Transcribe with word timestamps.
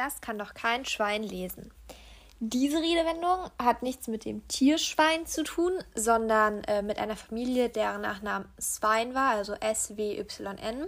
Das 0.00 0.22
kann 0.22 0.38
doch 0.38 0.54
kein 0.54 0.86
Schwein 0.86 1.22
lesen. 1.22 1.70
Diese 2.38 2.78
Redewendung 2.78 3.50
hat 3.62 3.82
nichts 3.82 4.08
mit 4.08 4.24
dem 4.24 4.48
Tierschwein 4.48 5.26
zu 5.26 5.44
tun, 5.44 5.72
sondern 5.94 6.64
äh, 6.64 6.80
mit 6.80 6.98
einer 6.98 7.16
Familie, 7.16 7.68
deren 7.68 8.00
Nachname 8.00 8.46
Svein 8.58 9.14
war, 9.14 9.32
also 9.32 9.52
S-W-Y-N. 9.52 10.86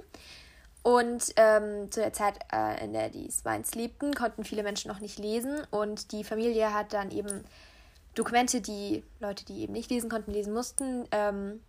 Und 0.83 1.35
ähm, 1.37 1.93
zu 1.93 2.01
der 2.01 2.15
Zeit, 2.15 2.39
äh, 2.55 2.83
in 2.83 2.95
der 2.95 3.11
die 3.11 3.31
Swines 3.31 3.75
lebten, 3.75 4.15
konnten 4.15 4.45
viele 4.45 4.63
Menschen 4.63 4.89
noch 4.89 5.01
nicht 5.01 5.19
lesen. 5.19 5.61
Und 5.71 6.13
die 6.13 6.25
Familie 6.25 6.73
hat 6.73 6.95
dann 6.95 7.11
eben 7.11 7.45
Dokumente, 8.15 8.63
die 8.63 9.05
Leute, 9.21 9.45
die 9.45 9.61
eben 9.61 9.75
nicht 9.75 9.91
lesen 9.91 10.09
konnten, 10.09 10.33
lesen 10.33 10.55
mussten, 10.55 11.07
ähm, 11.13 11.61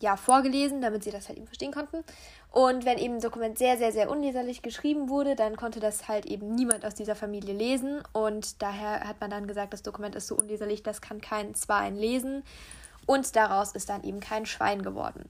ja, 0.00 0.16
vorgelesen, 0.16 0.80
damit 0.80 1.04
sie 1.04 1.10
das 1.10 1.28
halt 1.28 1.38
eben 1.38 1.46
verstehen 1.46 1.72
konnten. 1.72 2.02
Und 2.50 2.84
wenn 2.84 2.98
eben 2.98 3.14
ein 3.14 3.20
Dokument 3.20 3.58
sehr, 3.58 3.78
sehr, 3.78 3.92
sehr 3.92 4.10
unleserlich 4.10 4.62
geschrieben 4.62 5.08
wurde, 5.08 5.36
dann 5.36 5.56
konnte 5.56 5.78
das 5.78 6.08
halt 6.08 6.26
eben 6.26 6.54
niemand 6.54 6.84
aus 6.84 6.94
dieser 6.94 7.14
Familie 7.14 7.54
lesen. 7.54 8.02
Und 8.12 8.60
daher 8.62 9.06
hat 9.06 9.20
man 9.20 9.30
dann 9.30 9.46
gesagt, 9.46 9.72
das 9.72 9.82
Dokument 9.82 10.14
ist 10.14 10.26
so 10.26 10.36
unleserlich, 10.36 10.82
das 10.82 11.00
kann 11.00 11.20
kein 11.20 11.54
Zwein 11.54 11.96
lesen. 11.96 12.42
Und 13.06 13.36
daraus 13.36 13.72
ist 13.72 13.88
dann 13.88 14.02
eben 14.02 14.20
kein 14.20 14.46
Schwein 14.46 14.82
geworden. 14.82 15.28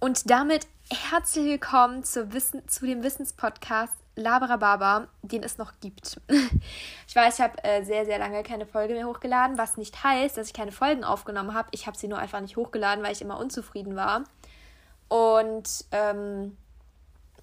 Und 0.00 0.30
damit 0.30 0.66
herzlich 0.90 1.44
willkommen 1.44 2.04
zu, 2.04 2.32
Wissen, 2.32 2.66
zu 2.68 2.86
dem 2.86 3.02
Wissenspodcast 3.02 3.94
Labrababa, 4.18 5.08
den 5.22 5.42
es 5.42 5.58
noch 5.58 5.72
gibt. 5.80 6.20
Ich 7.10 7.16
weiß, 7.16 7.38
ich 7.38 7.40
habe 7.40 7.64
äh, 7.64 7.82
sehr, 7.84 8.04
sehr 8.04 8.18
lange 8.18 8.42
keine 8.42 8.66
Folge 8.66 8.92
mehr 8.92 9.06
hochgeladen, 9.06 9.56
was 9.56 9.78
nicht 9.78 10.04
heißt, 10.04 10.36
dass 10.36 10.48
ich 10.48 10.52
keine 10.52 10.72
Folgen 10.72 11.04
aufgenommen 11.04 11.54
habe. 11.54 11.68
Ich 11.70 11.86
habe 11.86 11.96
sie 11.96 12.06
nur 12.06 12.18
einfach 12.18 12.40
nicht 12.40 12.58
hochgeladen, 12.58 13.02
weil 13.02 13.12
ich 13.12 13.22
immer 13.22 13.38
unzufrieden 13.38 13.96
war. 13.96 14.24
Und 15.08 15.86
ähm, 15.90 16.58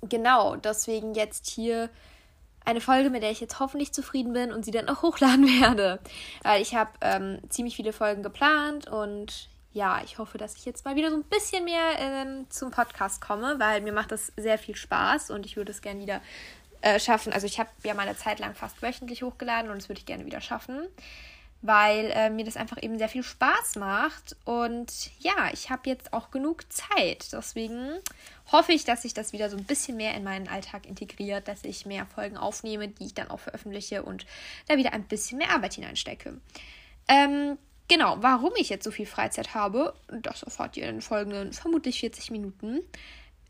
genau, 0.04 0.56
deswegen 0.56 1.16
jetzt 1.16 1.48
hier 1.48 1.90
eine 2.64 2.80
Folge, 2.80 3.10
mit 3.10 3.24
der 3.24 3.32
ich 3.32 3.40
jetzt 3.40 3.60
hoffentlich 3.60 3.92
zufrieden 3.92 4.34
bin 4.34 4.54
und 4.54 4.66
sie 4.66 4.72
dann 4.72 4.88
auch 4.88 5.02
hochladen 5.02 5.48
werde. 5.62 6.00
Weil 6.44 6.62
ich 6.62 6.76
habe 6.76 6.92
ähm, 7.02 7.40
ziemlich 7.50 7.76
viele 7.76 7.92
Folgen 7.92 8.22
geplant 8.22 8.88
und 8.88 9.50
ja, 9.76 10.02
ich 10.06 10.20
hoffe, 10.20 10.38
dass 10.38 10.56
ich 10.56 10.64
jetzt 10.64 10.86
mal 10.86 10.96
wieder 10.96 11.12
so 11.12 11.18
ein 11.18 11.24
bisschen 11.24 11.66
mehr 11.66 12.00
ähm, 12.00 12.46
zum 12.50 12.72
Podcast 12.72 13.20
komme, 13.20 13.56
weil 13.60 13.82
mir 13.82 13.92
macht 13.92 14.12
das 14.12 14.32
sehr 14.38 14.58
viel 14.58 14.76
Spaß 14.76 15.32
und 15.32 15.46
ich 15.46 15.58
würde 15.58 15.72
es 15.72 15.82
gerne 15.82 16.00
wieder 16.00 16.22
äh, 16.86 17.00
schaffen. 17.00 17.34
Also 17.34 17.48
ich 17.48 17.60
habe 17.60 17.70
ja 17.84 17.96
mal 17.96 18.08
eine 18.08 18.16
Zeit 18.16 18.38
lang 18.38 18.54
fast 18.54 18.84
wöchentlich 18.84 19.24
hochgeladen 19.24 19.72
und 19.72 19.78
das 19.78 19.90
würde 19.90 19.98
ich 19.98 20.06
gerne 20.06 20.24
wieder 20.24 20.40
schaffen, 20.40 20.88
weil 21.64 22.12
äh, 22.14 22.30
mir 22.30 22.46
das 22.46 22.58
einfach 22.58 22.78
eben 22.80 23.00
sehr 23.00 23.10
viel 23.10 23.24
Spaß 23.24 23.78
macht. 23.78 24.36
Und 24.46 25.10
ja, 25.18 25.50
ich 25.52 25.72
habe 25.72 25.90
jetzt 25.90 26.14
auch 26.14 26.30
genug 26.30 26.72
Zeit. 26.72 27.34
Deswegen 27.34 27.98
hoffe 28.52 28.72
ich, 28.72 28.84
dass 28.86 29.02
sich 29.02 29.16
das 29.16 29.34
wieder 29.34 29.50
so 29.50 29.58
ein 29.58 29.64
bisschen 29.64 29.98
mehr 29.98 30.14
in 30.14 30.24
meinen 30.24 30.48
Alltag 30.48 30.86
integriert, 30.86 31.48
dass 31.48 31.64
ich 31.64 31.88
mehr 31.88 32.06
Folgen 32.06 32.38
aufnehme, 32.38 32.88
die 32.88 33.08
ich 33.08 33.16
dann 33.16 33.32
auch 33.32 33.40
veröffentliche 33.40 34.04
und 34.04 34.28
da 34.68 34.78
wieder 34.78 34.94
ein 34.94 35.08
bisschen 35.08 35.40
mehr 35.40 35.50
Arbeit 35.50 35.74
hineinstecke. 35.74 36.40
Ähm, 37.08 37.58
Genau, 37.88 38.18
warum 38.22 38.52
ich 38.58 38.70
jetzt 38.70 38.84
so 38.84 38.90
viel 38.90 39.06
Freizeit 39.06 39.54
habe, 39.54 39.94
das 40.08 40.42
erfahrt 40.42 40.76
ihr 40.76 40.88
in 40.88 40.96
den 40.96 41.02
folgenden 41.04 41.54
vermutlich 41.54 42.00
40 42.00 42.32
Minuten. 42.32 42.82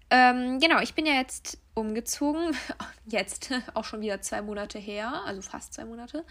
Ähm, 0.09 0.59
genau, 0.59 0.79
ich 0.79 0.93
bin 0.93 1.05
ja 1.05 1.13
jetzt 1.13 1.57
umgezogen. 1.73 2.55
Jetzt 3.05 3.51
auch 3.73 3.83
schon 3.83 4.01
wieder 4.01 4.21
zwei 4.21 4.41
Monate 4.41 4.79
her, 4.79 5.21
also 5.25 5.41
fast 5.41 5.73
zwei 5.73 5.85
Monate. 5.85 6.25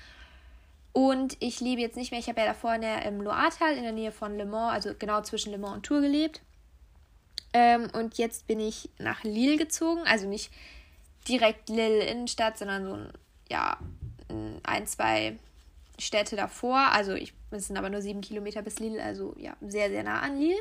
Und 0.93 1.37
ich 1.41 1.61
lebe 1.61 1.81
jetzt 1.81 1.97
nicht 1.97 2.13
mehr, 2.13 2.21
ich 2.21 2.29
habe 2.29 2.41
ja 2.41 2.47
davor 2.47 2.75
in 2.75 2.81
der, 2.81 3.05
im 3.05 3.21
Loatal 3.21 3.77
in 3.77 3.83
der 3.83 3.93
Nähe 3.93 4.13
von 4.13 4.37
Le 4.37 4.47
Mans, 4.47 4.73
also 4.73 4.95
genau 4.97 5.23
zwischen 5.23 5.51
Le 5.51 5.59
Mans 5.59 5.75
und 5.75 5.87
Tours 5.87 6.03
gelebt. 6.03 6.41
Ähm, 7.53 7.89
und 7.93 8.17
jetzt 8.17 8.47
bin 8.47 8.61
ich 8.61 8.91
nach 8.99 9.25
Lille 9.25 9.57
gezogen, 9.57 10.03
also 10.07 10.29
nicht 10.29 10.53
direkt 11.29 11.69
Lille 11.69 12.05
Innenstadt, 12.05 12.59
sondern 12.59 12.85
so 12.85 12.93
ein, 12.95 13.13
ja, 13.51 13.77
ein, 14.63 14.87
zwei 14.87 15.37
Städte 15.99 16.37
davor. 16.37 16.79
Also 16.93 17.15
ich, 17.15 17.35
es 17.51 17.67
sind 17.67 17.77
aber 17.77 17.91
nur 17.91 18.03
sieben 18.03 18.21
Kilometer 18.21 18.63
bis 18.63 18.79
Lille, 18.79 19.03
also 19.03 19.35
ja, 19.37 19.57
sehr, 19.61 19.91
sehr 19.91 20.05
nah 20.05 20.21
an 20.21 20.39
Lille 20.39 20.59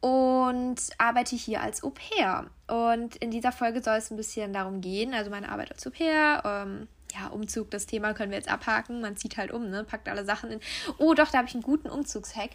und 0.00 0.76
arbeite 0.98 1.36
hier 1.36 1.60
als 1.60 1.82
Au 1.82 1.90
pair. 1.90 2.46
Und 2.68 3.16
in 3.16 3.30
dieser 3.30 3.52
Folge 3.52 3.82
soll 3.82 3.96
es 3.96 4.10
ein 4.10 4.16
bisschen 4.16 4.52
darum 4.52 4.80
gehen, 4.80 5.14
also 5.14 5.30
meine 5.30 5.48
Arbeit 5.50 5.72
als 5.72 5.86
Au 5.86 5.90
pair, 5.90 6.42
ähm, 6.44 6.88
ja, 7.14 7.28
Umzug, 7.28 7.70
das 7.70 7.86
Thema 7.86 8.12
können 8.12 8.30
wir 8.30 8.38
jetzt 8.38 8.50
abhaken. 8.50 9.00
Man 9.00 9.16
zieht 9.16 9.36
halt 9.36 9.50
um, 9.50 9.70
ne? 9.70 9.84
Packt 9.84 10.08
alle 10.08 10.24
Sachen 10.24 10.50
in. 10.50 10.60
Oh, 10.98 11.14
doch, 11.14 11.30
da 11.30 11.38
habe 11.38 11.48
ich 11.48 11.54
einen 11.54 11.62
guten 11.62 11.88
Umzugshack. 11.88 12.50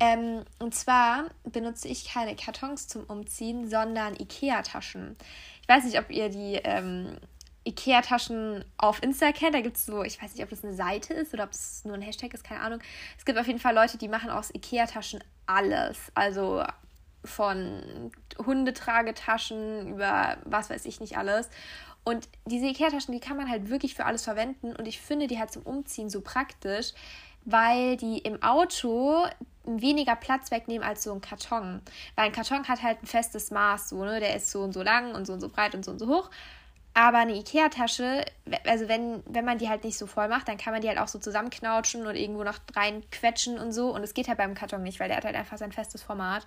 Ähm, 0.00 0.44
und 0.60 0.74
zwar 0.74 1.24
benutze 1.42 1.88
ich 1.88 2.08
keine 2.08 2.36
Kartons 2.36 2.86
zum 2.86 3.04
Umziehen, 3.04 3.68
sondern 3.68 4.14
IKEA-Taschen. 4.14 5.16
Ich 5.62 5.68
weiß 5.68 5.84
nicht, 5.84 5.98
ob 5.98 6.10
ihr 6.10 6.28
die 6.28 6.60
ähm, 6.62 7.16
IKEA-Taschen 7.68 8.64
auf 8.76 9.02
Insta 9.02 9.32
kennt. 9.32 9.54
Da 9.54 9.60
gibt 9.60 9.76
es 9.76 9.86
so, 9.86 10.02
ich 10.02 10.22
weiß 10.22 10.34
nicht, 10.34 10.42
ob 10.42 10.50
das 10.50 10.64
eine 10.64 10.74
Seite 10.74 11.14
ist 11.14 11.32
oder 11.34 11.44
ob 11.44 11.52
es 11.52 11.84
nur 11.84 11.94
ein 11.94 12.02
Hashtag 12.02 12.34
ist, 12.34 12.44
keine 12.44 12.60
Ahnung. 12.60 12.80
Es 13.16 13.24
gibt 13.24 13.38
auf 13.38 13.46
jeden 13.46 13.58
Fall 13.58 13.74
Leute, 13.74 13.98
die 13.98 14.08
machen 14.08 14.30
aus 14.30 14.54
IKEA-Taschen 14.54 15.22
alles. 15.46 15.98
Also 16.14 16.64
von 17.24 18.10
Hundetragetaschen 18.38 19.88
über 19.88 20.38
was 20.44 20.70
weiß 20.70 20.84
ich 20.84 21.00
nicht 21.00 21.18
alles. 21.18 21.50
Und 22.04 22.28
diese 22.46 22.66
Ikea-Taschen, 22.66 23.12
die 23.12 23.20
kann 23.20 23.36
man 23.36 23.50
halt 23.50 23.68
wirklich 23.68 23.94
für 23.94 24.06
alles 24.06 24.24
verwenden. 24.24 24.74
Und 24.74 24.88
ich 24.88 25.00
finde 25.00 25.26
die 25.26 25.38
halt 25.38 25.52
zum 25.52 25.62
Umziehen 25.62 26.08
so 26.08 26.22
praktisch, 26.22 26.92
weil 27.44 27.96
die 27.96 28.18
im 28.18 28.42
Auto 28.42 29.26
weniger 29.64 30.16
Platz 30.16 30.50
wegnehmen 30.50 30.86
als 30.86 31.02
so 31.02 31.12
ein 31.12 31.20
Karton. 31.20 31.82
Weil 32.14 32.26
ein 32.26 32.32
Karton 32.32 32.66
hat 32.66 32.82
halt 32.82 33.02
ein 33.02 33.06
festes 33.06 33.50
Maß, 33.50 33.90
so, 33.90 34.04
ne? 34.04 34.20
Der 34.20 34.36
ist 34.36 34.50
so 34.50 34.62
und 34.62 34.72
so 34.72 34.82
lang 34.82 35.14
und 35.14 35.26
so 35.26 35.34
und 35.34 35.40
so 35.40 35.48
breit 35.50 35.74
und 35.74 35.84
so 35.84 35.90
und 35.90 35.98
so 35.98 36.08
hoch. 36.08 36.30
Aber 37.00 37.18
eine 37.18 37.34
Ikea-Tasche, 37.36 38.24
also 38.66 38.88
wenn, 38.88 39.22
wenn 39.24 39.44
man 39.44 39.58
die 39.58 39.68
halt 39.68 39.84
nicht 39.84 39.96
so 39.96 40.08
voll 40.08 40.26
macht, 40.26 40.48
dann 40.48 40.56
kann 40.56 40.72
man 40.72 40.82
die 40.82 40.88
halt 40.88 40.98
auch 40.98 41.06
so 41.06 41.20
zusammenknautschen 41.20 42.04
und 42.04 42.16
irgendwo 42.16 42.42
noch 42.42 42.58
reinquetschen 42.74 43.56
und 43.56 43.70
so. 43.70 43.94
Und 43.94 44.02
es 44.02 44.14
geht 44.14 44.26
halt 44.26 44.38
beim 44.38 44.54
Karton 44.54 44.82
nicht, 44.82 44.98
weil 44.98 45.06
der 45.06 45.18
hat 45.18 45.24
halt 45.24 45.36
einfach 45.36 45.58
sein 45.58 45.70
festes 45.70 46.02
Format. 46.02 46.44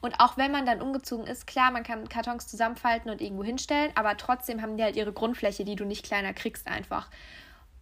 Und 0.00 0.18
auch 0.18 0.38
wenn 0.38 0.52
man 0.52 0.64
dann 0.64 0.80
umgezogen 0.80 1.26
ist, 1.26 1.46
klar, 1.46 1.70
man 1.70 1.82
kann 1.82 2.08
Kartons 2.08 2.46
zusammenfalten 2.46 3.10
und 3.10 3.20
irgendwo 3.20 3.44
hinstellen, 3.44 3.92
aber 3.94 4.16
trotzdem 4.16 4.62
haben 4.62 4.78
die 4.78 4.84
halt 4.84 4.96
ihre 4.96 5.12
Grundfläche, 5.12 5.66
die 5.66 5.76
du 5.76 5.84
nicht 5.84 6.02
kleiner 6.02 6.32
kriegst 6.32 6.66
einfach. 6.66 7.10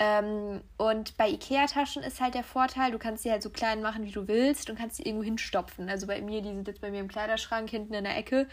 Ähm, 0.00 0.60
und 0.76 1.16
bei 1.18 1.28
Ikea-Taschen 1.28 2.02
ist 2.02 2.20
halt 2.20 2.34
der 2.34 2.42
Vorteil, 2.42 2.90
du 2.90 2.98
kannst 2.98 3.22
sie 3.22 3.30
halt 3.30 3.44
so 3.44 3.50
klein 3.50 3.80
machen, 3.80 4.04
wie 4.04 4.10
du 4.10 4.26
willst 4.26 4.68
und 4.70 4.76
kannst 4.76 4.96
sie 4.96 5.04
irgendwo 5.04 5.22
hinstopfen. 5.22 5.88
Also 5.88 6.08
bei 6.08 6.20
mir, 6.20 6.42
die 6.42 6.48
sind 6.48 6.66
jetzt 6.66 6.80
bei 6.80 6.90
mir 6.90 6.98
im 6.98 7.08
Kleiderschrank 7.08 7.70
hinten 7.70 7.94
in 7.94 8.02
der 8.02 8.16
Ecke 8.16 8.48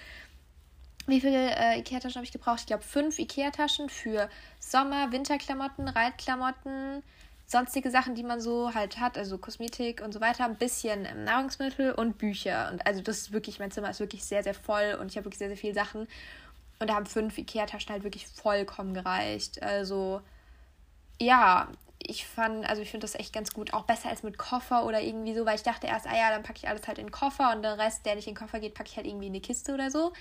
wie 1.08 1.22
viele 1.22 1.56
äh, 1.56 1.80
Ikea-Taschen 1.80 2.16
habe 2.16 2.26
ich 2.26 2.32
gebraucht? 2.32 2.62
Ich 2.62 2.66
glaube, 2.66 2.84
fünf 2.84 3.20
Ikea-Taschen 3.20 3.90
für 3.90 4.30
Sommer-, 4.60 5.12
Winterklamotten, 5.12 5.88
Reitklamotten, 5.88 7.04
sonstige 7.48 7.92
Sachen, 7.92 8.16
die 8.16 8.24
man 8.24 8.42
so 8.42 8.74
halt 8.74 9.00
hat, 9.00 9.18
also 9.18 9.38
Kosmetik 9.38 10.02
und 10.02 10.14
so 10.14 10.22
weiter, 10.22 10.46
ein 10.46 10.58
bisschen 10.58 11.06
ähm, 11.06 11.24
Nahrungsmittel 11.24 11.92
und 11.92 12.18
Bücher. 12.18 12.70
Und 12.72 12.86
also 12.88 13.02
das 13.02 13.20
ist 13.20 13.32
wirklich, 13.34 13.60
mein 13.60 13.72
Zimmer 13.72 13.90
ist 13.90 14.00
wirklich 14.00 14.24
sehr, 14.24 14.44
sehr 14.44 14.56
voll 14.56 14.98
und 15.00 15.12
ich 15.12 15.18
habe 15.18 15.26
wirklich 15.26 15.40
sehr, 15.40 15.50
sehr 15.50 15.58
viele 15.58 15.74
Sachen. 15.74 16.08
Und 16.80 16.90
da 16.90 16.96
haben 16.96 17.06
fünf 17.06 17.38
Ikea-Taschen 17.38 17.92
halt 17.92 18.04
wirklich 18.04 18.28
vollkommen 18.28 18.94
gereicht. 18.94 19.62
Also 19.62 20.22
ja, 21.20 21.70
ich 22.00 22.26
fand, 22.26 22.68
also 22.68 22.82
ich 22.82 22.92
finde 22.92 23.06
das 23.06 23.16
echt 23.16 23.34
ganz 23.34 23.54
gut, 23.54 23.74
auch 23.74 23.84
besser 23.84 24.10
als 24.10 24.24
mit 24.24 24.38
Koffer 24.38 24.86
oder 24.86 25.02
irgendwie 25.02 25.34
so, 25.34 25.46
weil 25.46 25.56
ich 25.56 25.64
dachte 25.64 25.88
erst, 25.88 26.08
ah 26.08 26.16
ja, 26.16 26.30
dann 26.30 26.44
packe 26.44 26.60
ich 26.60 26.68
alles 26.68 26.88
halt 26.88 26.98
in 26.98 27.08
den 27.08 27.12
Koffer 27.12 27.52
und 27.56 27.64
den 27.64 27.80
Rest, 27.80 28.06
der 28.06 28.16
nicht 28.16 28.28
in 28.28 28.34
den 28.34 28.40
Koffer 28.40 28.60
geht, 28.60 28.74
packe 28.74 28.90
ich 28.90 28.98
halt 28.98 29.08
irgendwie 29.08 29.28
in 29.28 29.34
eine 29.34 29.42
Kiste 29.42 29.74
oder 29.74 29.90
so. 29.90 30.14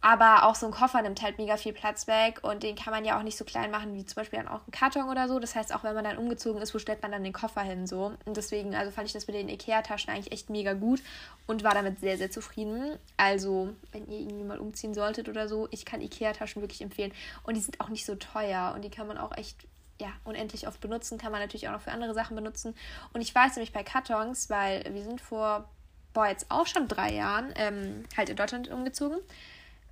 Aber 0.00 0.44
auch 0.44 0.54
so 0.54 0.66
ein 0.66 0.72
Koffer 0.72 1.02
nimmt 1.02 1.22
halt 1.22 1.38
mega 1.38 1.56
viel 1.56 1.72
Platz 1.72 2.06
weg 2.06 2.40
und 2.42 2.62
den 2.62 2.76
kann 2.76 2.92
man 2.92 3.04
ja 3.04 3.18
auch 3.18 3.22
nicht 3.22 3.36
so 3.36 3.44
klein 3.44 3.70
machen 3.70 3.94
wie 3.94 4.04
zum 4.04 4.16
Beispiel 4.16 4.38
dann 4.38 4.48
auch 4.48 4.60
ein 4.66 4.70
Karton 4.70 5.08
oder 5.08 5.26
so. 5.26 5.38
Das 5.38 5.56
heißt, 5.56 5.74
auch 5.74 5.84
wenn 5.84 5.94
man 5.94 6.04
dann 6.04 6.18
umgezogen 6.18 6.62
ist, 6.62 6.74
wo 6.74 6.78
stellt 6.78 7.02
man 7.02 7.10
dann 7.10 7.24
den 7.24 7.32
Koffer 7.32 7.62
hin 7.62 7.86
so? 7.86 8.12
Und 8.24 8.36
deswegen, 8.36 8.74
also 8.74 8.92
fand 8.92 9.06
ich 9.08 9.12
das 9.12 9.26
mit 9.26 9.34
den 9.34 9.48
Ikea-Taschen 9.48 10.12
eigentlich 10.12 10.32
echt 10.32 10.50
mega 10.50 10.74
gut 10.74 11.02
und 11.46 11.64
war 11.64 11.74
damit 11.74 11.98
sehr, 12.00 12.18
sehr 12.18 12.30
zufrieden. 12.30 12.98
Also, 13.16 13.70
wenn 13.92 14.06
ihr 14.08 14.20
irgendwie 14.20 14.44
mal 14.44 14.60
umziehen 14.60 14.94
solltet 14.94 15.28
oder 15.28 15.48
so, 15.48 15.66
ich 15.70 15.84
kann 15.84 16.00
Ikea-Taschen 16.00 16.62
wirklich 16.62 16.82
empfehlen. 16.82 17.12
Und 17.42 17.56
die 17.56 17.62
sind 17.62 17.80
auch 17.80 17.88
nicht 17.88 18.06
so 18.06 18.14
teuer 18.14 18.72
und 18.76 18.82
die 18.82 18.90
kann 18.90 19.06
man 19.08 19.18
auch 19.18 19.36
echt 19.36 19.66
ja, 19.98 20.08
unendlich 20.24 20.68
oft 20.68 20.80
benutzen, 20.80 21.18
kann 21.18 21.32
man 21.32 21.40
natürlich 21.40 21.68
auch 21.68 21.72
noch 21.72 21.80
für 21.80 21.92
andere 21.92 22.14
Sachen 22.14 22.36
benutzen. 22.36 22.74
Und 23.12 23.22
ich 23.22 23.34
weiß 23.34 23.56
nämlich 23.56 23.72
bei 23.72 23.82
Kartons, 23.82 24.50
weil 24.50 24.84
wir 24.92 25.02
sind 25.02 25.20
vor, 25.20 25.68
boah, 26.12 26.26
jetzt 26.26 26.50
auch 26.50 26.66
schon 26.66 26.86
drei 26.86 27.12
Jahren 27.14 27.52
ähm, 27.56 28.04
halt 28.16 28.28
in 28.28 28.36
Deutschland 28.36 28.68
umgezogen. 28.68 29.18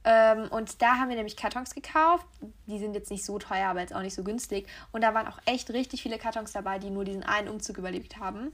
Ähm, 0.05 0.49
und 0.51 0.83
da 0.83 0.97
haben 0.99 1.09
wir 1.09 1.17
nämlich 1.17 1.37
Kartons 1.37 1.75
gekauft. 1.75 2.27
Die 2.67 2.79
sind 2.79 2.95
jetzt 2.95 3.11
nicht 3.11 3.25
so 3.25 3.39
teuer, 3.39 3.69
aber 3.69 3.81
jetzt 3.81 3.95
auch 3.95 4.03
nicht 4.03 4.15
so 4.15 4.23
günstig. 4.23 4.67
Und 4.93 5.03
da 5.03 5.15
waren 5.15 5.27
auch 5.27 5.39
echt 5.47 5.71
richtig 5.71 6.03
viele 6.03 6.19
Kartons 6.19 6.53
dabei, 6.53 6.79
die 6.79 6.91
nur 6.91 7.05
diesen 7.05 7.23
einen 7.23 7.49
Umzug 7.49 7.79
überlebt 7.79 8.19
haben. 8.19 8.53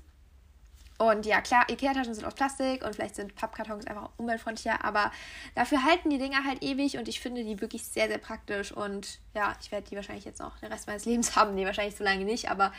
Und 1.00 1.24
ja, 1.24 1.40
klar, 1.40 1.64
Ikea-Taschen 1.70 2.12
sind 2.12 2.26
aus 2.26 2.34
Plastik 2.34 2.84
und 2.84 2.94
vielleicht 2.94 3.16
sind 3.16 3.34
Pappkartons 3.34 3.86
einfach 3.86 4.10
umweltfreundlicher, 4.18 4.84
aber 4.84 5.10
dafür 5.54 5.82
halten 5.82 6.10
die 6.10 6.18
Dinger 6.18 6.44
halt 6.44 6.62
ewig 6.62 6.98
und 6.98 7.08
ich 7.08 7.20
finde 7.20 7.42
die 7.42 7.58
wirklich 7.62 7.86
sehr, 7.86 8.06
sehr 8.08 8.18
praktisch. 8.18 8.70
Und 8.70 9.18
ja, 9.34 9.56
ich 9.62 9.72
werde 9.72 9.88
die 9.88 9.96
wahrscheinlich 9.96 10.26
jetzt 10.26 10.40
noch 10.40 10.58
den 10.58 10.70
Rest 10.70 10.86
meines 10.86 11.06
Lebens 11.06 11.36
haben. 11.36 11.54
Nee, 11.54 11.64
wahrscheinlich 11.64 11.96
so 11.96 12.04
lange 12.04 12.26
nicht, 12.26 12.50
aber 12.50 12.70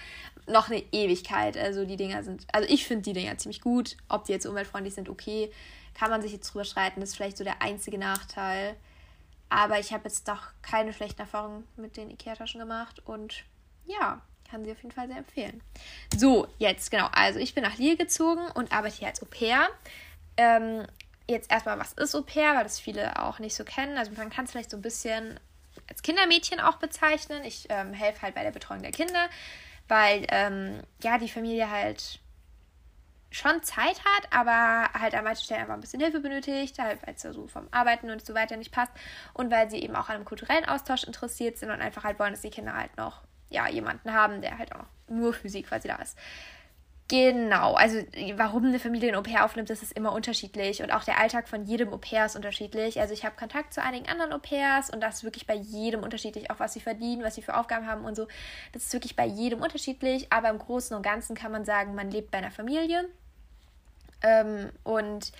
noch 0.45 0.69
eine 0.69 0.83
Ewigkeit. 0.91 1.57
Also 1.57 1.83
die 1.83 1.97
Dinger 1.97 2.23
sind, 2.23 2.45
also 2.53 2.69
ich 2.69 2.85
finde 2.85 3.01
die 3.01 3.13
Dinger 3.13 3.39
ziemlich 3.39 3.59
gut. 3.59 3.97
Ob 4.07 4.25
die 4.25 4.33
jetzt 4.33 4.45
umweltfreundlich 4.45 4.93
sind, 4.93 5.09
okay 5.09 5.51
kann 6.01 6.09
man 6.09 6.23
sich 6.23 6.31
jetzt 6.31 6.51
drüber 6.51 6.65
streiten. 6.65 6.99
Das 6.99 7.09
ist 7.09 7.15
vielleicht 7.15 7.37
so 7.37 7.43
der 7.43 7.61
einzige 7.61 7.99
Nachteil. 7.99 8.75
Aber 9.49 9.77
ich 9.77 9.93
habe 9.93 10.05
jetzt 10.05 10.27
doch 10.27 10.47
keine 10.63 10.93
schlechten 10.93 11.21
Erfahrungen 11.21 11.67
mit 11.75 11.95
den 11.95 12.09
Ikea-Taschen 12.09 12.59
gemacht 12.59 13.05
und 13.05 13.43
ja, 13.85 14.19
kann 14.49 14.65
sie 14.65 14.71
auf 14.71 14.81
jeden 14.81 14.95
Fall 14.95 15.07
sehr 15.07 15.17
empfehlen. 15.17 15.61
So, 16.17 16.47
jetzt 16.57 16.89
genau. 16.89 17.07
Also 17.11 17.37
ich 17.37 17.53
bin 17.53 17.63
nach 17.63 17.77
Lille 17.77 17.97
gezogen 17.97 18.41
und 18.55 18.71
arbeite 18.71 18.95
hier 18.95 19.09
als 19.09 19.21
Au 19.21 19.27
pair. 19.27 19.69
Ähm, 20.37 20.87
jetzt 21.27 21.51
erstmal, 21.51 21.77
was 21.77 21.93
ist 21.93 22.15
Au 22.15 22.23
pair, 22.23 22.55
weil 22.55 22.63
das 22.63 22.79
viele 22.79 23.21
auch 23.21 23.37
nicht 23.37 23.53
so 23.53 23.63
kennen. 23.63 23.95
Also 23.95 24.11
man 24.13 24.31
kann 24.31 24.45
es 24.45 24.51
vielleicht 24.51 24.71
so 24.71 24.77
ein 24.77 24.81
bisschen 24.81 25.39
als 25.87 26.01
Kindermädchen 26.01 26.59
auch 26.59 26.77
bezeichnen. 26.77 27.43
Ich 27.43 27.67
ähm, 27.69 27.93
helfe 27.93 28.23
halt 28.23 28.33
bei 28.33 28.41
der 28.41 28.49
Betreuung 28.49 28.81
der 28.81 28.91
Kinder, 28.91 29.29
weil 29.87 30.25
ähm, 30.29 30.81
ja 31.03 31.19
die 31.19 31.29
Familie 31.29 31.69
halt 31.69 32.19
schon 33.31 33.63
Zeit 33.63 33.97
hat, 34.03 34.27
aber 34.29 34.89
halt 34.93 35.15
an 35.15 35.23
manchen 35.23 35.45
Stellen 35.45 35.61
einfach 35.61 35.73
ein 35.73 35.79
bisschen 35.79 36.01
Hilfe 36.01 36.19
benötigt, 36.19 36.77
halt, 36.79 37.05
weil 37.05 37.15
es 37.15 37.23
ja 37.23 37.31
so 37.31 37.47
vom 37.47 37.67
Arbeiten 37.71 38.11
und 38.11 38.23
so 38.23 38.33
weiter 38.33 38.57
nicht 38.57 38.71
passt 38.71 38.91
und 39.33 39.49
weil 39.49 39.69
sie 39.69 39.81
eben 39.81 39.95
auch 39.95 40.09
an 40.09 40.15
einem 40.15 40.25
kulturellen 40.25 40.65
Austausch 40.65 41.05
interessiert 41.05 41.57
sind 41.57 41.71
und 41.71 41.81
einfach 41.81 42.03
halt 42.03 42.19
wollen, 42.19 42.33
dass 42.33 42.41
die 42.41 42.49
Kinder 42.49 42.75
halt 42.75 42.95
noch 42.97 43.21
ja, 43.49 43.67
jemanden 43.69 44.13
haben, 44.13 44.41
der 44.41 44.57
halt 44.57 44.75
auch 44.75 44.85
nur 45.07 45.33
für 45.33 45.49
sie 45.49 45.63
quasi 45.63 45.87
da 45.87 45.95
ist. 45.95 46.17
Genau, 47.07 47.73
also 47.73 47.97
warum 48.35 48.67
eine 48.67 48.79
Familie 48.79 49.09
ein 49.09 49.15
Au-pair 49.15 49.43
aufnimmt, 49.43 49.69
das 49.69 49.83
ist 49.83 49.91
immer 49.91 50.13
unterschiedlich 50.13 50.81
und 50.81 50.91
auch 50.91 51.03
der 51.03 51.19
Alltag 51.19 51.49
von 51.49 51.65
jedem 51.65 51.91
Au-pair 51.91 52.25
ist 52.25 52.37
unterschiedlich. 52.37 53.01
Also 53.01 53.13
ich 53.13 53.25
habe 53.25 53.35
Kontakt 53.35 53.73
zu 53.73 53.83
einigen 53.83 54.07
anderen 54.07 54.31
Au-pairs 54.31 54.89
und 54.89 55.01
das 55.01 55.15
ist 55.15 55.23
wirklich 55.25 55.45
bei 55.45 55.55
jedem 55.55 56.03
unterschiedlich, 56.03 56.49
auch 56.51 56.59
was 56.61 56.71
sie 56.71 56.79
verdienen, 56.79 57.23
was 57.23 57.35
sie 57.35 57.41
für 57.41 57.57
Aufgaben 57.57 57.85
haben 57.85 58.05
und 58.05 58.15
so. 58.15 58.27
Das 58.71 58.83
ist 58.83 58.93
wirklich 58.93 59.17
bei 59.17 59.25
jedem 59.25 59.61
unterschiedlich, 59.61 60.31
aber 60.31 60.49
im 60.49 60.59
Großen 60.59 60.95
und 60.95 61.03
Ganzen 61.03 61.35
kann 61.35 61.51
man 61.51 61.65
sagen, 61.65 61.95
man 61.95 62.09
lebt 62.11 62.31
bei 62.31 62.37
einer 62.37 62.51
Familie 62.51 63.09
ähm, 64.21 64.69
und 64.83 65.31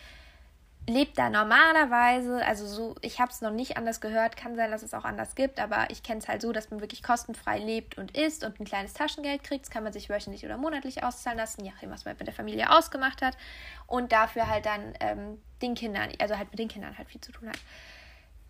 lebt 0.87 1.17
da 1.17 1.29
normalerweise, 1.29 2.43
also 2.45 2.65
so, 2.65 2.95
ich 3.01 3.19
habe 3.19 3.31
es 3.31 3.41
noch 3.41 3.51
nicht 3.51 3.77
anders 3.77 4.01
gehört, 4.01 4.35
kann 4.35 4.55
sein, 4.55 4.71
dass 4.71 4.81
es 4.81 4.93
auch 4.93 5.05
anders 5.05 5.35
gibt, 5.35 5.59
aber 5.59 5.89
ich 5.89 6.01
kenne 6.01 6.19
es 6.19 6.27
halt 6.27 6.41
so, 6.41 6.51
dass 6.51 6.71
man 6.71 6.81
wirklich 6.81 7.03
kostenfrei 7.03 7.59
lebt 7.59 7.97
und 7.97 8.17
isst 8.17 8.43
und 8.43 8.59
ein 8.59 8.65
kleines 8.65 8.93
Taschengeld 8.93 9.43
kriegt. 9.43 9.65
Das 9.65 9.71
kann 9.71 9.83
man 9.83 9.93
sich 9.93 10.09
wöchentlich 10.09 10.43
oder 10.43 10.57
monatlich 10.57 11.03
auszahlen 11.03 11.37
lassen, 11.37 11.63
je 11.63 11.71
nachdem, 11.71 11.91
was 11.91 12.05
man 12.05 12.15
mit 12.17 12.27
der 12.27 12.33
Familie 12.33 12.71
ausgemacht 12.71 13.21
hat. 13.21 13.37
Und 13.85 14.11
dafür 14.11 14.47
halt 14.47 14.65
dann 14.65 14.93
ähm, 14.99 15.41
den 15.61 15.75
Kindern, 15.75 16.09
also 16.19 16.37
halt 16.37 16.49
mit 16.49 16.59
den 16.59 16.67
Kindern 16.67 16.97
halt 16.97 17.09
viel 17.09 17.21
zu 17.21 17.31
tun 17.31 17.49
hat. 17.49 17.59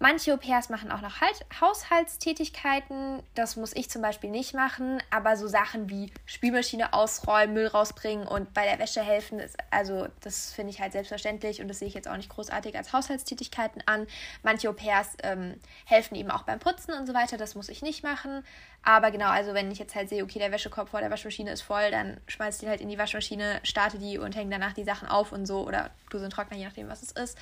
Manche 0.01 0.33
Au-pairs 0.33 0.69
machen 0.69 0.91
auch 0.91 1.01
noch 1.01 1.21
halt 1.21 1.45
Haushaltstätigkeiten. 1.61 3.21
Das 3.35 3.55
muss 3.55 3.71
ich 3.75 3.87
zum 3.91 4.01
Beispiel 4.01 4.31
nicht 4.31 4.55
machen. 4.55 4.97
Aber 5.11 5.37
so 5.37 5.47
Sachen 5.47 5.91
wie 5.91 6.11
Spülmaschine 6.25 6.93
ausräumen, 6.93 7.53
Müll 7.53 7.67
rausbringen 7.67 8.27
und 8.27 8.51
bei 8.55 8.65
der 8.65 8.79
Wäsche 8.79 9.03
helfen, 9.03 9.37
ist, 9.37 9.57
also 9.69 10.07
das 10.21 10.53
finde 10.53 10.71
ich 10.71 10.81
halt 10.81 10.93
selbstverständlich 10.93 11.61
und 11.61 11.67
das 11.67 11.77
sehe 11.77 11.87
ich 11.87 11.93
jetzt 11.93 12.07
auch 12.07 12.17
nicht 12.17 12.29
großartig 12.29 12.75
als 12.75 12.93
Haushaltstätigkeiten 12.93 13.83
an. 13.85 14.07
Manche 14.41 14.69
Au-pairs 14.69 15.17
ähm, 15.21 15.59
helfen 15.85 16.15
eben 16.15 16.31
auch 16.31 16.41
beim 16.41 16.57
Putzen 16.57 16.95
und 16.95 17.05
so 17.05 17.13
weiter. 17.13 17.37
Das 17.37 17.53
muss 17.53 17.69
ich 17.69 17.83
nicht 17.83 18.03
machen. 18.03 18.43
Aber 18.81 19.11
genau, 19.11 19.29
also 19.29 19.53
wenn 19.53 19.69
ich 19.69 19.77
jetzt 19.77 19.93
halt 19.93 20.09
sehe, 20.09 20.23
okay, 20.23 20.39
der 20.39 20.51
Wäschekorb 20.51 20.89
vor 20.89 21.01
der 21.01 21.11
Waschmaschine 21.11 21.51
ist 21.51 21.61
voll, 21.61 21.91
dann 21.91 22.19
schmeiße 22.25 22.55
ich 22.55 22.61
den 22.61 22.69
halt 22.69 22.81
in 22.81 22.89
die 22.89 22.97
Waschmaschine, 22.97 23.59
starte 23.61 23.99
die 23.99 24.17
und 24.17 24.35
hänge 24.35 24.49
danach 24.49 24.73
die 24.73 24.83
Sachen 24.83 25.07
auf 25.07 25.31
und 25.31 25.45
so. 25.45 25.67
Oder 25.67 25.91
du 26.09 26.17
so 26.17 26.23
einen 26.23 26.31
Trockner, 26.31 26.57
je 26.57 26.65
nachdem, 26.65 26.89
was 26.89 27.03
es 27.03 27.11
ist. 27.11 27.37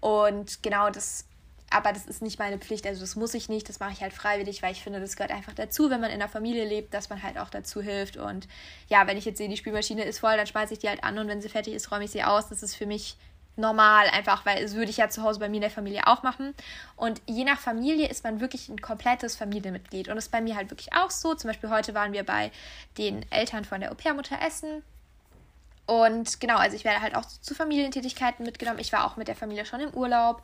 Und 0.00 0.62
genau, 0.62 0.90
das 0.90 1.24
aber 1.74 1.92
das 1.92 2.06
ist 2.06 2.22
nicht 2.22 2.38
meine 2.38 2.58
Pflicht, 2.58 2.86
also 2.86 3.00
das 3.00 3.16
muss 3.16 3.34
ich 3.34 3.48
nicht, 3.48 3.68
das 3.68 3.80
mache 3.80 3.92
ich 3.92 4.00
halt 4.00 4.12
freiwillig, 4.12 4.62
weil 4.62 4.70
ich 4.70 4.82
finde, 4.82 5.00
das 5.00 5.16
gehört 5.16 5.32
einfach 5.32 5.54
dazu, 5.54 5.90
wenn 5.90 6.00
man 6.00 6.10
in 6.10 6.20
der 6.20 6.28
Familie 6.28 6.64
lebt, 6.64 6.94
dass 6.94 7.10
man 7.10 7.20
halt 7.20 7.36
auch 7.36 7.50
dazu 7.50 7.82
hilft. 7.82 8.16
Und 8.16 8.46
ja, 8.88 9.08
wenn 9.08 9.16
ich 9.16 9.24
jetzt 9.24 9.38
sehe, 9.38 9.48
die 9.48 9.56
Spielmaschine 9.56 10.04
ist 10.04 10.20
voll, 10.20 10.36
dann 10.36 10.46
schmeiße 10.46 10.72
ich 10.72 10.78
die 10.78 10.88
halt 10.88 11.02
an 11.02 11.18
und 11.18 11.26
wenn 11.26 11.42
sie 11.42 11.48
fertig 11.48 11.74
ist, 11.74 11.90
räume 11.90 12.04
ich 12.04 12.12
sie 12.12 12.22
aus. 12.22 12.48
Das 12.48 12.62
ist 12.62 12.76
für 12.76 12.86
mich 12.86 13.16
normal, 13.56 14.06
einfach, 14.10 14.46
weil 14.46 14.62
das 14.62 14.74
würde 14.74 14.90
ich 14.90 14.98
ja 14.98 15.08
zu 15.08 15.22
Hause 15.24 15.40
bei 15.40 15.48
mir 15.48 15.56
in 15.56 15.62
der 15.62 15.70
Familie 15.70 16.06
auch 16.06 16.22
machen. 16.22 16.54
Und 16.94 17.20
je 17.26 17.42
nach 17.42 17.58
Familie 17.58 18.08
ist 18.08 18.22
man 18.22 18.40
wirklich 18.40 18.68
ein 18.68 18.80
komplettes 18.80 19.34
Familienmitglied. 19.34 20.08
Und 20.08 20.14
das 20.14 20.26
ist 20.26 20.30
bei 20.30 20.40
mir 20.40 20.54
halt 20.54 20.70
wirklich 20.70 20.92
auch 20.92 21.10
so. 21.10 21.34
Zum 21.34 21.48
Beispiel 21.48 21.70
heute 21.70 21.92
waren 21.92 22.12
wir 22.12 22.22
bei 22.22 22.52
den 22.98 23.26
Eltern 23.32 23.64
von 23.64 23.80
der 23.80 23.90
Au-pair-Mutter 23.90 24.40
essen. 24.40 24.84
Und 25.86 26.40
genau, 26.40 26.56
also 26.56 26.76
ich 26.76 26.84
werde 26.84 27.00
halt 27.00 27.16
auch 27.16 27.24
zu 27.26 27.52
Familientätigkeiten 27.54 28.44
mitgenommen. 28.46 28.78
Ich 28.78 28.92
war 28.92 29.04
auch 29.04 29.16
mit 29.16 29.26
der 29.26 29.36
Familie 29.36 29.66
schon 29.66 29.80
im 29.80 29.92
Urlaub. 29.92 30.40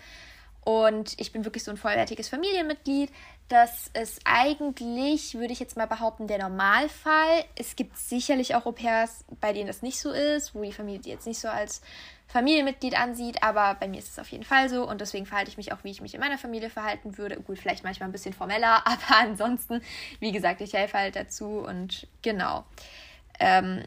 Und 0.63 1.15
ich 1.19 1.33
bin 1.33 1.45
wirklich 1.45 1.65
so 1.65 1.71
ein 1.71 1.77
vollwertiges 1.77 2.29
Familienmitglied. 2.29 3.11
Das 3.49 3.89
ist 4.01 4.21
eigentlich, 4.25 5.35
würde 5.35 5.53
ich 5.53 5.59
jetzt 5.59 5.77
mal 5.77 5.87
behaupten, 5.87 6.27
der 6.27 6.39
Normalfall. 6.39 7.45
Es 7.57 7.75
gibt 7.75 7.97
sicherlich 7.97 8.55
auch 8.55 8.67
Au-pairs, 8.67 9.25
bei 9.41 9.53
denen 9.53 9.67
das 9.67 9.83
nicht 9.83 9.99
so 9.99 10.11
ist, 10.11 10.55
wo 10.55 10.63
die 10.63 10.73
Familie 10.73 11.01
die 11.01 11.11
jetzt 11.11 11.27
nicht 11.27 11.41
so 11.41 11.49
als 11.49 11.81
Familienmitglied 12.29 12.97
ansieht, 12.97 13.43
aber 13.43 13.75
bei 13.75 13.89
mir 13.89 13.99
ist 13.99 14.11
es 14.11 14.19
auf 14.21 14.29
jeden 14.29 14.45
Fall 14.45 14.69
so 14.69 14.89
und 14.89 15.01
deswegen 15.01 15.27
verhalte 15.27 15.51
ich 15.51 15.57
mich 15.57 15.73
auch, 15.73 15.83
wie 15.83 15.91
ich 15.91 16.01
mich 16.01 16.15
in 16.15 16.21
meiner 16.21 16.39
Familie 16.39 16.71
verhalten 16.71 17.19
würde. 17.19 17.41
Gut, 17.41 17.59
vielleicht 17.59 17.83
manchmal 17.83 18.09
ein 18.09 18.13
bisschen 18.13 18.33
formeller, 18.33 18.83
aber 18.87 19.17
ansonsten, 19.19 19.83
wie 20.21 20.31
gesagt, 20.31 20.61
ich 20.61 20.73
helfe 20.73 20.99
halt 20.99 21.17
dazu 21.17 21.59
und 21.59 22.07
genau. 22.23 22.65
Ähm, 23.41 23.83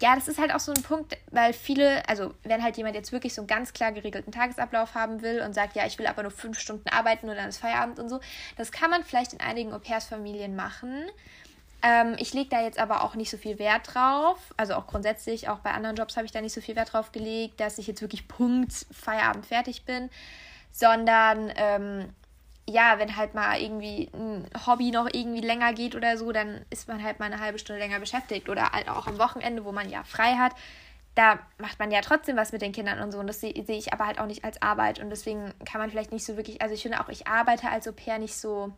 ja, 0.00 0.14
das 0.14 0.28
ist 0.28 0.38
halt 0.38 0.54
auch 0.54 0.60
so 0.60 0.72
ein 0.72 0.82
Punkt, 0.82 1.16
weil 1.30 1.52
viele, 1.52 2.06
also 2.08 2.34
wenn 2.44 2.62
halt 2.62 2.76
jemand 2.76 2.94
jetzt 2.94 3.12
wirklich 3.12 3.34
so 3.34 3.40
einen 3.42 3.48
ganz 3.48 3.72
klar 3.72 3.92
geregelten 3.92 4.32
Tagesablauf 4.32 4.94
haben 4.94 5.22
will 5.22 5.40
und 5.40 5.54
sagt, 5.54 5.76
ja, 5.76 5.86
ich 5.86 5.98
will 5.98 6.06
aber 6.06 6.22
nur 6.22 6.30
fünf 6.30 6.58
Stunden 6.58 6.88
arbeiten 6.88 7.28
und 7.28 7.36
dann 7.36 7.48
ist 7.48 7.58
Feierabend 7.58 7.98
und 7.98 8.08
so, 8.08 8.20
das 8.56 8.72
kann 8.72 8.90
man 8.90 9.04
vielleicht 9.04 9.32
in 9.32 9.40
einigen 9.40 9.72
Au-pairs-Familien 9.72 10.56
machen. 10.56 11.04
Ähm, 11.82 12.16
ich 12.18 12.34
lege 12.34 12.50
da 12.50 12.62
jetzt 12.62 12.78
aber 12.78 13.02
auch 13.02 13.14
nicht 13.14 13.30
so 13.30 13.36
viel 13.36 13.58
Wert 13.58 13.94
drauf. 13.94 14.38
Also 14.56 14.74
auch 14.74 14.86
grundsätzlich, 14.86 15.48
auch 15.48 15.60
bei 15.60 15.70
anderen 15.70 15.96
Jobs 15.96 16.16
habe 16.16 16.26
ich 16.26 16.32
da 16.32 16.40
nicht 16.40 16.52
so 16.52 16.60
viel 16.60 16.76
Wert 16.76 16.92
drauf 16.92 17.12
gelegt, 17.12 17.60
dass 17.60 17.78
ich 17.78 17.86
jetzt 17.86 18.02
wirklich 18.02 18.28
Punkt 18.28 18.86
Feierabend 18.92 19.46
fertig 19.46 19.84
bin, 19.84 20.10
sondern 20.70 21.52
ähm, 21.56 22.14
ja, 22.68 22.98
wenn 22.98 23.16
halt 23.16 23.34
mal 23.34 23.58
irgendwie 23.58 24.10
ein 24.12 24.46
Hobby 24.66 24.90
noch 24.90 25.08
irgendwie 25.10 25.40
länger 25.40 25.72
geht 25.72 25.94
oder 25.94 26.18
so, 26.18 26.32
dann 26.32 26.66
ist 26.68 26.86
man 26.86 27.02
halt 27.02 27.18
mal 27.18 27.26
eine 27.26 27.40
halbe 27.40 27.58
Stunde 27.58 27.80
länger 27.80 27.98
beschäftigt. 27.98 28.50
Oder 28.50 28.72
halt 28.72 28.90
auch 28.90 29.06
am 29.06 29.18
Wochenende, 29.18 29.64
wo 29.64 29.72
man 29.72 29.88
ja 29.88 30.04
frei 30.04 30.34
hat, 30.34 30.52
da 31.14 31.38
macht 31.56 31.78
man 31.78 31.90
ja 31.90 32.02
trotzdem 32.02 32.36
was 32.36 32.52
mit 32.52 32.60
den 32.60 32.72
Kindern 32.72 33.00
und 33.00 33.10
so. 33.10 33.18
Und 33.18 33.26
das 33.26 33.40
sehe 33.40 33.54
seh 33.64 33.78
ich 33.78 33.94
aber 33.94 34.06
halt 34.06 34.20
auch 34.20 34.26
nicht 34.26 34.44
als 34.44 34.60
Arbeit. 34.60 35.00
Und 35.00 35.08
deswegen 35.08 35.54
kann 35.64 35.80
man 35.80 35.90
vielleicht 35.90 36.12
nicht 36.12 36.26
so 36.26 36.36
wirklich, 36.36 36.60
also 36.60 36.74
ich 36.74 36.82
finde 36.82 37.00
auch, 37.00 37.08
ich 37.08 37.26
arbeite 37.26 37.70
als 37.70 37.88
Au 37.88 37.92
pair 37.92 38.18
nicht 38.18 38.36
so 38.36 38.70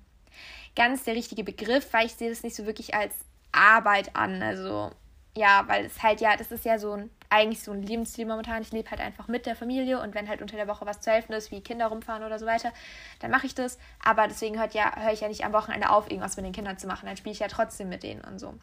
ganz 0.77 1.03
der 1.03 1.17
richtige 1.17 1.43
Begriff, 1.43 1.93
weil 1.93 2.07
ich 2.07 2.15
sehe 2.15 2.31
das 2.31 2.45
nicht 2.45 2.55
so 2.55 2.67
wirklich 2.67 2.95
als 2.95 3.17
Arbeit 3.51 4.15
an. 4.15 4.41
Also 4.41 4.93
ja, 5.37 5.65
weil 5.67 5.87
es 5.87 6.01
halt 6.01 6.21
ja, 6.21 6.37
das 6.37 6.53
ist 6.53 6.65
ja 6.65 6.79
so 6.79 6.93
ein 6.93 7.11
eigentlich 7.31 7.62
so 7.62 7.73
ein 7.73 7.82
Lebensstil 7.82 8.27
momentan. 8.27 8.62
Ich 8.62 8.73
lebe 8.73 8.91
halt 8.91 9.00
einfach 9.00 9.29
mit 9.29 9.47
der 9.47 9.56
Familie 9.56 10.00
und 10.00 10.15
wenn 10.15 10.29
halt 10.29 10.43
unter 10.43 10.56
der 10.56 10.69
Woche 10.69 10.85
was 10.85 11.00
zu 11.00 11.11
helfen 11.11 11.32
ist, 11.32 11.50
wie 11.50 11.61
Kinder 11.61 11.87
rumfahren 11.87 12.25
oder 12.25 12.38
so 12.38 12.44
weiter, 12.44 12.73
dann 13.21 13.31
mache 13.31 13.47
ich 13.47 13.55
das. 13.55 13.79
Aber 14.05 14.27
deswegen 14.29 14.59
hört 14.59 14.75
ja, 14.75 14.94
höre 14.97 15.12
ich 15.12 15.21
ja 15.21 15.29
nicht 15.29 15.44
am 15.44 15.53
Wochenende 15.53 15.91
auf, 15.91 16.11
irgendwas 16.11 16.37
mit 16.37 16.44
den 16.44 16.53
Kindern 16.53 16.77
zu 16.77 16.87
machen. 16.87 17.06
Dann 17.06 17.17
spiele 17.17 17.32
ich 17.32 17.38
ja 17.38 17.49
trotzdem 17.49 17.88
mit 17.88 18.03
denen 18.03 18.21
und 18.23 18.39
so. 18.39 18.55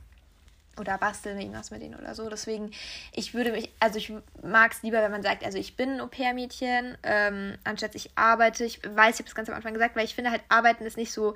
Oder 0.78 0.98
basteln 1.00 1.40
irgendwas 1.40 1.72
mit 1.72 1.82
denen 1.82 1.96
oder 1.96 2.14
so. 2.14 2.30
Deswegen, 2.30 2.72
ich 3.14 3.34
würde 3.34 3.52
mich, 3.52 3.72
also 3.80 3.98
ich 3.98 4.14
mag 4.44 4.74
es 4.74 4.84
lieber, 4.84 5.02
wenn 5.02 5.12
man 5.12 5.24
sagt, 5.24 5.44
also 5.44 5.58
ich 5.58 5.76
bin 5.76 5.94
ein 5.94 6.02
Au-pair-Mädchen, 6.02 6.98
ähm, 7.02 7.58
anstatt 7.64 7.96
ich 7.96 8.12
arbeite. 8.16 8.66
Ich 8.66 8.82
weiß, 8.84 9.16
ich 9.16 9.20
habe 9.22 9.30
es 9.30 9.36
ganz 9.36 9.50
am 9.50 9.56
Anfang 9.56 9.74
gesagt, 9.74 9.96
weil 9.96 10.06
ich 10.06 10.14
finde 10.14 10.30
halt, 10.30 10.42
arbeiten 10.50 10.86
ist 10.86 10.98
nicht 10.98 11.12
so 11.12 11.34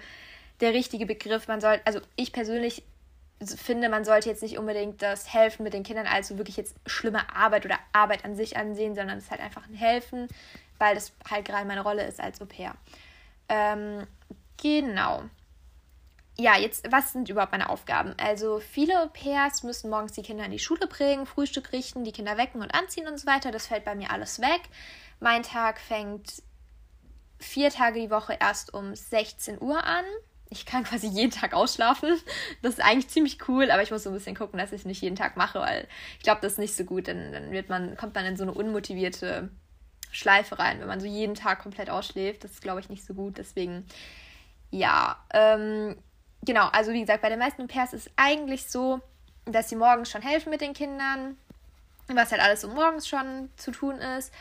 der 0.59 0.73
richtige 0.73 1.07
Begriff. 1.07 1.47
Man 1.47 1.59
soll, 1.59 1.79
also 1.85 2.01
ich 2.17 2.33
persönlich 2.33 2.83
finde, 3.49 3.89
man 3.89 4.05
sollte 4.05 4.29
jetzt 4.29 4.43
nicht 4.43 4.57
unbedingt 4.57 5.01
das 5.01 5.33
Helfen 5.33 5.63
mit 5.63 5.73
den 5.73 5.83
Kindern 5.83 6.07
als 6.07 6.27
so 6.27 6.37
wirklich 6.37 6.57
jetzt 6.57 6.75
schlimme 6.85 7.35
Arbeit 7.35 7.65
oder 7.65 7.79
Arbeit 7.91 8.25
an 8.25 8.35
sich 8.35 8.57
ansehen, 8.57 8.95
sondern 8.95 9.17
es 9.17 9.25
ist 9.25 9.31
halt 9.31 9.41
einfach 9.41 9.67
ein 9.67 9.73
Helfen, 9.73 10.27
weil 10.77 10.95
das 10.95 11.11
halt 11.29 11.45
gerade 11.45 11.65
meine 11.65 11.81
Rolle 11.81 12.05
ist 12.05 12.19
als 12.19 12.41
Au 12.41 12.45
pair. 12.45 12.75
Ähm, 13.49 14.05
genau. 14.61 15.23
Ja, 16.37 16.57
jetzt, 16.57 16.91
was 16.91 17.11
sind 17.11 17.29
überhaupt 17.29 17.51
meine 17.51 17.69
Aufgaben? 17.69 18.15
Also, 18.17 18.59
viele 18.59 19.01
Au 19.01 19.07
pairs 19.07 19.63
müssen 19.63 19.89
morgens 19.89 20.13
die 20.13 20.23
Kinder 20.23 20.45
in 20.45 20.51
die 20.51 20.59
Schule 20.59 20.87
bringen, 20.87 21.25
Frühstück 21.25 21.71
richten, 21.71 22.03
die 22.03 22.13
Kinder 22.13 22.37
wecken 22.37 22.61
und 22.61 22.73
anziehen 22.73 23.07
und 23.07 23.19
so 23.19 23.27
weiter. 23.27 23.51
Das 23.51 23.67
fällt 23.67 23.85
bei 23.85 23.95
mir 23.95 24.11
alles 24.11 24.39
weg. 24.39 24.61
Mein 25.19 25.43
Tag 25.43 25.79
fängt 25.79 26.41
vier 27.39 27.69
Tage 27.69 27.99
die 27.99 28.11
Woche 28.11 28.37
erst 28.39 28.73
um 28.73 28.95
16 28.95 29.61
Uhr 29.61 29.83
an 29.83 30.05
ich 30.51 30.65
kann 30.65 30.83
quasi 30.83 31.07
jeden 31.07 31.31
Tag 31.31 31.53
ausschlafen. 31.53 32.09
Das 32.61 32.73
ist 32.73 32.81
eigentlich 32.81 33.07
ziemlich 33.07 33.47
cool, 33.47 33.71
aber 33.71 33.81
ich 33.81 33.89
muss 33.89 34.03
so 34.03 34.09
ein 34.09 34.13
bisschen 34.13 34.35
gucken, 34.35 34.59
dass 34.59 34.73
ich 34.73 34.81
es 34.81 34.85
nicht 34.85 35.01
jeden 35.01 35.15
Tag 35.15 35.37
mache, 35.37 35.59
weil 35.59 35.87
ich 36.17 36.23
glaube, 36.23 36.41
das 36.41 36.53
ist 36.53 36.59
nicht 36.59 36.75
so 36.75 36.83
gut. 36.83 37.07
Dann, 37.07 37.31
dann 37.31 37.51
wird 37.51 37.69
man, 37.69 37.95
kommt 37.95 38.13
man 38.13 38.25
in 38.25 38.35
so 38.35 38.43
eine 38.43 38.53
unmotivierte 38.53 39.49
Schleife 40.11 40.59
rein, 40.59 40.81
wenn 40.81 40.87
man 40.87 40.99
so 40.99 41.07
jeden 41.07 41.35
Tag 41.35 41.59
komplett 41.59 41.89
ausschläft. 41.89 42.43
Das 42.43 42.51
ist, 42.51 42.61
glaube 42.61 42.81
ich, 42.81 42.89
nicht 42.89 43.05
so 43.05 43.13
gut. 43.13 43.37
Deswegen, 43.37 43.85
ja, 44.71 45.23
ähm, 45.33 45.95
genau, 46.41 46.67
also 46.67 46.91
wie 46.91 46.99
gesagt, 46.99 47.21
bei 47.21 47.29
den 47.29 47.39
meisten 47.39 47.67
Pairs 47.69 47.93
ist 47.93 48.07
es 48.07 48.13
eigentlich 48.17 48.69
so, 48.69 48.99
dass 49.45 49.69
sie 49.69 49.77
morgens 49.77 50.11
schon 50.11 50.21
helfen 50.21 50.49
mit 50.49 50.59
den 50.59 50.73
Kindern, 50.73 51.37
was 52.07 52.31
halt 52.31 52.41
alles 52.41 52.61
so 52.61 52.67
morgens 52.67 53.07
schon 53.07 53.49
zu 53.55 53.71
tun 53.71 53.95
ist 53.95 54.33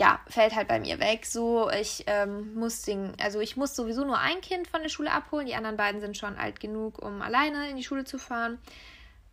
ja, 0.00 0.18
fällt 0.28 0.56
halt 0.56 0.66
bei 0.66 0.80
mir 0.80 0.98
weg. 0.98 1.26
So, 1.26 1.68
ich 1.70 2.04
ähm, 2.06 2.54
muss 2.54 2.80
den, 2.80 3.12
also 3.20 3.38
ich 3.38 3.58
muss 3.58 3.76
sowieso 3.76 4.02
nur 4.06 4.18
ein 4.18 4.40
Kind 4.40 4.66
von 4.66 4.80
der 4.80 4.88
Schule 4.88 5.12
abholen. 5.12 5.46
Die 5.46 5.54
anderen 5.54 5.76
beiden 5.76 6.00
sind 6.00 6.16
schon 6.16 6.38
alt 6.38 6.58
genug, 6.58 7.04
um 7.04 7.20
alleine 7.20 7.68
in 7.68 7.76
die 7.76 7.84
Schule 7.84 8.04
zu 8.04 8.16
fahren. 8.16 8.58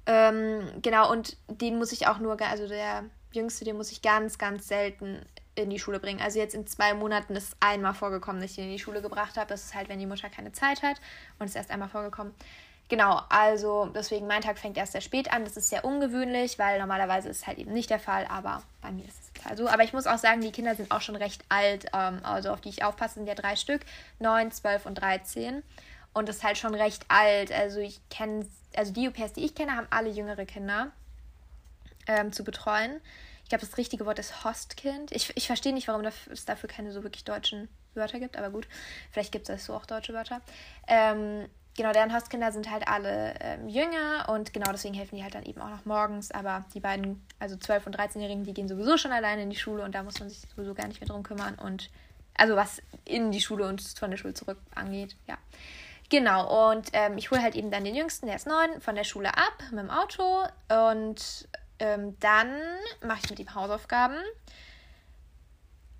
Ähm, 0.06 0.68
genau, 0.82 1.10
und 1.10 1.38
den 1.48 1.78
muss 1.78 1.94
ich 1.94 2.08
auch 2.08 2.20
nur, 2.20 2.42
also 2.42 2.68
der 2.68 3.06
Jüngste, 3.32 3.64
den 3.64 3.78
muss 3.78 3.94
ich 3.94 4.02
ganz, 4.02 4.38
ganz 4.38 4.68
selten 4.68 5.26
in 5.56 5.70
die 5.70 5.80
Schule 5.80 6.02
bringen. 6.02 6.20
Also 6.20 6.38
jetzt 6.38 6.54
in 6.54 6.68
zwei 6.68 6.94
Monaten 6.94 7.38
ist 7.38 7.56
einmal 7.62 7.94
vorgekommen, 7.94 8.42
dass 8.42 8.52
ich 8.52 8.58
ihn 8.58 8.66
in 8.66 8.72
die 8.72 8.80
Schule 8.80 9.02
gebracht 9.02 9.38
habe. 9.38 9.48
Das 9.48 9.64
ist 9.64 9.74
halt, 9.74 9.88
wenn 9.88 10.00
die 10.00 10.06
Mutter 10.06 10.30
keine 10.30 10.52
Zeit 10.52 10.84
hat 10.84 10.98
und 11.40 11.46
es 11.46 11.52
ist 11.52 11.56
erst 11.56 11.72
einmal 11.72 11.88
vorgekommen. 11.88 12.34
Genau, 12.90 13.22
also 13.30 13.86
deswegen 13.88 14.28
mein 14.28 14.42
Tag 14.42 14.58
fängt 14.58 14.76
erst 14.76 14.92
sehr 14.92 15.02
spät 15.02 15.32
an. 15.32 15.46
Das 15.46 15.56
ist 15.56 15.70
sehr 15.70 15.86
ungewöhnlich, 15.86 16.60
weil 16.60 16.78
normalerweise 16.78 17.30
ist 17.30 17.38
es 17.38 17.48
halt 17.48 17.58
eben 17.58 17.72
nicht 17.72 17.90
der 17.90 18.00
Fall, 18.00 18.26
aber 18.30 18.64
bei 18.82 18.92
mir 18.92 19.06
ist 19.06 19.20
es 19.22 19.27
total 19.48 19.58
so. 19.58 19.68
Aber 19.70 19.84
ich 19.84 19.94
muss 19.94 20.08
auch 20.08 20.18
sagen, 20.18 20.42
die 20.42 20.52
Kinder 20.52 20.76
sind 20.76 20.92
auch 20.92 21.02
schon 21.02 21.16
recht 21.16 21.44
alt. 21.50 21.88
Ähm, 21.94 22.20
also 22.24 22.52
auf 22.52 22.62
die 22.62 22.70
ich 22.70 22.84
aufpasse, 22.84 23.16
sind 23.16 23.28
ja 23.28 23.36
drei 23.36 23.56
Stück, 23.56 23.82
neun, 24.20 24.52
zwölf 24.52 24.86
und 24.86 24.96
dreizehn. 24.96 25.64
Und 26.14 26.28
das 26.30 26.38
ist 26.38 26.44
halt 26.44 26.58
schon 26.58 26.76
recht 26.76 27.06
alt. 27.10 27.52
Also 27.52 27.80
ich 27.80 28.00
kenne, 28.10 28.48
also 28.76 28.92
die 28.94 29.08
UPS, 29.08 29.34
die 29.34 29.46
ich 29.46 29.56
kenne, 29.56 29.76
haben 29.76 29.88
alle 29.90 30.10
jüngere 30.10 30.46
Kinder 30.46 30.92
ähm, 32.08 32.32
zu 32.32 32.44
betreuen. 32.44 33.02
Ich 33.44 33.50
glaube, 33.50 33.66
das 33.66 33.78
richtige 33.78 34.06
Wort 34.06 34.20
ist 34.20 34.44
Hostkind. 34.44 35.12
Ich, 35.12 35.32
ich 35.36 35.48
verstehe 35.48 35.74
nicht, 35.74 35.88
warum 35.88 36.04
es 36.06 36.46
dafür 36.46 36.68
keine 36.68 36.92
so 36.92 37.04
wirklich 37.04 37.24
deutschen 37.24 37.70
Wörter 37.94 38.20
gibt, 38.20 38.38
aber 38.38 38.50
gut, 38.50 38.68
vielleicht 39.10 39.32
gibt 39.32 39.50
es 39.50 39.66
so 39.66 39.74
auch 39.74 39.86
deutsche 39.86 40.14
Wörter. 40.14 40.42
Ähm, 40.88 41.48
genau, 41.78 41.94
deren 41.94 42.14
Hostkinder 42.14 42.52
sind 42.52 42.70
halt 42.70 42.88
alle 42.88 43.36
ähm, 43.40 43.70
jünger 43.70 44.28
und 44.28 44.52
genau 44.52 44.72
deswegen 44.72 44.94
helfen 44.94 45.16
die 45.16 45.24
halt 45.24 45.36
dann 45.36 45.44
eben 45.44 45.62
auch 45.62 45.70
noch 45.70 45.86
morgens. 45.86 46.32
Aber 46.32 46.66
die 46.74 46.82
beiden, 46.82 47.26
also 47.40 47.56
12- 47.56 47.86
und 47.86 47.98
13-Jährigen, 47.98 48.44
die 48.44 48.54
gehen 48.54 48.68
sowieso 48.68 48.98
schon 48.98 49.14
alleine 49.14 49.44
in 49.44 49.50
die 49.50 49.56
Schule 49.56 49.84
und 49.84 49.96
da 49.96 50.04
muss 50.04 50.20
man 50.20 50.30
sich 50.30 50.42
sowieso 50.54 50.74
gar 50.74 50.88
nicht 50.88 51.00
mehr 51.00 51.08
drum 51.08 51.24
kümmern. 51.24 51.56
Und 51.56 51.90
also 52.36 52.58
was 52.58 52.82
in 53.06 53.32
die 53.32 53.40
Schule 53.40 53.66
und 53.68 53.82
von 53.82 54.12
der 54.12 54.18
Schule 54.18 54.34
zurück 54.34 54.58
angeht, 54.76 55.16
ja. 55.28 55.38
Genau, 56.10 56.70
und 56.72 56.90
ähm, 56.94 57.18
ich 57.18 57.32
hole 57.32 57.42
halt 57.42 57.56
eben 57.56 57.70
dann 57.70 57.84
den 57.84 57.94
Jüngsten, 57.94 58.28
der 58.28 58.38
ist 58.38 58.48
neun, 58.48 58.80
von 58.80 58.96
der 58.96 59.04
Schule 59.04 59.36
ab 59.36 59.58
mit 59.72 59.80
dem 59.80 59.90
Auto 59.90 60.44
und 60.70 61.50
ähm, 61.80 62.18
dann 62.20 62.50
mache 63.06 63.20
ich 63.24 63.30
mit 63.30 63.40
ihm 63.40 63.54
Hausaufgaben. 63.54 64.18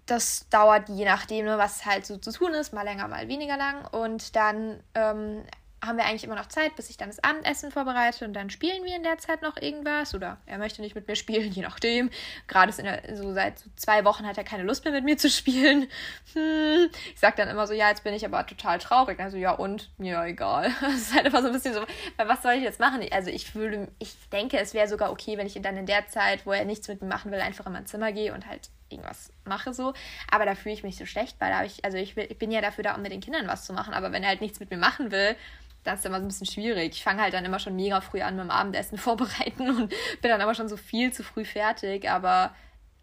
Das 0.06 0.48
dauert 0.50 0.88
je 0.88 1.04
nachdem, 1.04 1.46
ne, 1.46 1.58
was 1.58 1.86
halt 1.86 2.06
so 2.06 2.16
zu 2.18 2.32
tun 2.32 2.54
ist, 2.54 2.72
mal 2.72 2.84
länger, 2.84 3.10
mal 3.10 3.28
weniger 3.28 3.58
lang. 3.58 3.86
Und 3.88 4.38
dann 4.38 4.82
ähm, 4.96 5.44
haben 5.86 5.98
wir 5.98 6.06
eigentlich 6.06 6.24
immer 6.24 6.36
noch 6.36 6.48
Zeit, 6.48 6.76
bis 6.76 6.90
ich 6.90 6.98
dann 6.98 7.10
das 7.10 7.24
Abendessen 7.24 7.72
vorbereite 7.72 8.26
und 8.26 8.34
dann 8.34 8.50
spielen 8.50 8.84
wir 8.84 8.96
in 8.96 9.04
der 9.04 9.18
Zeit 9.18 9.42
noch 9.42 9.58
irgendwas 9.58 10.16
oder 10.16 10.38
er 10.46 10.58
möchte 10.58 10.82
nicht 10.82 10.96
mit 10.96 11.08
mir 11.08 11.16
spielen, 11.16 11.52
je 11.52 11.62
nachdem. 11.62 12.10
Gerade 12.48 12.70
ist 12.70 12.80
der, 12.80 13.16
so 13.16 13.34
seit 13.34 13.60
so 13.60 13.70
zwei 13.76 14.04
Wochen 14.06 14.26
hat 14.26 14.38
er 14.38 14.44
keine 14.44 14.64
Lust 14.64 14.84
mehr 14.86 14.94
mit 14.94 15.04
mir 15.04 15.18
zu 15.18 15.30
spielen. 15.30 15.88
Hm. 16.34 16.90
Ich 17.14 17.20
sag 17.20 17.36
dann 17.36 17.50
immer 17.50 17.68
so, 17.68 17.74
ja, 17.74 17.90
jetzt 17.90 18.04
bin 18.04 18.14
ich 18.14 18.26
aber 18.26 18.46
total 18.46 18.80
traurig. 18.80 19.20
Also 19.20 19.38
ja 19.38 19.52
und 19.52 19.90
ja 19.98 20.26
egal. 20.26 20.72
Das 20.88 20.96
ist 20.96 21.16
halt 21.16 21.26
einfach 21.26 21.42
so 21.42 21.48
ein 21.48 21.54
bisschen 21.54 21.74
so, 21.74 21.82
weil 22.16 22.28
was 22.28 22.42
soll 22.42 22.54
ich 22.54 22.64
jetzt 22.64 22.80
machen? 22.80 23.06
Also 23.12 23.30
ich 23.30 23.50
fühle, 23.50 23.90
ich 24.00 24.16
denke, 24.32 24.58
es 24.58 24.74
wäre 24.74 24.88
sogar 24.88 25.12
okay, 25.12 25.38
wenn 25.38 25.46
ich 25.46 25.62
dann 25.62 25.78
in 25.78 25.86
der 25.86 26.08
Zeit, 26.08 26.46
wo 26.46 26.54
er 26.54 26.66
nichts 26.66 26.88
mit 26.88 27.02
mir 27.02 27.08
machen 27.08 27.32
will, 27.32 27.40
einfach 27.40 27.66
in 27.66 27.74
mein 27.74 27.86
Zimmer 27.86 28.12
gehe 28.12 28.34
und 28.34 28.48
halt 28.48 28.70
irgendwas 28.90 29.32
mache 29.46 29.74
so. 29.74 29.94
Aber 30.32 30.46
da 30.46 30.56
fühle 30.56 30.74
ich 30.74 30.84
mich 30.84 30.98
so 30.98 31.06
schlecht, 31.06 31.36
weil 31.40 31.52
da 31.52 31.64
ich, 31.64 31.84
also 31.84 31.98
ich, 31.98 32.16
will, 32.16 32.28
ich 32.30 32.38
bin 32.38 32.52
ja 32.52 32.62
dafür 32.62 32.84
da, 32.84 32.96
um 32.96 33.02
mit 33.02 33.12
den 33.12 33.22
Kindern 33.22 33.48
was 33.48 33.66
zu 33.66 33.74
machen. 33.74 33.94
Aber 33.94 34.12
wenn 34.12 34.24
er 34.24 34.30
halt 34.30 34.42
nichts 34.42 34.60
mit 34.60 34.70
mir 34.70 34.78
machen 34.78 35.12
will, 35.12 35.36
das 35.84 36.00
ist 36.00 36.06
immer 36.06 36.20
so 36.20 36.26
ein 36.26 36.28
bisschen 36.28 36.48
schwierig. 36.48 36.94
Ich 36.96 37.04
fange 37.04 37.22
halt 37.22 37.34
dann 37.34 37.46
immer 37.46 37.60
schon 37.60 37.76
mega 37.76 38.02
früh 38.02 38.22
an 38.22 38.36
mit 38.36 38.44
dem 38.44 38.52
Abendessen 38.52 38.98
vorbereiten 38.98 39.70
und 39.70 39.90
bin 40.22 40.32
dann 40.32 40.42
aber 40.42 40.56
schon 40.56 40.70
so 40.70 40.78
viel 40.78 41.14
zu 41.14 41.24
früh 41.24 41.46
fertig. 41.46 42.10
Aber 42.10 42.54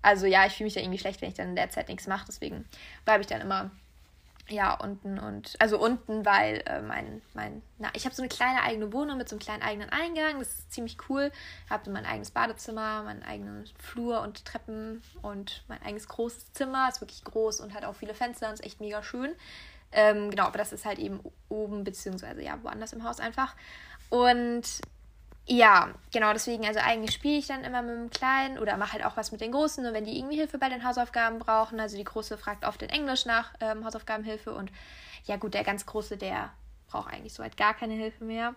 also 0.03 0.27
ja, 0.27 0.47
ich 0.47 0.55
fühle 0.55 0.67
mich 0.67 0.75
ja 0.75 0.83
irgendwie 0.83 0.99
schlecht, 0.99 1.23
wenn 1.23 1.31
ich 1.31 1.35
dann 1.35 1.49
in 1.49 1.57
der 1.57 1.71
Zeit 1.71 1.89
nichts 1.89 2.07
mache. 2.07 2.27
Deswegen 2.29 2.67
bleibe 3.05 3.23
ich 3.23 3.27
dann 3.27 3.41
immer 3.41 3.71
ja 4.49 4.75
unten 4.75 5.19
und 5.19 5.55
also 5.59 5.79
unten, 5.79 6.25
weil 6.27 6.63
äh, 6.67 6.83
mein 6.83 7.23
mein 7.33 7.63
na 7.79 7.89
ich 7.95 8.05
habe 8.05 8.15
so 8.15 8.23
eine 8.23 8.29
kleine 8.29 8.63
eigene 8.63 8.93
Wohnung 8.93 9.17
mit 9.17 9.29
so 9.29 9.37
einem 9.37 9.41
kleinen 9.41 9.63
eigenen 9.63 9.91
Eingang. 9.91 10.39
Das 10.39 10.49
ist 10.49 10.73
ziemlich 10.73 10.99
cool. 11.09 11.31
Ich 11.65 11.71
habe 11.71 11.91
mein 11.91 12.05
eigenes 12.05 12.31
Badezimmer, 12.31 13.03
meinen 13.03 13.23
eigenen 13.23 13.65
Flur 13.79 14.21
und 14.21 14.45
Treppen 14.45 15.03
und 15.23 15.65
mein 15.69 15.83
eigenes 15.83 16.09
großes 16.09 16.53
Zimmer. 16.53 16.89
Ist 16.89 17.01
wirklich 17.01 17.25
groß 17.25 17.61
und 17.61 17.75
hat 17.75 17.85
auch 17.85 17.95
viele 17.95 18.15
Fenster. 18.15 18.53
Ist 18.53 18.65
echt 18.65 18.81
mega 18.81 19.03
schön. 19.03 19.35
Ähm, 19.93 20.31
genau, 20.31 20.45
aber 20.45 20.59
das 20.59 20.73
ist 20.73 20.85
halt 20.85 20.99
eben 20.99 21.21
oben, 21.49 21.85
beziehungsweise 21.85 22.43
ja, 22.43 22.63
woanders 22.63 22.93
im 22.93 23.05
Haus 23.05 23.21
einfach. 23.21 23.55
Und 24.11 24.63
ja, 25.47 25.91
genau, 26.11 26.33
deswegen, 26.33 26.67
also 26.67 26.81
eigentlich 26.81 27.15
spiele 27.15 27.37
ich 27.37 27.47
dann 27.47 27.65
immer 27.65 27.83
mit 27.83 27.97
dem 27.97 28.11
Kleinen 28.11 28.59
oder 28.59 28.79
mache 28.79 28.95
halt 28.95 29.05
auch 29.05 29.17
was 29.17 29.31
mit 29.31 29.43
den 29.43 29.53
Großen. 29.53 29.85
Und 29.85 29.93
wenn 29.93 30.07
die 30.07 30.17
irgendwie 30.19 30.37
Hilfe 30.37 30.59
bei 30.59 30.71
den 30.71 30.85
Hausaufgaben 30.85 31.39
brauchen, 31.39 31.79
also 31.81 31.97
die 31.97 32.05
Große 32.05 32.39
fragt 32.39 32.65
oft 32.65 32.83
in 32.83 32.89
Englisch 32.89 33.27
nach 33.27 33.53
ähm, 33.61 33.85
Hausaufgabenhilfe 33.85 34.55
und 34.55 34.73
ja, 35.27 35.37
gut, 35.37 35.55
der 35.55 35.65
ganz 35.65 35.85
Große, 35.85 36.17
der 36.17 36.51
braucht 36.89 37.13
eigentlich 37.13 37.35
soweit 37.35 37.57
gar 37.57 37.75
keine 37.75 37.95
Hilfe 37.95 38.25
mehr. 38.25 38.55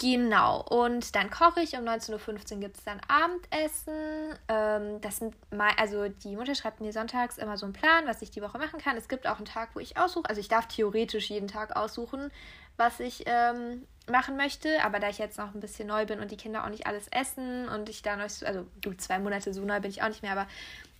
Genau, 0.00 0.62
und 0.62 1.16
dann 1.16 1.28
koche 1.28 1.60
ich. 1.60 1.76
Um 1.76 1.84
19.15 1.84 2.52
Uhr 2.54 2.60
gibt 2.60 2.76
es 2.76 2.84
dann 2.84 3.00
Abendessen. 3.08 4.38
Ähm, 4.46 5.00
das 5.00 5.16
sind 5.16 5.34
mal, 5.52 5.72
also 5.76 6.08
die 6.08 6.36
Mutter 6.36 6.54
schreibt 6.54 6.80
mir 6.80 6.92
sonntags 6.92 7.36
immer 7.36 7.56
so 7.56 7.66
einen 7.66 7.72
Plan, 7.72 8.06
was 8.06 8.22
ich 8.22 8.30
die 8.30 8.40
Woche 8.40 8.58
machen 8.58 8.78
kann. 8.78 8.96
Es 8.96 9.08
gibt 9.08 9.26
auch 9.26 9.38
einen 9.38 9.44
Tag, 9.44 9.70
wo 9.74 9.80
ich 9.80 9.96
aussuche. 9.96 10.28
Also 10.28 10.40
ich 10.40 10.46
darf 10.46 10.68
theoretisch 10.68 11.30
jeden 11.30 11.48
Tag 11.48 11.74
aussuchen, 11.74 12.30
was 12.76 13.00
ich 13.00 13.24
ähm, 13.26 13.88
machen 14.10 14.36
möchte. 14.36 14.82
Aber 14.82 15.00
da 15.00 15.08
ich 15.08 15.18
jetzt 15.18 15.38
noch 15.38 15.54
ein 15.54 15.60
bisschen 15.60 15.88
neu 15.88 16.06
bin 16.06 16.20
und 16.20 16.30
die 16.30 16.36
Kinder 16.36 16.64
auch 16.64 16.68
nicht 16.68 16.86
alles 16.86 17.08
essen 17.08 17.68
und 17.68 17.88
ich 17.88 18.02
da 18.02 18.16
noch, 18.16 18.28
so, 18.28 18.46
also 18.46 18.66
gut, 18.84 19.00
zwei 19.00 19.18
Monate 19.18 19.52
so 19.52 19.62
neu 19.62 19.80
bin 19.80 19.90
ich 19.90 20.02
auch 20.02 20.08
nicht 20.08 20.22
mehr, 20.22 20.32
aber 20.32 20.46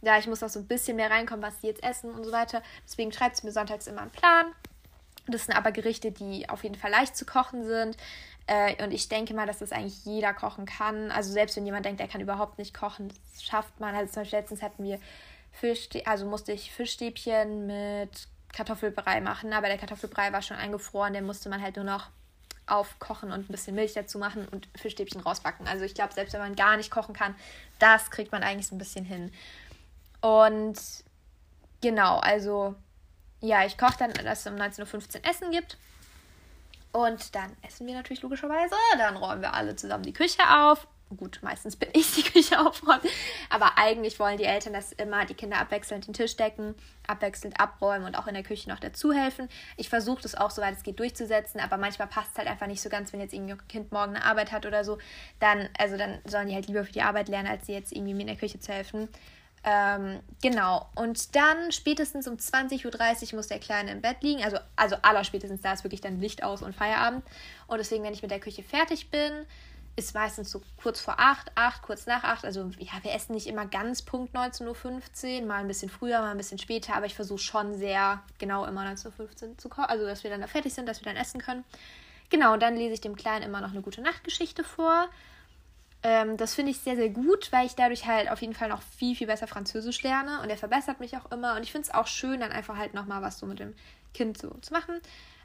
da 0.03 0.19
ich 0.19 0.27
muss 0.27 0.41
noch 0.41 0.49
so 0.49 0.61
ein 0.61 0.67
bisschen 0.67 0.97
mehr 0.97 1.11
reinkommen, 1.11 1.43
was 1.43 1.61
die 1.61 1.67
jetzt 1.67 1.83
essen 1.83 2.11
und 2.11 2.25
so 2.25 2.33
weiter. 2.33 2.63
Deswegen 2.85 3.13
schreibt 3.13 3.37
sie 3.37 3.47
mir 3.47 3.53
sonntags 3.53 3.87
immer 3.87 4.03
einen 4.03 4.11
Plan. 4.11 4.47
Das 5.27 5.45
sind 5.45 5.57
aber 5.57 5.73
Gerichte, 5.73 6.11
die 6.13 6.49
auf 6.49 6.63
jeden 6.63 6.77
Fall 6.77 6.91
leicht 6.91 7.17
zu 7.17 7.27
kochen 7.27 7.65
sind. 7.65 7.97
Äh, 8.47 8.83
und 8.83 8.93
ich 8.93 9.09
denke 9.09 9.35
mal, 9.35 9.47
dass 9.47 9.59
das 9.59 9.73
eigentlich 9.73 10.05
jeder 10.05 10.33
kochen 10.33 10.65
kann. 10.65 11.11
Also 11.11 11.33
selbst 11.33 11.57
wenn 11.57 11.67
jemand 11.67 11.85
denkt, 11.85 12.01
er 12.01 12.09
kann 12.09 12.21
überhaupt 12.21 12.59
nicht 12.59 12.73
kochen, 12.73 13.09
das 13.09 13.45
schafft 13.45 13.79
man. 13.81 13.95
Also 13.95 14.13
zum 14.13 14.23
Beispiel 14.23 14.39
letztens 14.39 14.63
hatten 14.63 14.85
wir 14.85 14.99
Fisch, 15.53 15.89
also 16.05 16.27
musste 16.27 16.53
ich 16.53 16.73
Fischstäbchen 16.73 17.67
mit 17.67 18.29
Kartoffelbrei 18.53 19.21
machen, 19.21 19.53
aber 19.53 19.67
der 19.67 19.79
Kartoffelbrei 19.79 20.33
war 20.33 20.43
schon 20.43 20.57
eingefroren, 20.57 21.13
den 21.13 21.27
musste 21.27 21.49
man 21.49 21.63
halt 21.63 21.77
nur 21.77 21.85
noch 21.85 22.09
aufkochen 22.71 23.33
und 23.33 23.49
ein 23.49 23.53
bisschen 23.53 23.75
Milch 23.75 23.95
dazu 23.95 24.19
machen 24.19 24.47
und 24.49 24.69
Fischstäbchen 24.77 25.21
rausbacken. 25.21 25.67
Also 25.67 25.85
ich 25.85 25.95
glaube, 25.95 26.15
selbst 26.15 26.33
wenn 26.33 26.41
man 26.41 26.57
gar 26.57 26.77
nicht 26.77 26.91
kochen 26.91 27.15
kann, 27.15 27.35
das 27.79 28.11
kriegt 28.11 28.33
man 28.33 28.43
eigentlich 28.43 28.67
so 28.67 28.75
ein 28.75 28.79
bisschen 28.79 29.05
hin. 29.05 29.33
Und 30.21 30.79
genau, 31.81 32.19
also 32.19 32.75
ja, 33.41 33.65
ich 33.65 33.79
koche 33.79 33.99
dann, 33.99 34.13
dass 34.13 34.41
es 34.41 34.47
um 34.47 34.59
19.15 34.59 35.17
Uhr 35.17 35.31
Essen 35.31 35.51
gibt. 35.51 35.79
Und 36.93 37.35
dann 37.35 37.57
essen 37.63 37.87
wir 37.87 37.95
natürlich 37.95 38.23
logischerweise. 38.23 38.75
Dann 38.97 39.17
räumen 39.17 39.43
wir 39.43 39.55
alle 39.55 39.77
zusammen 39.77 40.05
die 40.05 40.13
Küche 40.13 40.43
auf. 40.49 40.87
Gut, 41.17 41.39
meistens 41.43 41.77
bin 41.77 41.89
ich 41.95 42.15
die 42.17 42.23
Küche 42.23 42.61
aufräumen. 42.61 43.01
Aber 43.49 43.79
eigentlich 43.79 44.19
wollen 44.19 44.37
die 44.37 44.45
Eltern, 44.45 44.75
dass 44.75 44.93
immer 44.93 45.25
die 45.25 45.35
Kinder 45.35 45.59
abwechselnd 45.59 46.07
den 46.07 46.13
Tisch 46.13 46.37
decken, 46.37 46.75
abwechselnd 47.07 47.59
abräumen 47.59 48.07
und 48.07 48.17
auch 48.17 48.27
in 48.27 48.35
der 48.35 48.43
Küche 48.43 48.69
noch 48.69 48.79
dazu 48.79 49.13
helfen. 49.13 49.49
Ich 49.77 49.89
versuche 49.89 50.23
das 50.23 50.35
auch, 50.35 50.51
soweit 50.51 50.77
es 50.77 50.83
geht, 50.83 50.99
durchzusetzen. 50.99 51.61
Aber 51.61 51.79
manchmal 51.79 52.09
passt 52.09 52.33
es 52.33 52.39
halt 52.39 52.49
einfach 52.49 52.67
nicht 52.67 52.83
so 52.83 52.91
ganz, 52.91 53.13
wenn 53.13 53.21
jetzt 53.21 53.33
irgendwie 53.33 53.53
ein 53.53 53.69
Kind 53.69 53.91
morgen 53.91 54.17
eine 54.17 54.25
Arbeit 54.25 54.53
hat 54.53 54.67
oder 54.67 54.85
so. 54.85 54.99
Dann, 55.41 55.69
also 55.79 55.97
dann 55.97 56.19
sollen 56.27 56.49
die 56.49 56.55
halt 56.55 56.67
lieber 56.67 56.85
für 56.85 56.93
die 56.93 57.03
Arbeit 57.03 57.29
lernen, 57.29 57.49
als 57.49 57.67
sie 57.67 57.73
jetzt 57.73 57.93
irgendwie 57.93 58.13
mir 58.13 58.23
in 58.23 58.27
der 58.27 58.37
Küche 58.37 58.61
zu 58.61 58.73
helfen. 58.73 59.09
Ähm, 59.65 60.21
genau. 60.43 60.89
Und 60.95 61.35
dann 61.35 61.73
spätestens 61.73 62.29
um 62.29 62.37
20.30 62.37 63.33
Uhr 63.33 63.37
muss 63.37 63.49
der 63.49 63.59
Kleine 63.59 63.91
im 63.93 64.01
Bett 64.01 64.23
liegen. 64.23 64.43
Also, 64.45 64.59
also 64.77 64.97
aller 65.03 65.25
spätestens 65.25 65.63
da 65.63 65.73
ist 65.73 65.85
wirklich 65.85 66.01
dann 66.01 66.21
Licht 66.21 66.43
aus 66.43 66.63
und 66.63 66.75
Feierabend. 66.75 67.25
Und 67.67 67.79
deswegen, 67.79 68.05
wenn 68.05 68.13
ich 68.13 68.23
mit 68.23 68.31
der 68.31 68.41
Küche 68.41 68.63
fertig 68.63 69.11
bin, 69.11 69.47
ist 69.99 70.15
meistens 70.15 70.53
so 70.53 70.63
kurz 70.81 71.01
vor 71.01 71.19
8, 71.19 71.51
8, 71.57 71.83
kurz 71.83 72.07
nach 72.07 72.23
8. 72.23 72.45
Also 72.45 72.71
ja, 72.79 72.93
wir 73.03 73.13
essen 73.13 73.35
nicht 73.35 73.49
immer 73.49 73.67
ganz 73.67 74.03
Punkt 74.03 74.35
19.15 74.35 75.41
Uhr, 75.41 75.47
mal 75.47 75.57
ein 75.57 75.67
bisschen 75.67 75.91
früher, 75.91 76.21
mal 76.21 76.31
ein 76.31 76.37
bisschen 76.37 76.59
später, 76.59 76.95
aber 76.95 77.07
ich 77.07 77.17
versuche 77.17 77.41
schon 77.41 77.75
sehr 77.75 78.23
genau 78.39 78.65
immer 78.65 78.83
19.15 78.83 79.11
Uhr 79.21 79.59
zu 79.59 79.69
kochen. 79.69 79.87
Also 79.87 80.07
dass 80.07 80.23
wir 80.23 80.31
dann 80.31 80.41
da 80.41 80.47
fertig 80.47 80.73
sind, 80.73 80.89
dass 80.89 81.01
wir 81.01 81.13
dann 81.13 81.21
essen 81.21 81.41
können. 81.41 81.65
Genau, 82.31 82.53
und 82.53 82.63
dann 82.63 82.77
lese 82.77 82.95
ich 82.95 83.01
dem 83.01 83.17
Kleinen 83.17 83.45
immer 83.45 83.61
noch 83.61 83.73
eine 83.73 83.83
gute 83.83 84.01
Nachtgeschichte 84.01 84.63
vor. 84.63 85.09
Ähm, 86.05 86.37
das 86.37 86.55
finde 86.55 86.71
ich 86.71 86.79
sehr, 86.79 86.95
sehr 86.95 87.09
gut, 87.09 87.51
weil 87.51 87.67
ich 87.67 87.75
dadurch 87.75 88.07
halt 88.07 88.31
auf 88.31 88.41
jeden 88.41 88.55
Fall 88.55 88.69
noch 88.69 88.83
viel, 88.83 89.17
viel 89.17 89.27
besser 89.27 89.49
Französisch 89.49 90.01
lerne 90.05 90.41
und 90.43 90.51
er 90.51 90.57
verbessert 90.57 91.01
mich 91.01 91.17
auch 91.17 91.33
immer. 91.33 91.57
Und 91.57 91.65
ich 91.65 91.73
finde 91.73 91.89
es 91.89 91.95
auch 91.95 92.07
schön, 92.07 92.39
dann 92.39 92.53
einfach 92.53 92.77
halt 92.77 92.95
nochmal 92.95 93.21
was 93.21 93.41
so 93.41 93.47
mit 93.47 93.59
dem 93.59 93.75
Kind 94.15 94.39
so 94.39 94.51
zu 94.61 94.73
machen. 94.73 95.01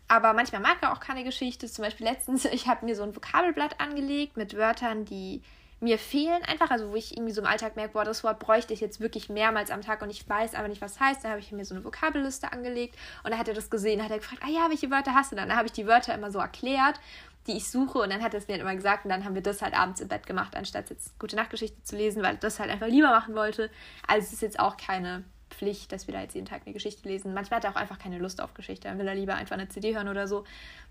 Aber 0.07 0.33
manchmal 0.33 0.61
mag 0.61 0.77
er 0.81 0.93
auch 0.93 0.99
keine 0.99 1.23
Geschichte. 1.23 1.67
Zum 1.67 1.83
Beispiel 1.83 2.05
letztens, 2.05 2.45
ich 2.51 2.67
habe 2.67 2.85
mir 2.85 2.95
so 2.95 3.03
ein 3.03 3.15
Vokabelblatt 3.15 3.79
angelegt 3.79 4.37
mit 4.37 4.55
Wörtern, 4.55 5.05
die 5.05 5.41
mir 5.79 5.99
fehlen 5.99 6.41
einfach, 6.43 6.71
also 6.71 6.91
wo 6.91 6.95
ich 6.95 7.17
irgendwie 7.17 7.33
so 7.33 7.41
im 7.41 7.47
Alltag 7.47 7.75
merke, 7.75 7.91
boah, 7.91 8.05
das 8.05 8.23
Wort 8.23 8.39
bräuchte 8.39 8.73
ich 8.73 8.79
jetzt 8.79 9.01
wirklich 9.01 9.27
mehrmals 9.27 9.69
am 9.69 9.81
Tag 9.81 10.01
und 10.01 10.09
ich 10.09 10.27
weiß 10.27 10.55
aber 10.55 10.69
nicht, 10.69 10.81
was 10.81 10.99
heißt. 10.99 11.23
Dann 11.23 11.31
habe 11.31 11.41
ich 11.41 11.51
mir 11.51 11.65
so 11.65 11.75
eine 11.75 11.83
Vokabelliste 11.83 12.53
angelegt 12.53 12.95
und 13.23 13.31
dann 13.31 13.39
hat 13.39 13.49
er 13.49 13.53
das 13.53 13.69
gesehen, 13.69 14.01
hat 14.01 14.09
er 14.09 14.19
gefragt, 14.19 14.43
ah 14.45 14.49
ja, 14.49 14.69
welche 14.69 14.89
Wörter 14.89 15.13
hast 15.13 15.33
du 15.33 15.35
dann? 15.35 15.49
Dann 15.49 15.57
habe 15.57 15.67
ich 15.67 15.73
die 15.73 15.85
Wörter 15.85 16.13
immer 16.13 16.31
so 16.31 16.39
erklärt 16.39 16.99
die 17.47 17.57
ich 17.57 17.69
suche. 17.69 17.99
Und 17.99 18.11
dann 18.11 18.21
hat 18.21 18.33
er 18.33 18.39
es 18.39 18.47
mir 18.47 18.53
halt 18.53 18.61
immer 18.61 18.75
gesagt 18.75 19.05
und 19.05 19.09
dann 19.09 19.25
haben 19.25 19.35
wir 19.35 19.41
das 19.41 19.61
halt 19.61 19.73
abends 19.73 20.01
im 20.01 20.07
Bett 20.07 20.25
gemacht, 20.25 20.55
anstatt 20.55 20.89
jetzt 20.89 21.17
gute 21.19 21.35
Nachtgeschichte 21.35 21.81
zu 21.83 21.95
lesen, 21.95 22.23
weil 22.23 22.35
ich 22.35 22.39
das 22.39 22.59
halt 22.59 22.69
einfach 22.69 22.87
lieber 22.87 23.09
machen 23.09 23.35
wollte. 23.35 23.69
Also 24.07 24.27
es 24.27 24.33
ist 24.33 24.41
jetzt 24.41 24.59
auch 24.59 24.77
keine 24.77 25.23
Pflicht, 25.53 25.91
dass 25.91 26.07
wir 26.07 26.13
da 26.13 26.21
jetzt 26.21 26.35
jeden 26.35 26.47
Tag 26.47 26.63
eine 26.65 26.73
Geschichte 26.73 27.07
lesen. 27.07 27.33
Manchmal 27.33 27.57
hat 27.57 27.65
er 27.65 27.71
auch 27.71 27.75
einfach 27.75 27.99
keine 27.99 28.17
Lust 28.17 28.41
auf 28.41 28.53
Geschichte. 28.53 28.87
Dann 28.87 28.99
will 28.99 29.07
er 29.07 29.15
lieber 29.15 29.35
einfach 29.35 29.53
eine 29.53 29.69
CD 29.69 29.95
hören 29.95 30.09
oder 30.09 30.27
so. 30.27 30.43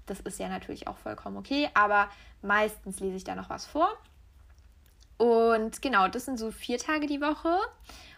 Das 0.07 0.21
ist 0.21 0.39
ja 0.39 0.49
natürlich 0.49 0.89
auch 0.89 0.99
vollkommen 0.99 1.37
okay. 1.37 1.69
Aber 1.75 2.09
meistens 2.41 3.01
lese 3.01 3.17
ich 3.17 3.25
da 3.25 3.35
noch 3.35 3.51
was 3.51 3.67
vor. 3.67 3.89
Und 5.19 5.83
genau, 5.83 6.09
das 6.09 6.25
sind 6.25 6.39
so 6.39 6.51
vier 6.51 6.79
Tage 6.79 7.07
die 7.07 7.21
Woche. 7.21 7.59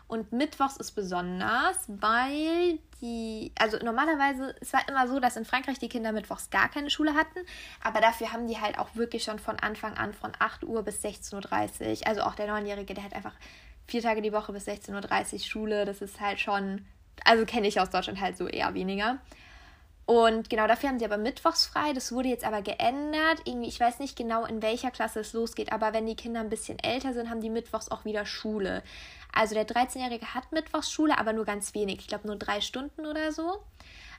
Und 0.06 0.32
Mittwochs 0.32 0.76
ist 0.76 0.92
besonders, 0.92 1.76
weil 1.88 2.78
die, 3.00 3.52
also 3.58 3.78
normalerweise, 3.78 4.54
es 4.60 4.72
war 4.72 4.86
immer 4.88 5.08
so, 5.08 5.18
dass 5.18 5.36
in 5.36 5.46
Frankreich 5.46 5.78
die 5.78 5.88
Kinder 5.88 6.12
Mittwochs 6.12 6.50
gar 6.50 6.68
keine 6.68 6.90
Schule 6.90 7.14
hatten, 7.14 7.40
aber 7.82 8.00
dafür 8.00 8.32
haben 8.32 8.46
die 8.46 8.60
halt 8.60 8.78
auch 8.78 8.94
wirklich 8.94 9.24
schon 9.24 9.38
von 9.38 9.58
Anfang 9.58 9.94
an 9.94 10.12
von 10.12 10.32
8 10.38 10.64
Uhr 10.64 10.82
bis 10.82 11.02
16.30 11.02 12.02
Uhr. 12.02 12.06
Also 12.06 12.22
auch 12.22 12.34
der 12.34 12.46
Neunjährige, 12.48 12.92
der 12.92 13.04
hat 13.04 13.14
einfach 13.14 13.34
vier 13.86 14.02
Tage 14.02 14.22
die 14.22 14.32
Woche 14.32 14.52
bis 14.52 14.66
16.30 14.66 15.34
Uhr 15.34 15.38
Schule. 15.40 15.84
Das 15.84 16.00
ist 16.00 16.20
halt 16.20 16.40
schon, 16.40 16.84
also 17.24 17.44
kenne 17.44 17.68
ich 17.68 17.80
aus 17.80 17.90
Deutschland 17.90 18.20
halt 18.20 18.36
so 18.36 18.46
eher 18.46 18.74
weniger. 18.74 19.18
Und 20.06 20.50
genau 20.50 20.66
dafür 20.66 20.90
haben 20.90 20.98
sie 20.98 21.04
aber 21.04 21.16
mittwochs 21.16 21.66
frei. 21.66 21.92
Das 21.94 22.12
wurde 22.12 22.28
jetzt 22.28 22.44
aber 22.44 22.60
geändert. 22.60 23.40
Irgendwie, 23.44 23.68
ich 23.68 23.80
weiß 23.80 24.00
nicht 24.00 24.16
genau, 24.16 24.44
in 24.44 24.60
welcher 24.60 24.90
Klasse 24.90 25.20
es 25.20 25.32
losgeht, 25.32 25.72
aber 25.72 25.94
wenn 25.94 26.06
die 26.06 26.16
Kinder 26.16 26.40
ein 26.40 26.50
bisschen 26.50 26.78
älter 26.78 27.14
sind, 27.14 27.30
haben 27.30 27.40
die 27.40 27.48
mittwochs 27.48 27.90
auch 27.90 28.04
wieder 28.04 28.26
Schule. 28.26 28.82
Also 29.32 29.54
der 29.54 29.66
13-Jährige 29.66 30.34
hat 30.34 30.52
mittwochs 30.52 30.92
Schule, 30.92 31.18
aber 31.18 31.32
nur 31.32 31.46
ganz 31.46 31.74
wenig. 31.74 32.00
Ich 32.00 32.06
glaube 32.06 32.26
nur 32.26 32.36
drei 32.36 32.60
Stunden 32.60 33.06
oder 33.06 33.32
so. 33.32 33.62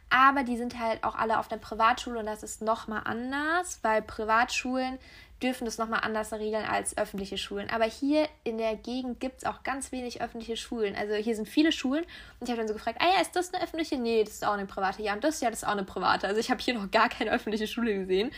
Aber 0.10 0.44
die 0.44 0.58
sind 0.58 0.80
halt 0.80 1.04
auch 1.04 1.16
alle 1.16 1.40
auf 1.40 1.48
der 1.48 1.58
Privatschule 1.58 2.20
und 2.20 2.26
das 2.26 2.44
ist 2.44 2.62
nochmal 2.62 3.02
anders, 3.06 3.80
weil 3.82 4.02
Privatschulen 4.02 5.00
dürfen 5.42 5.66
das 5.66 5.78
nochmal 5.78 6.02
anders 6.04 6.32
regeln 6.34 6.66
als 6.66 6.98
öffentliche 6.98 7.38
Schulen. 7.38 7.70
Aber 7.70 7.86
hier 7.86 8.28
in 8.44 8.58
der 8.58 8.76
Gegend 8.76 9.20
gibt 9.20 9.40
es 9.40 9.46
auch 9.46 9.64
ganz 9.64 9.92
wenig 9.92 10.22
öffentliche 10.22 10.58
Schulen. 10.58 10.96
Also 10.96 11.14
hier 11.16 11.36
sind 11.36 11.48
viele 11.48 11.72
Schulen 11.72 12.04
und 12.40 12.48
ich 12.48 12.50
habe 12.50 12.60
dann 12.60 12.68
so 12.68 12.74
gefragt, 12.74 13.00
ah 13.02 13.16
ja, 13.16 13.22
ist 13.22 13.36
das 13.36 13.54
eine 13.54 13.64
öffentliche? 13.64 13.98
Nee, 13.98 14.24
das 14.24 14.36
ist 14.36 14.46
auch 14.46 14.54
eine 14.54 14.66
private. 14.66 15.02
Ja, 15.02 15.14
und 15.14 15.24
das, 15.24 15.42
ja, 15.42 15.50
das 15.50 15.60
ist 15.60 15.68
auch 15.68 15.74
eine 15.74 15.84
private. 15.84 16.28
Also 16.28 16.40
ich 16.40 16.50
habe 16.50 16.62
hier 16.62 16.74
noch 16.74 16.90
gar 16.90 17.10
keine 17.10 17.32
öffentliche 17.32 17.68
Schule 17.68 17.94
gesehen. 17.96 18.32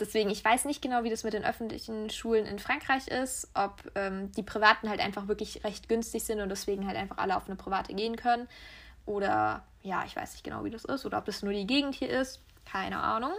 Deswegen, 0.00 0.28
ich 0.28 0.44
weiß 0.44 0.64
nicht 0.64 0.82
genau, 0.82 1.04
wie 1.04 1.10
das 1.10 1.22
mit 1.22 1.34
den 1.34 1.44
öffentlichen 1.44 2.10
Schulen 2.10 2.46
in 2.46 2.58
Frankreich 2.58 3.06
ist, 3.06 3.48
ob 3.54 3.92
ähm, 3.94 4.32
die 4.32 4.42
privaten 4.42 4.88
halt 4.88 4.98
einfach 4.98 5.28
wirklich 5.28 5.62
recht 5.62 5.88
günstig 5.88 6.24
sind 6.24 6.40
und 6.40 6.48
deswegen 6.48 6.88
halt 6.88 6.96
einfach 6.96 7.18
alle 7.18 7.36
auf 7.36 7.46
eine 7.46 7.54
private 7.54 7.94
gehen 7.94 8.16
können. 8.16 8.48
Oder 9.06 9.64
ja, 9.82 10.02
ich 10.04 10.16
weiß 10.16 10.32
nicht 10.32 10.42
genau, 10.42 10.64
wie 10.64 10.70
das 10.70 10.84
ist. 10.84 11.06
Oder 11.06 11.18
ob 11.18 11.26
das 11.26 11.42
nur 11.42 11.52
die 11.52 11.66
Gegend 11.66 11.94
hier 11.94 12.10
ist. 12.10 12.40
Keine 12.64 12.98
Ahnung. 12.98 13.32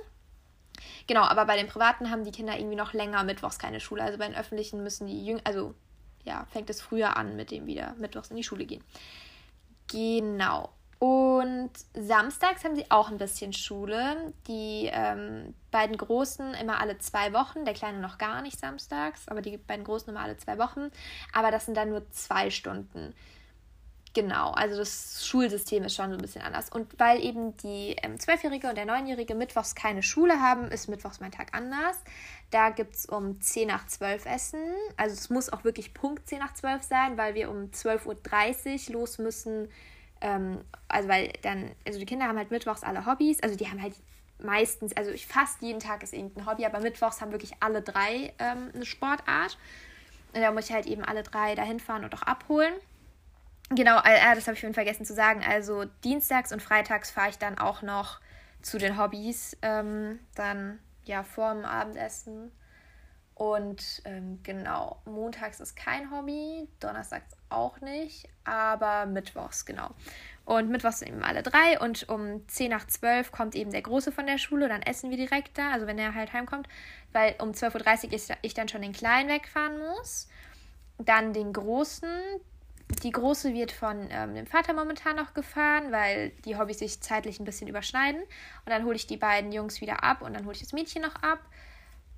Genau, 1.07 1.21
aber 1.21 1.45
bei 1.45 1.57
den 1.57 1.67
privaten 1.67 2.11
haben 2.11 2.23
die 2.23 2.31
Kinder 2.31 2.57
irgendwie 2.57 2.75
noch 2.75 2.93
länger 2.93 3.23
mittwochs 3.23 3.59
keine 3.59 3.79
Schule. 3.79 4.03
Also 4.03 4.17
bei 4.17 4.27
den 4.27 4.35
öffentlichen 4.35 4.83
müssen 4.83 5.07
die 5.07 5.25
Jünger, 5.25 5.41
also 5.43 5.73
ja, 6.23 6.45
fängt 6.51 6.69
es 6.69 6.81
früher 6.81 7.17
an, 7.17 7.35
mit 7.35 7.51
dem 7.51 7.67
wieder 7.67 7.93
mittwochs 7.97 8.29
in 8.29 8.37
die 8.37 8.43
Schule 8.43 8.65
gehen. 8.65 8.83
Genau. 9.91 10.69
Und 10.97 11.71
samstags 11.93 12.63
haben 12.63 12.75
sie 12.75 12.89
auch 12.89 13.09
ein 13.09 13.17
bisschen 13.17 13.53
Schule. 13.53 14.33
Die 14.47 14.89
ähm, 14.91 15.53
beiden 15.69 15.97
Großen 15.97 16.53
immer 16.55 16.79
alle 16.79 16.97
zwei 16.97 17.33
Wochen, 17.33 17.65
der 17.65 17.73
Kleine 17.73 17.99
noch 17.99 18.17
gar 18.17 18.41
nicht 18.41 18.59
samstags, 18.59 19.27
aber 19.27 19.41
die 19.41 19.57
beiden 19.57 19.83
Großen 19.83 20.09
immer 20.09 20.21
alle 20.21 20.37
zwei 20.37 20.57
Wochen. 20.57 20.89
Aber 21.33 21.51
das 21.51 21.65
sind 21.65 21.75
dann 21.75 21.89
nur 21.89 22.09
zwei 22.11 22.49
Stunden. 22.49 23.13
Genau, 24.15 24.51
also 24.51 24.77
das 24.77 25.27
Schulsystem 25.27 25.83
ist 25.83 25.93
schon 25.93 26.09
so 26.09 26.15
ein 26.15 26.21
bisschen 26.21 26.41
anders. 26.41 26.69
Und 26.69 26.97
weil 26.97 27.21
eben 27.21 27.57
die 27.57 27.97
ähm, 28.01 28.17
Zwölfjährige 28.17 28.69
und 28.69 28.77
der 28.77 28.85
Neunjährige 28.85 29.35
mittwochs 29.35 29.75
keine 29.75 30.01
Schule 30.01 30.41
haben, 30.41 30.71
ist 30.71 30.87
mittwochs 30.87 31.19
mein 31.19 31.33
Tag 31.33 31.49
anders. 31.51 32.01
Da 32.49 32.69
gibt 32.69 32.95
es 32.95 33.05
um 33.07 33.41
10 33.41 33.67
nach 33.67 33.85
12 33.87 34.25
Essen. 34.25 34.63
Also 34.95 35.13
es 35.15 35.29
muss 35.29 35.51
auch 35.51 35.65
wirklich 35.65 35.93
Punkt 35.93 36.29
10 36.29 36.39
nach 36.39 36.53
12 36.53 36.83
sein, 36.83 37.17
weil 37.17 37.35
wir 37.35 37.49
um 37.49 37.71
12.30 37.71 38.87
Uhr 38.87 38.93
los 38.93 39.17
müssen. 39.17 39.67
Ähm, 40.21 40.61
also 40.87 41.09
weil 41.09 41.33
dann, 41.41 41.71
also 41.85 41.99
die 41.99 42.05
Kinder 42.05 42.27
haben 42.27 42.37
halt 42.37 42.51
mittwochs 42.51 42.83
alle 42.83 43.05
Hobbys. 43.05 43.43
Also 43.43 43.57
die 43.57 43.67
haben 43.69 43.81
halt 43.81 43.95
meistens, 44.41 44.95
also 44.95 45.11
fast 45.27 45.61
jeden 45.61 45.81
Tag 45.81 46.03
ist 46.03 46.13
irgendein 46.13 46.45
Hobby, 46.45 46.65
aber 46.65 46.79
mittwochs 46.79 47.19
haben 47.19 47.33
wirklich 47.33 47.51
alle 47.59 47.81
drei 47.81 48.31
ähm, 48.39 48.71
eine 48.73 48.85
Sportart. 48.85 49.57
Und 50.33 50.39
da 50.39 50.53
muss 50.53 50.69
ich 50.69 50.73
halt 50.73 50.85
eben 50.85 51.03
alle 51.03 51.23
drei 51.23 51.53
dahin 51.53 51.81
fahren 51.81 52.05
und 52.05 52.13
auch 52.13 52.21
abholen. 52.21 52.75
Genau, 53.69 53.97
äh, 53.99 54.35
das 54.35 54.45
habe 54.47 54.53
ich 54.53 54.59
vorhin 54.59 54.73
vergessen 54.73 55.05
zu 55.05 55.13
sagen. 55.13 55.43
Also 55.47 55.85
dienstags 56.03 56.51
und 56.51 56.61
freitags 56.61 57.11
fahre 57.11 57.29
ich 57.29 57.37
dann 57.37 57.57
auch 57.57 57.81
noch 57.81 58.19
zu 58.61 58.77
den 58.77 58.97
Hobbys. 58.97 59.57
Ähm, 59.61 60.19
dann 60.35 60.79
ja 61.05 61.23
vor 61.23 61.53
dem 61.53 61.65
Abendessen. 61.65 62.51
Und 63.35 64.01
ähm, 64.05 64.39
genau, 64.43 65.01
montags 65.03 65.59
ist 65.59 65.75
kein 65.75 66.09
Hobby, 66.09 66.69
donnerstags 66.79 67.35
auch 67.49 67.81
nicht, 67.81 68.29
aber 68.45 69.05
mittwochs, 69.05 69.65
genau. 69.65 69.89
Und 70.45 70.69
mittwochs 70.69 70.99
sind 70.99 71.09
eben 71.09 71.21
alle 71.21 71.43
drei 71.43 71.77
und 71.79 72.07
um 72.07 72.47
10 72.47 72.71
nach 72.71 72.87
12 72.87 73.33
kommt 73.33 73.55
eben 73.55 73.71
der 73.71 73.81
Große 73.81 74.13
von 74.13 74.25
der 74.25 74.37
Schule, 74.37 74.69
dann 74.69 74.81
essen 74.81 75.09
wir 75.09 75.17
direkt 75.17 75.57
da, 75.57 75.71
also 75.71 75.85
wenn 75.85 75.99
er 75.99 76.13
halt 76.13 76.31
heimkommt, 76.31 76.69
weil 77.11 77.35
um 77.39 77.51
12.30 77.51 78.05
Uhr 78.13 78.37
ich 78.41 78.53
dann 78.53 78.69
schon 78.69 78.81
den 78.81 78.93
Kleinen 78.93 79.27
wegfahren 79.27 79.79
muss. 79.79 80.29
Dann 80.97 81.33
den 81.33 81.51
Großen, 81.51 82.09
die 83.03 83.11
Große 83.11 83.53
wird 83.53 83.71
von 83.71 84.07
ähm, 84.11 84.35
dem 84.35 84.47
Vater 84.47 84.73
momentan 84.73 85.15
noch 85.15 85.33
gefahren, 85.33 85.91
weil 85.91 86.31
die 86.45 86.57
Hobbys 86.57 86.79
sich 86.79 87.01
zeitlich 87.01 87.39
ein 87.39 87.45
bisschen 87.45 87.67
überschneiden. 87.67 88.21
Und 88.21 88.69
dann 88.69 88.85
hole 88.85 88.95
ich 88.95 89.07
die 89.07 89.17
beiden 89.17 89.51
Jungs 89.51 89.81
wieder 89.81 90.03
ab 90.03 90.21
und 90.21 90.33
dann 90.33 90.45
hole 90.45 90.53
ich 90.53 90.61
das 90.61 90.73
Mädchen 90.73 91.01
noch 91.01 91.15
ab. 91.15 91.39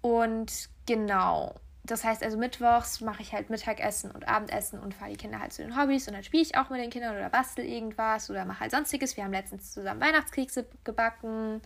Und 0.01 0.69
genau, 0.85 1.55
das 1.83 2.03
heißt 2.03 2.23
also 2.23 2.37
mittwochs 2.37 3.01
mache 3.01 3.21
ich 3.21 3.33
halt 3.33 3.49
Mittagessen 3.49 4.11
und 4.11 4.27
Abendessen 4.27 4.79
und 4.79 4.93
fahre 4.93 5.11
die 5.11 5.17
Kinder 5.17 5.39
halt 5.39 5.53
zu 5.53 5.63
den 5.63 5.79
Hobbys 5.79 6.07
und 6.07 6.13
dann 6.13 6.23
spiele 6.23 6.43
ich 6.43 6.57
auch 6.57 6.69
mit 6.69 6.81
den 6.81 6.89
Kindern 6.89 7.15
oder 7.15 7.29
bastel 7.29 7.65
irgendwas 7.65 8.29
oder 8.29 8.45
mache 8.45 8.59
halt 8.61 8.71
sonstiges. 8.71 9.15
Wir 9.17 9.23
haben 9.23 9.31
letztens 9.31 9.73
zusammen 9.73 10.01
Weihnachtskekse 10.01 10.65
gebacken 10.83 11.61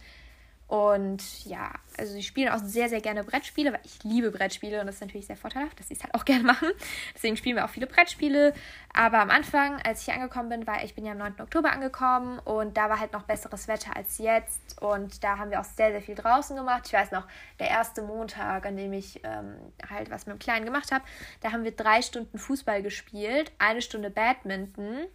und 0.72 1.44
ja, 1.44 1.70
also 1.98 2.14
sie 2.14 2.24
spielen 2.24 2.48
auch 2.48 2.60
sehr, 2.60 2.88
sehr 2.88 3.02
gerne 3.02 3.26
Brettspiele, 3.26 3.74
weil 3.74 3.82
ich 3.84 4.02
liebe 4.06 4.32
Brettspiele 4.32 4.80
und 4.80 4.86
das 4.86 4.96
ist 4.96 5.02
natürlich 5.02 5.28
sehr 5.28 5.36
vorteilhaft, 5.36 5.78
dass 5.78 5.90
sie 5.90 5.96
es 5.96 6.02
halt 6.02 6.16
auch 6.16 6.24
gerne 6.26 6.46
machen. 6.46 6.70
Deswegen 7.14 7.36
spielen 7.36 7.58
wir 7.58 7.66
auch 7.66 7.70
viele 7.70 7.88
Brettspiele. 7.88 8.54
Aber 8.94 9.20
am 9.20 9.30
Anfang, 9.32 9.82
als 9.82 10.00
ich 10.00 10.06
hier 10.06 10.14
angekommen 10.14 10.48
bin, 10.48 10.66
war 10.66 10.82
ich 10.82 10.96
bin 10.96 11.06
ja 11.06 11.12
am 11.12 11.18
9. 11.18 11.42
Oktober 11.42 11.74
angekommen 11.74 12.40
und 12.40 12.78
da 12.78 12.90
war 12.90 13.02
halt 13.02 13.12
noch 13.12 13.24
besseres 13.24 13.68
Wetter 13.68 13.98
als 13.98 14.18
jetzt. 14.18 14.82
Und 14.82 15.26
da 15.26 15.38
haben 15.38 15.52
wir 15.52 15.60
auch 15.60 15.66
sehr, 15.66 15.92
sehr 15.92 16.02
viel 16.02 16.16
draußen 16.16 16.56
gemacht. 16.56 16.84
Ich 16.86 16.94
weiß 16.94 17.12
noch, 17.12 17.28
der 17.60 17.68
erste 17.68 18.02
Montag, 18.02 18.66
an 18.66 18.78
dem 18.78 18.94
ich 18.94 19.20
ähm, 19.26 19.58
halt 19.90 20.10
was 20.10 20.26
mit 20.26 20.38
dem 20.38 20.40
Kleinen 20.40 20.64
gemacht 20.64 20.94
habe, 20.94 21.04
da 21.42 21.52
haben 21.52 21.66
wir 21.66 21.72
drei 21.72 22.02
Stunden 22.02 22.38
Fußball 22.38 22.82
gespielt, 22.82 23.52
eine 23.60 23.82
Stunde 23.82 24.10
Badminton 24.10 25.06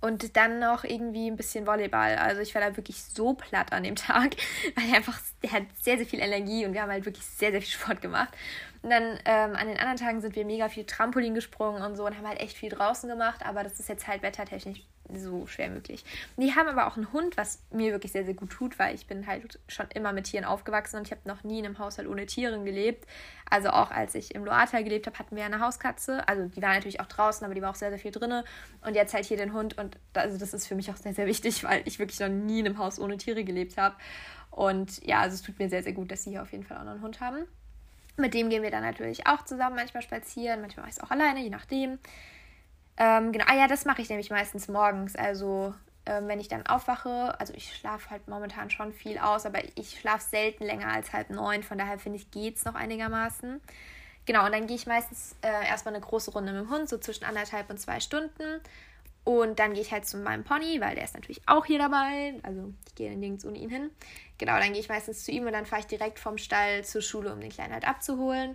und 0.00 0.36
dann 0.36 0.58
noch 0.58 0.84
irgendwie 0.84 1.28
ein 1.30 1.36
bisschen 1.36 1.66
Volleyball. 1.66 2.16
Also 2.16 2.40
ich 2.40 2.54
war 2.54 2.62
da 2.62 2.76
wirklich 2.76 3.02
so 3.02 3.34
platt 3.34 3.72
an 3.72 3.82
dem 3.82 3.96
Tag, 3.96 4.36
weil 4.74 4.88
er 4.90 4.96
einfach, 4.96 5.18
der 5.42 5.52
hat 5.52 5.62
sehr, 5.80 5.96
sehr 5.96 6.06
viel 6.06 6.20
Energie 6.20 6.66
und 6.66 6.74
wir 6.74 6.82
haben 6.82 6.90
halt 6.90 7.04
wirklich 7.04 7.24
sehr, 7.24 7.50
sehr 7.50 7.60
viel 7.60 7.70
Sport 7.70 8.00
gemacht. 8.00 8.32
Und 8.82 8.90
dann 8.90 9.18
ähm, 9.24 9.56
an 9.56 9.66
den 9.68 9.78
anderen 9.78 9.96
Tagen 9.96 10.20
sind 10.20 10.36
wir 10.36 10.44
mega 10.44 10.68
viel 10.68 10.84
Trampolin 10.84 11.34
gesprungen 11.34 11.82
und 11.82 11.96
so 11.96 12.06
und 12.06 12.16
haben 12.16 12.28
halt 12.28 12.40
echt 12.40 12.56
viel 12.56 12.70
draußen 12.70 13.08
gemacht, 13.08 13.44
aber 13.44 13.64
das 13.64 13.80
ist 13.80 13.88
jetzt 13.88 14.06
halt 14.06 14.22
wettertechnisch 14.22 14.82
so 15.14 15.46
schwer 15.46 15.70
möglich. 15.70 16.04
Die 16.36 16.54
haben 16.54 16.68
aber 16.68 16.86
auch 16.86 16.96
einen 16.96 17.12
Hund, 17.12 17.36
was 17.36 17.62
mir 17.70 17.92
wirklich 17.92 18.12
sehr, 18.12 18.24
sehr 18.24 18.34
gut 18.34 18.50
tut, 18.50 18.78
weil 18.78 18.94
ich 18.94 19.06
bin 19.06 19.26
halt 19.26 19.58
schon 19.68 19.86
immer 19.94 20.12
mit 20.12 20.24
Tieren 20.24 20.44
aufgewachsen 20.44 20.96
und 20.96 21.06
ich 21.06 21.12
habe 21.12 21.20
noch 21.24 21.44
nie 21.44 21.60
in 21.60 21.66
einem 21.66 21.78
Haushalt 21.78 22.08
ohne 22.08 22.26
Tieren 22.26 22.64
gelebt. 22.64 23.06
Also 23.48 23.70
auch 23.70 23.90
als 23.90 24.14
ich 24.14 24.34
im 24.34 24.44
Loata 24.44 24.80
gelebt 24.82 25.06
habe, 25.06 25.18
hatten 25.18 25.36
wir 25.36 25.44
eine 25.44 25.60
Hauskatze. 25.60 26.26
Also 26.28 26.46
die 26.48 26.62
war 26.62 26.74
natürlich 26.74 27.00
auch 27.00 27.06
draußen, 27.06 27.44
aber 27.44 27.54
die 27.54 27.62
war 27.62 27.70
auch 27.70 27.76
sehr, 27.76 27.90
sehr 27.90 27.98
viel 27.98 28.10
drinne. 28.10 28.44
Und 28.84 28.94
jetzt 28.94 29.14
halt 29.14 29.24
hier 29.24 29.36
den 29.36 29.52
Hund 29.52 29.78
und 29.78 29.98
also 30.14 30.38
das 30.38 30.54
ist 30.54 30.66
für 30.66 30.74
mich 30.74 30.90
auch 30.90 30.96
sehr, 30.96 31.14
sehr 31.14 31.26
wichtig, 31.26 31.64
weil 31.64 31.82
ich 31.84 31.98
wirklich 31.98 32.20
noch 32.20 32.28
nie 32.28 32.60
in 32.60 32.66
einem 32.66 32.78
Haus 32.78 32.98
ohne 32.98 33.16
Tiere 33.16 33.44
gelebt 33.44 33.76
habe. 33.76 33.96
Und 34.50 35.04
ja, 35.04 35.20
also 35.20 35.34
es 35.34 35.42
tut 35.42 35.58
mir 35.58 35.68
sehr, 35.68 35.82
sehr 35.82 35.92
gut, 35.92 36.10
dass 36.10 36.24
sie 36.24 36.30
hier 36.30 36.42
auf 36.42 36.50
jeden 36.52 36.64
Fall 36.64 36.78
auch 36.78 36.84
noch 36.84 36.92
einen 36.92 37.02
Hund 37.02 37.20
haben. 37.20 37.46
Mit 38.16 38.32
dem 38.32 38.48
gehen 38.48 38.62
wir 38.62 38.70
dann 38.70 38.82
natürlich 38.82 39.26
auch 39.26 39.44
zusammen 39.44 39.76
manchmal 39.76 40.02
spazieren, 40.02 40.62
manchmal 40.62 40.84
mache 40.84 40.90
ich 40.90 40.96
es 40.96 41.02
auch 41.02 41.10
alleine, 41.10 41.40
je 41.40 41.50
nachdem. 41.50 41.98
Ähm, 42.98 43.32
genau, 43.32 43.44
ah 43.48 43.54
ja, 43.54 43.68
das 43.68 43.84
mache 43.84 44.02
ich 44.02 44.08
nämlich 44.08 44.30
meistens 44.30 44.68
morgens. 44.68 45.16
Also 45.16 45.74
ähm, 46.06 46.28
wenn 46.28 46.40
ich 46.40 46.48
dann 46.48 46.66
aufwache, 46.66 47.38
also 47.38 47.52
ich 47.54 47.74
schlafe 47.74 48.10
halt 48.10 48.28
momentan 48.28 48.70
schon 48.70 48.92
viel 48.92 49.18
aus, 49.18 49.44
aber 49.44 49.58
ich 49.76 49.98
schlafe 50.00 50.24
selten 50.28 50.64
länger 50.64 50.88
als 50.88 51.12
halb 51.12 51.30
neun, 51.30 51.62
von 51.62 51.78
daher 51.78 51.98
finde 51.98 52.18
ich, 52.18 52.30
geht 52.30 52.56
es 52.56 52.64
noch 52.64 52.74
einigermaßen. 52.74 53.60
Genau, 54.24 54.44
und 54.44 54.52
dann 54.52 54.66
gehe 54.66 54.76
ich 54.76 54.86
meistens 54.86 55.36
äh, 55.42 55.66
erstmal 55.68 55.94
eine 55.94 56.04
große 56.04 56.32
Runde 56.32 56.52
mit 56.52 56.62
dem 56.62 56.70
Hund, 56.70 56.88
so 56.88 56.98
zwischen 56.98 57.24
anderthalb 57.24 57.70
und 57.70 57.78
zwei 57.78 58.00
Stunden. 58.00 58.60
Und 59.24 59.58
dann 59.58 59.72
gehe 59.72 59.82
ich 59.82 59.90
halt 59.92 60.06
zu 60.06 60.18
meinem 60.18 60.44
Pony, 60.44 60.80
weil 60.80 60.94
der 60.94 61.04
ist 61.04 61.14
natürlich 61.14 61.42
auch 61.46 61.66
hier 61.66 61.80
dabei. 61.80 62.34
Also 62.44 62.72
ich 62.86 62.94
gehe 62.94 63.16
nirgends 63.16 63.44
ohne 63.44 63.58
ihn 63.58 63.70
hin. 63.70 63.90
Genau, 64.38 64.56
dann 64.58 64.72
gehe 64.72 64.80
ich 64.80 64.88
meistens 64.88 65.24
zu 65.24 65.32
ihm 65.32 65.46
und 65.46 65.52
dann 65.52 65.66
fahre 65.66 65.80
ich 65.80 65.86
direkt 65.86 66.20
vom 66.20 66.38
Stall 66.38 66.84
zur 66.84 67.02
Schule, 67.02 67.32
um 67.32 67.40
den 67.40 67.50
Kleinen 67.50 67.72
halt 67.72 67.88
abzuholen. 67.88 68.54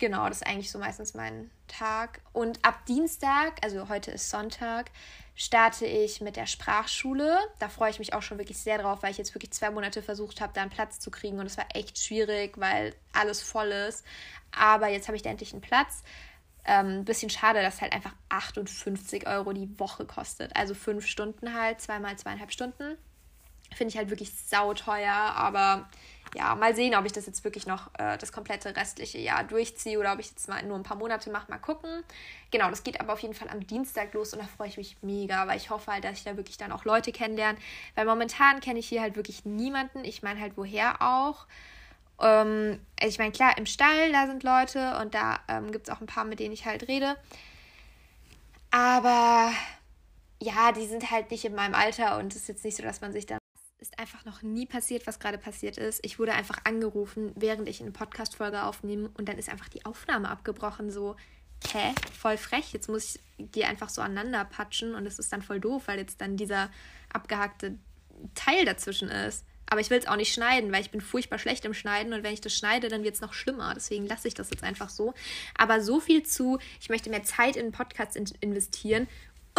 Genau, 0.00 0.26
das 0.28 0.38
ist 0.38 0.46
eigentlich 0.46 0.70
so 0.70 0.78
meistens 0.78 1.12
mein 1.12 1.50
Tag. 1.68 2.22
Und 2.32 2.64
ab 2.64 2.86
Dienstag, 2.86 3.62
also 3.62 3.90
heute 3.90 4.10
ist 4.10 4.30
Sonntag, 4.30 4.90
starte 5.34 5.84
ich 5.84 6.22
mit 6.22 6.36
der 6.36 6.46
Sprachschule. 6.46 7.38
Da 7.58 7.68
freue 7.68 7.90
ich 7.90 7.98
mich 7.98 8.14
auch 8.14 8.22
schon 8.22 8.38
wirklich 8.38 8.56
sehr 8.56 8.78
drauf, 8.78 9.02
weil 9.02 9.10
ich 9.10 9.18
jetzt 9.18 9.34
wirklich 9.34 9.52
zwei 9.52 9.70
Monate 9.70 10.02
versucht 10.02 10.40
habe, 10.40 10.54
da 10.54 10.62
einen 10.62 10.70
Platz 10.70 11.00
zu 11.00 11.10
kriegen. 11.10 11.38
Und 11.38 11.44
es 11.44 11.58
war 11.58 11.66
echt 11.74 11.98
schwierig, 11.98 12.56
weil 12.56 12.94
alles 13.12 13.42
voll 13.42 13.68
ist. 13.68 14.06
Aber 14.52 14.88
jetzt 14.88 15.06
habe 15.06 15.16
ich 15.16 15.22
da 15.22 15.28
endlich 15.28 15.52
einen 15.52 15.60
Platz. 15.60 16.02
Ähm, 16.64 17.04
bisschen 17.04 17.28
schade, 17.28 17.60
dass 17.60 17.82
halt 17.82 17.92
einfach 17.92 18.14
58 18.30 19.26
Euro 19.26 19.52
die 19.52 19.78
Woche 19.78 20.06
kostet. 20.06 20.56
Also 20.56 20.72
fünf 20.72 21.06
Stunden 21.06 21.52
halt, 21.52 21.82
zweimal 21.82 22.16
zweieinhalb 22.16 22.52
Stunden. 22.52 22.96
Finde 23.74 23.92
ich 23.92 23.96
halt 23.96 24.10
wirklich 24.10 24.32
sauteuer, 24.34 25.14
aber 25.14 25.88
ja, 26.36 26.54
mal 26.54 26.76
sehen, 26.76 26.94
ob 26.94 27.04
ich 27.06 27.12
das 27.12 27.26
jetzt 27.26 27.42
wirklich 27.42 27.66
noch 27.66 27.90
äh, 27.98 28.16
das 28.16 28.32
komplette 28.32 28.76
restliche 28.76 29.18
Jahr 29.18 29.42
durchziehe 29.42 29.98
oder 29.98 30.12
ob 30.12 30.20
ich 30.20 30.30
jetzt 30.30 30.48
mal 30.48 30.62
nur 30.62 30.76
ein 30.76 30.84
paar 30.84 30.96
Monate 30.96 31.30
mache. 31.30 31.50
Mal 31.50 31.58
gucken. 31.58 32.04
Genau, 32.52 32.70
das 32.70 32.84
geht 32.84 33.00
aber 33.00 33.14
auf 33.14 33.20
jeden 33.20 33.34
Fall 33.34 33.48
am 33.48 33.66
Dienstag 33.66 34.12
los 34.14 34.32
und 34.32 34.40
da 34.40 34.46
freue 34.46 34.68
ich 34.68 34.76
mich 34.76 34.96
mega, 35.02 35.46
weil 35.48 35.56
ich 35.56 35.70
hoffe 35.70 35.92
halt, 35.92 36.04
dass 36.04 36.18
ich 36.18 36.24
da 36.24 36.36
wirklich 36.36 36.56
dann 36.56 36.70
auch 36.70 36.84
Leute 36.84 37.10
kennenlerne. 37.10 37.58
Weil 37.96 38.06
momentan 38.06 38.60
kenne 38.60 38.78
ich 38.78 38.88
hier 38.88 39.00
halt 39.00 39.16
wirklich 39.16 39.44
niemanden. 39.44 40.04
Ich 40.04 40.22
meine 40.22 40.40
halt, 40.40 40.56
woher 40.56 41.02
auch. 41.02 41.46
Ähm, 42.20 42.78
ich 43.02 43.18
meine, 43.18 43.32
klar, 43.32 43.58
im 43.58 43.66
Stall, 43.66 44.12
da 44.12 44.26
sind 44.26 44.44
Leute 44.44 44.98
und 45.00 45.14
da 45.14 45.40
ähm, 45.48 45.72
gibt 45.72 45.88
es 45.88 45.94
auch 45.94 46.00
ein 46.00 46.06
paar, 46.06 46.24
mit 46.24 46.38
denen 46.38 46.54
ich 46.54 46.64
halt 46.64 46.86
rede. 46.86 47.16
Aber 48.70 49.50
ja, 50.40 50.70
die 50.70 50.86
sind 50.86 51.10
halt 51.10 51.32
nicht 51.32 51.44
in 51.44 51.56
meinem 51.56 51.74
Alter 51.74 52.18
und 52.18 52.32
es 52.32 52.42
ist 52.42 52.48
jetzt 52.48 52.64
nicht 52.64 52.76
so, 52.76 52.84
dass 52.84 53.00
man 53.00 53.12
sich 53.12 53.26
dann 53.26 53.39
ist 53.80 53.98
einfach 53.98 54.24
noch 54.24 54.42
nie 54.42 54.66
passiert, 54.66 55.06
was 55.06 55.18
gerade 55.18 55.38
passiert 55.38 55.78
ist. 55.78 56.04
Ich 56.04 56.18
wurde 56.18 56.32
einfach 56.32 56.58
angerufen, 56.64 57.32
während 57.34 57.68
ich 57.68 57.80
eine 57.80 57.90
Podcast-Folge 57.90 58.64
aufnehme 58.64 59.10
und 59.14 59.28
dann 59.28 59.38
ist 59.38 59.48
einfach 59.48 59.68
die 59.68 59.84
Aufnahme 59.84 60.28
abgebrochen. 60.28 60.90
So, 60.90 61.16
hä? 61.72 61.94
Voll 62.18 62.36
frech. 62.36 62.72
Jetzt 62.72 62.88
muss 62.88 63.16
ich 63.16 63.20
die 63.38 63.64
einfach 63.64 63.88
so 63.88 64.02
aneinander 64.02 64.44
patschen 64.44 64.94
und 64.94 65.06
es 65.06 65.18
ist 65.18 65.32
dann 65.32 65.42
voll 65.42 65.60
doof, 65.60 65.84
weil 65.86 65.98
jetzt 65.98 66.20
dann 66.20 66.36
dieser 66.36 66.70
abgehackte 67.12 67.78
Teil 68.34 68.64
dazwischen 68.64 69.08
ist. 69.08 69.46
Aber 69.70 69.80
ich 69.80 69.88
will 69.88 69.98
es 69.98 70.08
auch 70.08 70.16
nicht 70.16 70.34
schneiden, 70.34 70.72
weil 70.72 70.82
ich 70.82 70.90
bin 70.90 71.00
furchtbar 71.00 71.38
schlecht 71.38 71.64
im 71.64 71.74
Schneiden 71.74 72.12
und 72.12 72.24
wenn 72.24 72.34
ich 72.34 72.40
das 72.40 72.52
schneide, 72.52 72.88
dann 72.88 73.04
wird 73.04 73.14
es 73.14 73.20
noch 73.20 73.32
schlimmer. 73.32 73.72
Deswegen 73.74 74.04
lasse 74.06 74.26
ich 74.26 74.34
das 74.34 74.50
jetzt 74.50 74.64
einfach 74.64 74.88
so. 74.88 75.14
Aber 75.56 75.80
so 75.80 76.00
viel 76.00 76.24
zu, 76.24 76.58
ich 76.80 76.88
möchte 76.88 77.08
mehr 77.08 77.22
Zeit 77.22 77.54
in 77.54 77.70
Podcasts 77.70 78.16
in 78.16 78.26
investieren 78.40 79.06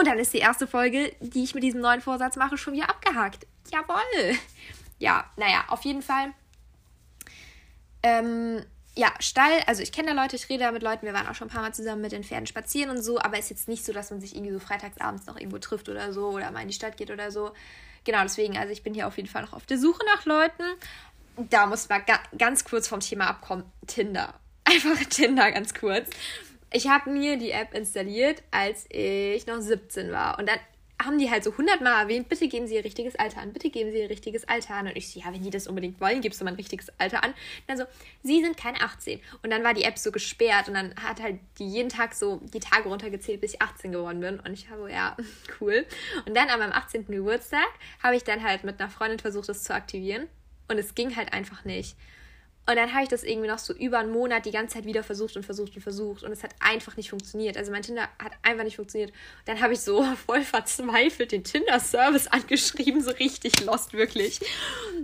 und 0.02 0.08
dann 0.08 0.18
ist 0.18 0.34
die 0.34 0.40
erste 0.40 0.66
Folge, 0.66 1.14
die 1.20 1.44
ich 1.44 1.54
mit 1.54 1.64
diesem 1.64 1.80
neuen 1.80 2.02
Vorsatz 2.02 2.36
mache, 2.36 2.58
schon 2.58 2.74
wieder 2.74 2.90
abgehakt. 2.90 3.46
Jawoll. 3.72 4.36
Ja, 4.98 5.30
naja, 5.38 5.66
auf 5.68 5.84
jeden 5.84 6.02
Fall. 6.02 6.34
Ähm, 8.02 8.66
ja, 8.96 9.14
Stall, 9.20 9.62
also 9.68 9.84
ich 9.84 9.92
kenne 9.92 10.16
da 10.16 10.20
Leute, 10.20 10.36
ich 10.38 10.50
rede 10.50 10.64
da 10.64 10.72
mit 10.72 10.82
Leuten, 10.82 11.06
wir 11.06 11.14
waren 11.14 11.28
auch 11.28 11.36
schon 11.36 11.50
ein 11.50 11.52
paar 11.52 11.62
Mal 11.62 11.76
zusammen 11.76 12.02
mit 12.02 12.14
den 12.14 12.24
Pferden 12.24 12.48
spazieren 12.48 12.90
und 12.90 13.04
so, 13.04 13.20
aber 13.20 13.38
es 13.38 13.46
ist 13.46 13.50
jetzt 13.52 13.68
nicht 13.68 13.86
so, 13.86 13.94
dass 13.94 14.10
man 14.10 14.20
sich 14.20 14.36
irgendwie 14.36 14.54
so 14.54 14.60
freitagsabends 14.60 15.28
noch 15.28 15.38
irgendwo 15.38 15.60
trifft 15.60 15.88
oder 15.88 16.12
so 16.14 16.30
oder 16.30 16.50
mal 16.50 16.62
in 16.62 16.70
die 16.70 16.74
Stadt 16.74 16.98
geht 16.98 17.12
oder 17.12 17.30
so. 17.30 17.52
Genau, 18.04 18.24
deswegen, 18.24 18.58
also 18.58 18.74
ich 18.74 18.82
bin 18.82 18.96
hier 18.96 19.06
auf 19.06 19.18
jeden 19.18 19.30
Fall 19.30 19.44
noch 19.44 19.54
auf 19.54 19.68
der 19.68 19.78
Suche 19.78 20.04
nach 20.16 20.26
Leuten. 20.26 20.64
Da 21.38 21.68
muss 21.68 21.88
man 21.90 22.04
ga 22.08 22.20
ganz 22.40 22.64
kurz 22.64 22.88
vom 22.88 23.02
Thema 23.02 23.28
abkommen. 23.28 23.66
Tinder. 23.86 24.34
Einfach 24.64 24.98
Tinder 25.06 25.52
ganz 25.52 25.76
kurz 25.76 26.10
ich 26.72 26.88
habe 26.88 27.10
mir 27.10 27.38
die 27.38 27.52
App 27.52 27.74
installiert, 27.74 28.42
als 28.52 28.86
ich 28.90 29.46
noch 29.46 29.60
17 29.60 30.12
war. 30.12 30.40
Und 30.40 30.48
dann 30.48 30.60
haben 31.06 31.18
die 31.18 31.30
halt 31.30 31.44
so 31.44 31.58
hundertmal 31.58 32.04
erwähnt, 32.04 32.30
bitte 32.30 32.48
geben 32.48 32.68
Sie 32.68 32.76
Ihr 32.76 32.84
richtiges 32.84 33.16
Alter 33.16 33.42
an, 33.42 33.54
bitte 33.54 33.70
geben 33.70 33.92
Sie 33.92 34.00
Ihr 34.00 34.10
richtiges 34.10 34.48
Alter 34.48 34.76
an. 34.76 34.88
Und 34.88 34.96
ich 34.96 35.10
so, 35.10 35.20
ja, 35.20 35.34
wenn 35.34 35.42
die 35.42 35.50
das 35.50 35.68
unbedingt 35.68 36.00
wollen, 36.00 36.22
gibst 36.22 36.40
du 36.40 36.46
mein 36.46 36.56
richtiges 36.56 36.88
Alter 36.98 37.24
an. 37.24 37.32
Und 37.32 37.38
dann 37.68 37.78
so, 37.78 37.86
Sie 38.24 38.42
sind 38.42 38.58
keine 38.58 38.82
18. 38.82 39.20
Und 39.44 39.50
dann 39.52 39.64
war 39.64 39.74
die 39.74 39.84
App 39.84 39.98
so 39.98 40.12
gesperrt 40.12 40.68
und 40.68 40.76
dann 40.76 40.96
hat 40.96 41.22
halt 41.22 41.40
die 41.60 41.68
jeden 41.68 41.90
Tag 41.90 42.14
so 42.14 42.40
die 42.54 42.60
Tage 42.60 42.90
runtergezählt, 42.90 43.42
bis 43.42 43.54
ich 43.56 43.62
18 43.62 43.92
geworden 43.92 44.20
bin. 44.20 44.40
Und 44.40 44.54
ich 44.54 44.70
habe 44.70 44.82
so, 44.82 44.88
ja, 44.88 45.18
cool. 45.62 45.86
Und 46.26 46.36
dann 46.36 46.50
an 46.50 46.60
meinem 46.60 46.74
18. 46.74 47.06
Geburtstag 47.08 47.70
habe 48.02 48.16
ich 48.16 48.24
dann 48.24 48.44
halt 48.44 48.64
mit 48.64 48.80
einer 48.80 48.90
Freundin 48.90 49.20
versucht, 49.20 49.50
das 49.50 49.64
zu 49.64 49.74
aktivieren. 49.74 50.28
Und 50.68 50.78
es 50.78 50.96
ging 50.96 51.16
halt 51.16 51.34
einfach 51.34 51.66
nicht. 51.66 51.96
Und 52.68 52.76
dann 52.76 52.94
habe 52.94 53.04
ich 53.04 53.10
das 53.10 53.24
irgendwie 53.24 53.48
noch 53.48 53.58
so 53.58 53.74
über 53.74 53.98
einen 54.00 54.12
Monat 54.12 54.46
die 54.46 54.52
ganze 54.52 54.76
Zeit 54.76 54.86
wieder 54.86 55.04
versucht 55.04 55.36
und 55.36 55.44
versucht 55.44 55.76
und 55.76 55.82
versucht. 55.82 56.24
Und 56.24 56.32
es 56.32 56.44
hat 56.44 56.52
einfach 56.60 56.96
nicht 56.96 57.10
funktioniert. 57.10 57.58
Also 57.58 57.72
mein 57.72 57.82
Tinder 57.82 58.04
hat 58.20 58.34
einfach 58.44 58.64
nicht 58.64 58.76
funktioniert. 58.76 59.12
Dann 59.46 59.60
habe 59.62 59.74
ich 59.74 59.82
so 59.82 60.04
voll 60.26 60.44
verzweifelt 60.44 61.32
den 61.32 61.44
Tinder-Service 61.44 62.28
angeschrieben, 62.32 63.02
so 63.02 63.12
richtig 63.12 63.60
lost, 63.66 63.94
wirklich. 63.94 64.40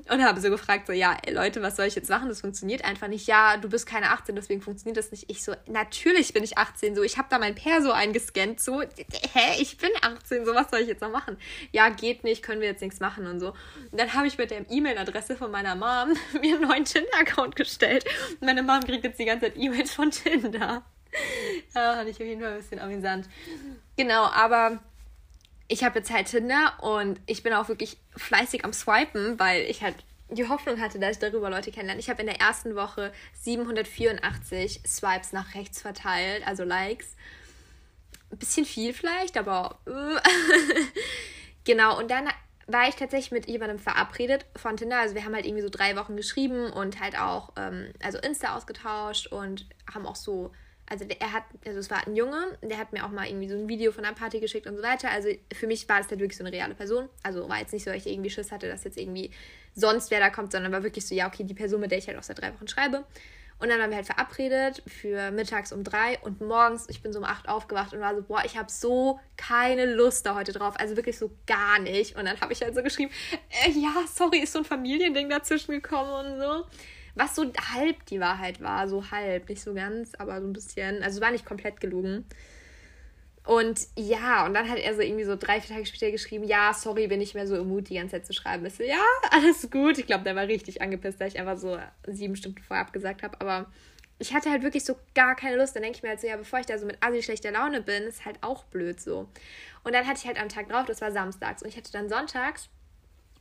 Und 0.10 0.24
habe 0.24 0.40
so 0.40 0.52
gefragt, 0.52 0.86
so, 0.86 0.94
ja, 0.94 1.18
Leute, 1.30 1.64
was 1.64 1.76
soll 1.76 1.88
ich 1.88 1.96
jetzt 1.96 2.10
machen? 2.10 2.30
Das 2.30 2.42
funktioniert 2.42 2.86
einfach 2.86 3.08
nicht. 3.08 3.28
Ja, 3.28 3.58
du 3.58 3.70
bist 3.70 3.88
keine 3.88 4.12
18, 4.12 4.36
deswegen 4.36 4.62
funktioniert 4.62 4.98
das 4.98 5.10
nicht. 5.10 5.30
Ich 5.30 5.44
so, 5.44 5.54
natürlich 5.66 6.34
bin 6.34 6.44
ich 6.44 6.60
18. 6.60 6.96
So, 6.96 7.02
ich 7.02 7.18
habe 7.18 7.28
da 7.32 7.40
mein 7.40 7.56
Perso 7.56 7.92
eingescannt. 7.92 8.62
So, 8.62 8.82
hä, 8.82 9.60
ich 9.60 9.78
bin 9.78 9.90
18. 10.02 10.46
So, 10.46 10.54
was 10.54 10.70
soll 10.70 10.82
ich 10.82 10.88
jetzt 10.88 11.02
noch 11.02 11.12
machen? 11.12 11.38
Ja, 11.72 11.90
geht 11.90 12.24
nicht, 12.24 12.44
können 12.44 12.62
wir 12.62 12.68
jetzt 12.68 12.82
nichts 12.82 13.00
machen 13.00 13.26
und 13.26 13.40
so. 13.40 13.50
Und 13.92 14.00
dann 14.00 14.14
habe 14.14 14.28
ich 14.28 14.38
mit 14.38 14.52
der 14.52 14.70
E-Mail-Adresse 14.70 15.36
von 15.36 15.50
meiner 15.50 15.76
Mom 15.76 16.16
mir 16.42 16.56
einen 16.56 16.68
neuen 16.68 16.86
Tinder-Account 16.86 17.47
Account 17.48 17.56
gestellt. 17.56 18.06
meine 18.42 18.64
Mom 18.64 18.82
kriegt 18.82 19.04
jetzt 19.04 19.20
die 19.20 19.26
ganze 19.26 19.48
Zeit 19.48 19.58
E-Mails 19.58 19.94
von 19.94 20.12
Tinder. 20.12 20.84
Ja, 21.74 21.96
fand 21.96 22.10
ich 22.10 22.18
auf 22.18 22.28
jeden 22.28 22.42
Fall 22.42 22.52
ein 22.52 22.58
bisschen 22.58 22.80
amüsant. 22.80 23.28
Genau, 23.96 24.26
aber 24.26 24.80
ich 25.68 25.84
habe 25.84 26.00
jetzt 26.00 26.12
halt 26.12 26.28
Tinder 26.28 26.74
und 26.82 27.20
ich 27.26 27.44
bin 27.44 27.54
auch 27.54 27.68
wirklich 27.70 27.98
fleißig 28.16 28.66
am 28.66 28.74
Swipen, 28.74 29.40
weil 29.40 29.64
ich 29.64 29.82
halt 29.82 29.96
die 30.30 30.48
Hoffnung 30.48 30.82
hatte, 30.82 31.00
dass 31.00 31.14
ich 31.14 31.20
darüber 31.20 31.50
Leute 31.50 31.72
kennenlerne. 31.72 32.02
Ich 32.02 32.10
habe 32.10 32.22
in 32.22 32.28
der 32.28 32.42
ersten 32.42 32.76
Woche 32.76 33.14
784 33.42 34.82
Swipes 34.86 35.32
nach 35.32 35.56
rechts 35.56 35.82
verteilt, 35.82 36.46
also 36.46 36.64
Likes. 36.64 37.16
Ein 38.30 38.38
bisschen 38.38 38.66
viel 38.66 38.94
vielleicht, 38.94 39.38
aber. 39.38 39.80
Äh. 39.86 40.20
genau, 41.64 41.98
und 41.98 42.12
dann 42.12 42.28
war 42.68 42.90
ich 42.90 42.96
tatsächlich 42.96 43.32
mit 43.32 43.48
jemandem 43.48 43.80
verabredet 43.80 44.46
von 44.56 44.76
Tinder. 44.76 45.00
Also 45.00 45.16
wir 45.16 45.24
haben 45.24 45.34
halt 45.34 45.46
irgendwie 45.46 45.64
so 45.64 45.70
drei 45.70 45.96
Wochen 45.96 46.18
geschrieben 46.18 46.72
und 46.72 47.00
halt 47.00 47.18
auch, 47.18 47.54
ähm, 47.58 47.94
also 48.04 48.18
Insta 48.20 48.56
ausgetauscht 48.56 49.28
und 49.28 49.66
haben 49.94 50.06
auch 50.06 50.18
so, 50.18 50.52
also 50.86 51.06
er 51.06 51.32
hat, 51.34 51.44
also 51.66 51.80
es 51.80 51.90
war 51.90 52.06
ein 52.06 52.16
Junge, 52.16 52.58
der 52.62 52.78
hat 52.78 52.92
mir 52.92 53.06
auch 53.06 53.10
mal 53.10 53.28
irgendwie 53.28 53.48
so 53.48 53.56
ein 53.56 53.70
Video 53.70 53.92
von 53.92 54.04
einer 54.04 54.16
Party 54.16 54.42
geschickt 54.42 54.68
und 54.68 54.76
so 54.76 54.84
weiter. 54.84 55.10
Also 55.10 55.30
für 55.54 55.68
mich 55.68 55.88
war 55.88 56.02
es 56.02 56.10
halt 56.10 56.20
wirklich 56.20 56.38
so 56.38 56.44
eine 56.44 56.54
reale 56.54 56.76
Person. 56.76 57.08
Also 57.24 57.48
war 57.48 57.60
jetzt 57.60 57.74
nicht 57.74 57.86
so, 57.86 57.92
dass 57.92 58.06
ich 58.06 58.12
irgendwie 58.12 58.30
Schiss 58.30 58.52
hatte, 58.52 58.68
dass 58.68 58.84
jetzt 58.84 58.98
irgendwie 58.98 59.32
sonst 59.74 60.12
wer 60.12 60.20
da 60.20 60.30
kommt, 60.30 60.52
sondern 60.52 60.72
war 60.72 60.84
wirklich 60.84 61.08
so, 61.08 61.16
ja, 61.16 61.28
okay, 61.28 61.46
die 61.46 61.54
Person, 61.54 61.80
mit 61.80 61.92
der 61.92 62.00
ich 62.00 62.08
halt 62.08 62.18
auch 62.18 62.24
seit 62.24 62.40
drei 62.40 62.54
Wochen 62.54 62.68
schreibe. 62.68 63.06
Und 63.60 63.70
dann 63.70 63.80
waren 63.80 63.90
wir 63.90 63.98
halt 63.98 64.06
verabredet 64.06 64.84
für 64.86 65.32
mittags 65.32 65.72
um 65.72 65.84
drei 65.84 66.20
und 66.20 66.42
morgens, 66.42 66.88
ich 66.90 67.02
bin 67.02 67.12
so 67.12 67.20
um 67.20 67.26
acht 67.26 67.50
aufgewacht 67.50 67.94
und 67.94 68.00
war 68.00 68.16
so, 68.16 68.22
boah, 68.22 68.44
ich 68.46 68.56
habe 68.56 68.72
so 68.72 69.20
keine 69.36 69.86
Lust 69.96 70.26
da 70.28 70.36
heute 70.36 70.52
drauf. 70.52 70.76
Also 70.78 70.96
wirklich 70.96 71.18
so 71.18 71.32
gar 71.48 71.80
nicht. 71.80 72.16
Und 72.16 72.26
dann 72.26 72.40
habe 72.40 72.54
ich 72.54 72.62
halt 72.62 72.76
so 72.76 72.84
geschrieben, 72.84 73.12
äh, 73.66 73.72
ja, 73.72 73.94
sorry, 74.14 74.40
ist 74.40 74.54
so 74.54 74.60
ein 74.60 74.66
Familiending 74.66 75.30
dazwischen 75.30 75.72
gekommen 75.72 76.12
und 76.12 76.40
so. 76.40 76.66
Was 77.16 77.36
so 77.36 77.52
halb 77.74 78.06
die 78.06 78.20
Wahrheit 78.20 78.62
war, 78.62 78.88
so 78.88 79.10
halb, 79.10 79.50
nicht 79.50 79.64
so 79.64 79.74
ganz, 79.74 80.14
aber 80.20 80.40
so 80.40 80.48
ein 80.48 80.54
bisschen. 80.54 81.02
Also 81.02 81.20
war 81.20 81.32
nicht 81.32 81.46
komplett 81.46 81.80
gelogen. 81.80 82.26
Und 83.48 83.88
ja, 83.96 84.46
und 84.46 84.54
dann 84.54 84.70
hat 84.70 84.78
er 84.78 84.94
so 84.94 85.00
irgendwie 85.00 85.24
so 85.24 85.38
drei, 85.38 85.62
vier 85.62 85.74
Tage 85.74 85.86
später 85.86 86.12
geschrieben, 86.12 86.44
ja, 86.44 86.74
sorry, 86.74 87.08
bin 87.08 87.22
ich 87.22 87.34
mehr 87.34 87.48
so 87.48 87.56
im 87.56 87.70
Mut, 87.70 87.88
die 87.88 87.96
ganze 87.96 88.18
Zeit 88.18 88.26
zu 88.26 88.34
schreiben. 88.34 88.66
Ich 88.66 88.76
so, 88.76 88.84
ja, 88.84 89.02
alles 89.32 89.72
gut. 89.72 89.98
Ich 89.98 90.06
glaube, 90.06 90.26
der 90.26 90.36
war 90.36 90.50
richtig 90.50 90.82
angepisst, 90.82 91.22
da 91.22 91.28
ich 91.28 91.40
einfach 91.40 91.56
so 91.56 91.80
sieben 92.08 92.36
Stunden 92.36 92.62
vorher 92.62 92.86
abgesagt 92.86 93.24
habe. 93.24 93.40
Aber 93.40 93.72
ich 94.20 94.34
hatte 94.34 94.52
halt 94.52 94.64
wirklich 94.64 94.84
so 94.84 94.98
gar 95.16 95.34
keine 95.34 95.56
Lust. 95.56 95.78
Dann 95.78 95.84
denke 95.84 95.96
ich 95.96 96.04
mir 96.04 96.10
halt 96.10 96.20
so, 96.20 96.28
ja, 96.28 96.36
bevor 96.36 96.60
ich 96.60 96.66
da 96.66 96.78
so 96.78 96.86
mit 96.86 96.98
assi 97.00 97.24
schlechter 97.24 97.52
Laune 97.52 97.82
bin, 97.82 98.04
ist 98.04 98.26
halt 98.26 98.36
auch 98.42 98.66
blöd 98.66 99.00
so. 99.00 99.30
Und 99.86 99.96
dann 99.96 100.06
hatte 100.06 100.20
ich 100.20 100.28
halt 100.28 100.42
am 100.42 100.50
Tag 100.50 100.68
drauf, 100.68 100.86
das 100.86 101.00
war 101.00 101.14
samstags. 101.14 101.64
Und 101.64 101.70
ich 101.70 101.78
hatte 101.78 101.94
dann 101.94 102.10
sonntags 102.10 102.68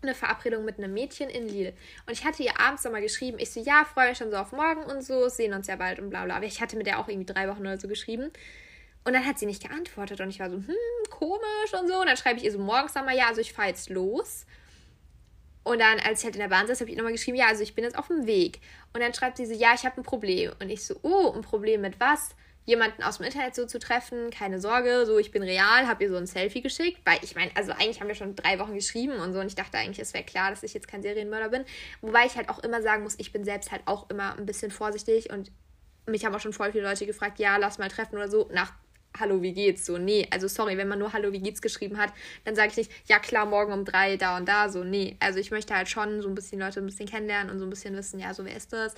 eine 0.02 0.14
Verabredung 0.14 0.64
mit 0.64 0.78
einem 0.78 0.94
Mädchen 0.94 1.28
in 1.28 1.48
Lille. 1.48 1.72
Und 2.06 2.12
ich 2.12 2.24
hatte 2.24 2.44
ihr 2.44 2.60
abends 2.60 2.84
nochmal 2.84 3.02
geschrieben, 3.02 3.38
ich 3.40 3.50
so, 3.50 3.58
ja, 3.58 3.84
freue 3.84 4.10
mich 4.10 4.18
schon 4.18 4.30
so 4.30 4.36
auf 4.36 4.52
morgen 4.52 4.84
und 4.84 5.02
so, 5.02 5.28
sehen 5.28 5.52
uns 5.52 5.66
ja 5.66 5.74
bald 5.74 5.98
und 5.98 6.10
bla 6.10 6.26
bla. 6.26 6.36
Aber 6.36 6.46
ich 6.46 6.60
hatte 6.60 6.76
mit 6.76 6.86
der 6.86 7.00
auch 7.00 7.08
irgendwie 7.08 7.32
drei 7.32 7.48
Wochen 7.48 7.62
oder 7.62 7.80
so 7.80 7.88
geschrieben. 7.88 8.30
Und 9.06 9.12
dann 9.12 9.24
hat 9.24 9.38
sie 9.38 9.46
nicht 9.46 9.62
geantwortet 9.62 10.20
und 10.20 10.30
ich 10.30 10.40
war 10.40 10.50
so, 10.50 10.56
hm, 10.56 10.74
komisch 11.10 11.72
und 11.80 11.86
so. 11.86 12.00
Und 12.00 12.06
dann 12.06 12.16
schreibe 12.16 12.40
ich 12.40 12.44
ihr 12.44 12.50
so 12.50 12.58
morgens 12.58 12.92
nochmal, 12.96 13.16
ja, 13.16 13.28
also 13.28 13.40
ich 13.40 13.52
fahre 13.52 13.68
jetzt 13.68 13.88
los. 13.88 14.46
Und 15.62 15.80
dann, 15.80 16.00
als 16.00 16.18
ich 16.18 16.24
halt 16.24 16.34
in 16.34 16.40
der 16.40 16.48
Bahn 16.48 16.66
saß, 16.66 16.80
habe 16.80 16.90
ich 16.90 16.96
nochmal 16.96 17.12
geschrieben, 17.12 17.36
ja, 17.36 17.46
also 17.46 17.62
ich 17.62 17.76
bin 17.76 17.84
jetzt 17.84 17.96
auf 17.96 18.08
dem 18.08 18.26
Weg. 18.26 18.60
Und 18.92 19.00
dann 19.00 19.14
schreibt 19.14 19.36
sie 19.36 19.46
so, 19.46 19.54
ja, 19.54 19.74
ich 19.74 19.84
habe 19.84 20.00
ein 20.00 20.02
Problem. 20.02 20.50
Und 20.60 20.70
ich 20.70 20.84
so, 20.84 20.98
oh, 21.02 21.32
ein 21.32 21.42
Problem 21.42 21.82
mit 21.82 22.00
was? 22.00 22.30
Jemanden 22.64 23.04
aus 23.04 23.18
dem 23.18 23.26
Internet 23.26 23.54
so 23.54 23.64
zu 23.64 23.78
treffen, 23.78 24.30
keine 24.30 24.60
Sorge, 24.60 25.06
so 25.06 25.18
ich 25.18 25.30
bin 25.30 25.44
real, 25.44 25.86
habe 25.86 26.02
ihr 26.02 26.10
so 26.10 26.16
ein 26.16 26.26
Selfie 26.26 26.60
geschickt, 26.60 27.00
weil 27.04 27.20
ich 27.22 27.36
meine, 27.36 27.52
also 27.54 27.70
eigentlich 27.70 28.00
haben 28.00 28.08
wir 28.08 28.16
schon 28.16 28.34
drei 28.34 28.58
Wochen 28.58 28.74
geschrieben 28.74 29.20
und 29.20 29.32
so 29.32 29.38
und 29.38 29.46
ich 29.46 29.54
dachte 29.54 29.78
eigentlich, 29.78 30.00
es 30.00 30.14
wäre 30.14 30.24
klar, 30.24 30.50
dass 30.50 30.64
ich 30.64 30.74
jetzt 30.74 30.88
kein 30.88 31.00
Serienmörder 31.00 31.48
bin. 31.50 31.64
Wobei 32.00 32.26
ich 32.26 32.34
halt 32.34 32.48
auch 32.48 32.58
immer 32.58 32.82
sagen 32.82 33.04
muss, 33.04 33.14
ich 33.20 33.32
bin 33.32 33.44
selbst 33.44 33.70
halt 33.70 33.82
auch 33.84 34.10
immer 34.10 34.36
ein 34.36 34.46
bisschen 34.46 34.72
vorsichtig 34.72 35.30
und 35.30 35.52
mich 36.06 36.24
haben 36.24 36.34
auch 36.34 36.40
schon 36.40 36.52
voll 36.52 36.72
viele 36.72 36.88
Leute 36.88 37.06
gefragt, 37.06 37.38
ja, 37.38 37.56
lass 37.56 37.78
mal 37.78 37.88
treffen 37.88 38.16
oder 38.16 38.28
so, 38.28 38.48
nach 38.52 38.72
Hallo, 39.20 39.42
wie 39.42 39.52
geht's? 39.52 39.86
So, 39.86 39.98
nee, 39.98 40.26
also 40.30 40.48
sorry, 40.48 40.76
wenn 40.76 40.88
man 40.88 40.98
nur 40.98 41.12
Hallo, 41.12 41.32
wie 41.32 41.40
geht's 41.40 41.62
geschrieben 41.62 41.98
hat, 41.98 42.12
dann 42.44 42.54
sage 42.54 42.70
ich 42.70 42.76
nicht, 42.76 42.92
ja 43.08 43.18
klar, 43.18 43.46
morgen 43.46 43.72
um 43.72 43.84
drei, 43.84 44.16
da 44.16 44.36
und 44.36 44.46
da, 44.48 44.68
so, 44.68 44.84
nee. 44.84 45.16
Also 45.20 45.38
ich 45.38 45.50
möchte 45.50 45.74
halt 45.74 45.88
schon 45.88 46.22
so 46.22 46.28
ein 46.28 46.34
bisschen 46.34 46.60
Leute 46.60 46.80
ein 46.80 46.86
bisschen 46.86 47.08
kennenlernen 47.08 47.50
und 47.50 47.58
so 47.58 47.66
ein 47.66 47.70
bisschen 47.70 47.96
wissen, 47.96 48.20
ja, 48.20 48.34
so 48.34 48.44
wer 48.44 48.56
ist 48.56 48.72
das? 48.72 48.94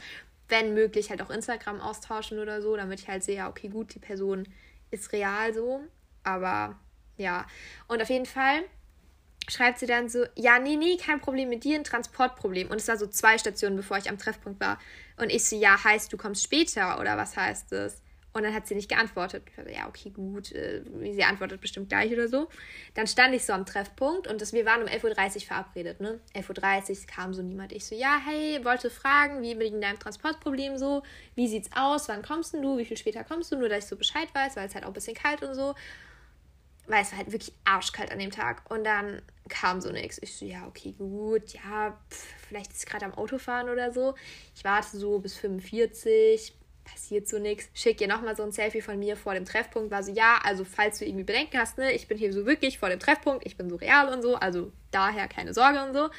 Wenn 0.48 0.74
möglich, 0.74 1.10
halt 1.10 1.22
auch 1.22 1.30
Instagram 1.30 1.80
austauschen 1.80 2.38
oder 2.38 2.62
so, 2.62 2.76
damit 2.76 3.00
ich 3.00 3.08
halt 3.08 3.22
sehe, 3.22 3.36
ja, 3.36 3.48
okay, 3.48 3.68
gut, 3.68 3.94
die 3.94 3.98
Person 3.98 4.48
ist 4.90 5.12
real 5.12 5.52
so, 5.52 5.80
aber 6.22 6.78
ja. 7.16 7.46
Und 7.88 8.00
auf 8.00 8.08
jeden 8.08 8.26
Fall 8.26 8.62
schreibt 9.48 9.78
sie 9.78 9.86
dann 9.86 10.08
so, 10.08 10.24
ja, 10.36 10.58
nee, 10.58 10.76
nee, 10.76 10.96
kein 10.96 11.20
Problem 11.20 11.48
mit 11.48 11.64
dir, 11.64 11.76
ein 11.76 11.84
Transportproblem. 11.84 12.68
Und 12.68 12.76
es 12.76 12.88
war 12.88 12.96
so 12.96 13.06
zwei 13.06 13.38
Stationen, 13.38 13.76
bevor 13.76 13.98
ich 13.98 14.08
am 14.08 14.18
Treffpunkt 14.18 14.60
war. 14.60 14.78
Und 15.16 15.30
ich 15.30 15.44
so, 15.44 15.56
ja, 15.56 15.82
heißt, 15.82 16.12
du 16.12 16.16
kommst 16.16 16.42
später 16.42 17.00
oder 17.00 17.16
was 17.16 17.36
heißt 17.36 17.72
das? 17.72 18.02
Und 18.34 18.42
dann 18.42 18.54
hat 18.54 18.66
sie 18.66 18.74
nicht 18.74 18.88
geantwortet. 18.88 19.44
Ich 19.48 19.56
dachte, 19.56 19.72
ja, 19.72 19.88
okay, 19.88 20.10
gut, 20.10 20.52
äh, 20.52 20.82
sie 21.12 21.24
antwortet 21.24 21.60
bestimmt 21.60 21.88
gleich 21.88 22.12
oder 22.12 22.28
so. 22.28 22.48
Dann 22.94 23.06
stand 23.06 23.34
ich 23.34 23.44
so 23.44 23.54
am 23.54 23.64
Treffpunkt 23.64 24.26
und 24.26 24.40
das, 24.40 24.52
wir 24.52 24.66
waren 24.66 24.82
um 24.82 24.88
11.30 24.88 25.36
Uhr 25.36 25.40
verabredet. 25.42 26.00
Ne? 26.00 26.20
11.30 26.34 26.90
Uhr 26.90 27.06
kam 27.06 27.32
so 27.32 27.42
niemand. 27.42 27.72
Ich 27.72 27.86
so, 27.86 27.94
ja, 27.94 28.20
hey, 28.24 28.62
wollte 28.64 28.90
fragen, 28.90 29.42
wie 29.42 29.58
wegen 29.58 29.80
deinem 29.80 29.98
Transportproblem 29.98 30.76
so, 30.76 31.02
wie 31.34 31.48
sieht's 31.48 31.70
aus, 31.74 32.08
wann 32.08 32.22
kommst 32.22 32.54
du, 32.54 32.76
wie 32.76 32.84
viel 32.84 32.98
später 32.98 33.24
kommst 33.24 33.50
du, 33.50 33.56
nur 33.56 33.68
dass 33.68 33.84
ich 33.84 33.86
so 33.86 33.96
Bescheid 33.96 34.28
weiß, 34.34 34.56
weil 34.56 34.68
es 34.68 34.74
halt 34.74 34.84
auch 34.84 34.88
ein 34.88 34.94
bisschen 34.94 35.16
kalt 35.16 35.42
und 35.42 35.54
so. 35.54 35.74
Weil 36.86 37.02
es 37.02 37.10
war 37.10 37.18
halt 37.18 37.32
wirklich 37.32 37.52
arschkalt 37.64 38.12
an 38.12 38.18
dem 38.18 38.30
Tag. 38.30 38.70
Und 38.70 38.84
dann 38.84 39.22
kam 39.48 39.80
so 39.80 39.90
nichts. 39.90 40.18
Ich 40.22 40.36
so, 40.36 40.44
ja, 40.44 40.66
okay, 40.66 40.92
gut, 40.96 41.54
ja, 41.54 41.98
pff, 42.10 42.26
vielleicht 42.48 42.72
ist 42.72 42.86
gerade 42.86 43.06
am 43.06 43.14
Autofahren 43.14 43.68
oder 43.68 43.90
so. 43.92 44.14
Ich 44.54 44.64
warte 44.64 44.96
so 44.96 45.18
bis 45.18 45.36
45, 45.36 46.54
passiert 46.90 47.28
so 47.28 47.38
nichts. 47.38 47.68
Schick 47.74 48.00
ihr 48.00 48.08
nochmal 48.08 48.36
so 48.36 48.42
ein 48.42 48.52
Selfie 48.52 48.82
von 48.82 48.98
mir 48.98 49.16
vor 49.16 49.34
dem 49.34 49.44
Treffpunkt. 49.44 49.90
War 49.90 50.02
so, 50.02 50.12
ja, 50.12 50.38
also 50.44 50.64
falls 50.64 50.98
du 50.98 51.04
irgendwie 51.04 51.24
Bedenken 51.24 51.58
hast, 51.58 51.78
ne, 51.78 51.92
ich 51.92 52.08
bin 52.08 52.18
hier 52.18 52.32
so 52.32 52.46
wirklich 52.46 52.78
vor 52.78 52.88
dem 52.88 53.00
Treffpunkt, 53.00 53.46
ich 53.46 53.56
bin 53.56 53.68
so 53.70 53.76
real 53.76 54.08
und 54.12 54.22
so, 54.22 54.36
also 54.36 54.72
daher 54.90 55.28
keine 55.28 55.54
Sorge 55.54 55.82
und 55.84 55.94
so. 55.94 56.10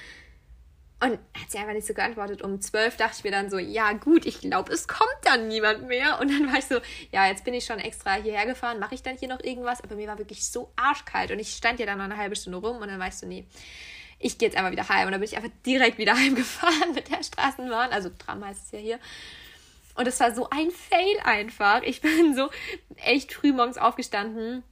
Und 1.01 1.13
hat 1.13 1.49
sie 1.49 1.57
einfach 1.57 1.73
nicht 1.73 1.87
so 1.87 1.93
geantwortet. 1.93 2.41
Um 2.41 2.59
zwölf 2.59 2.97
dachte 2.97 3.15
ich 3.17 3.23
mir 3.23 3.31
dann 3.31 3.49
so, 3.49 3.57
ja 3.57 3.93
gut, 3.93 4.25
ich 4.25 4.41
glaube, 4.41 4.73
es 4.73 4.87
kommt 4.87 5.09
dann 5.23 5.47
niemand 5.47 5.87
mehr. 5.87 6.19
Und 6.19 6.29
dann 6.29 6.51
war 6.51 6.59
ich 6.59 6.65
so, 6.65 6.79
ja, 7.11 7.25
jetzt 7.27 7.45
bin 7.45 7.53
ich 7.53 7.63
schon 7.63 7.79
extra 7.79 8.15
hierher 8.15 8.45
gefahren, 8.45 8.79
mache 8.79 8.95
ich 8.95 9.01
dann 9.01 9.17
hier 9.17 9.29
noch 9.29 9.41
irgendwas? 9.41 9.81
Aber 9.81 9.95
mir 9.95 10.09
war 10.09 10.17
wirklich 10.17 10.45
so 10.45 10.73
arschkalt 10.75 11.31
und 11.31 11.39
ich 11.39 11.53
stand 11.53 11.79
ja 11.79 11.85
dann 11.85 11.99
noch 11.99 12.05
eine 12.05 12.17
halbe 12.17 12.35
Stunde 12.35 12.57
rum 12.57 12.77
und 12.77 12.89
dann 12.89 12.99
war 12.99 13.07
ich 13.07 13.15
so, 13.15 13.25
nee, 13.25 13.45
ich 14.19 14.37
gehe 14.37 14.49
jetzt 14.49 14.57
einfach 14.57 14.71
wieder 14.71 14.89
heim. 14.89 15.05
Und 15.05 15.13
dann 15.13 15.21
bin 15.21 15.29
ich 15.29 15.37
einfach 15.37 15.51
direkt 15.65 15.97
wieder 15.97 16.13
heimgefahren 16.17 16.93
mit 16.93 17.09
der 17.09 17.23
Straßenbahn. 17.23 17.91
Also 17.91 18.09
Tram 18.09 18.45
heißt 18.45 18.65
es 18.65 18.71
ja 18.71 18.79
hier. 18.79 18.99
Und 19.99 20.07
es 20.07 20.17
war 20.21 20.33
so 20.33 20.49
ein 20.49 20.71
Fail 20.71 21.19
einfach. 21.25 21.81
Ich 21.81 21.99
bin 21.99 22.33
so 22.33 22.49
echt 23.03 23.33
früh 23.33 23.51
morgens 23.51 23.77
aufgestanden, 23.77 24.63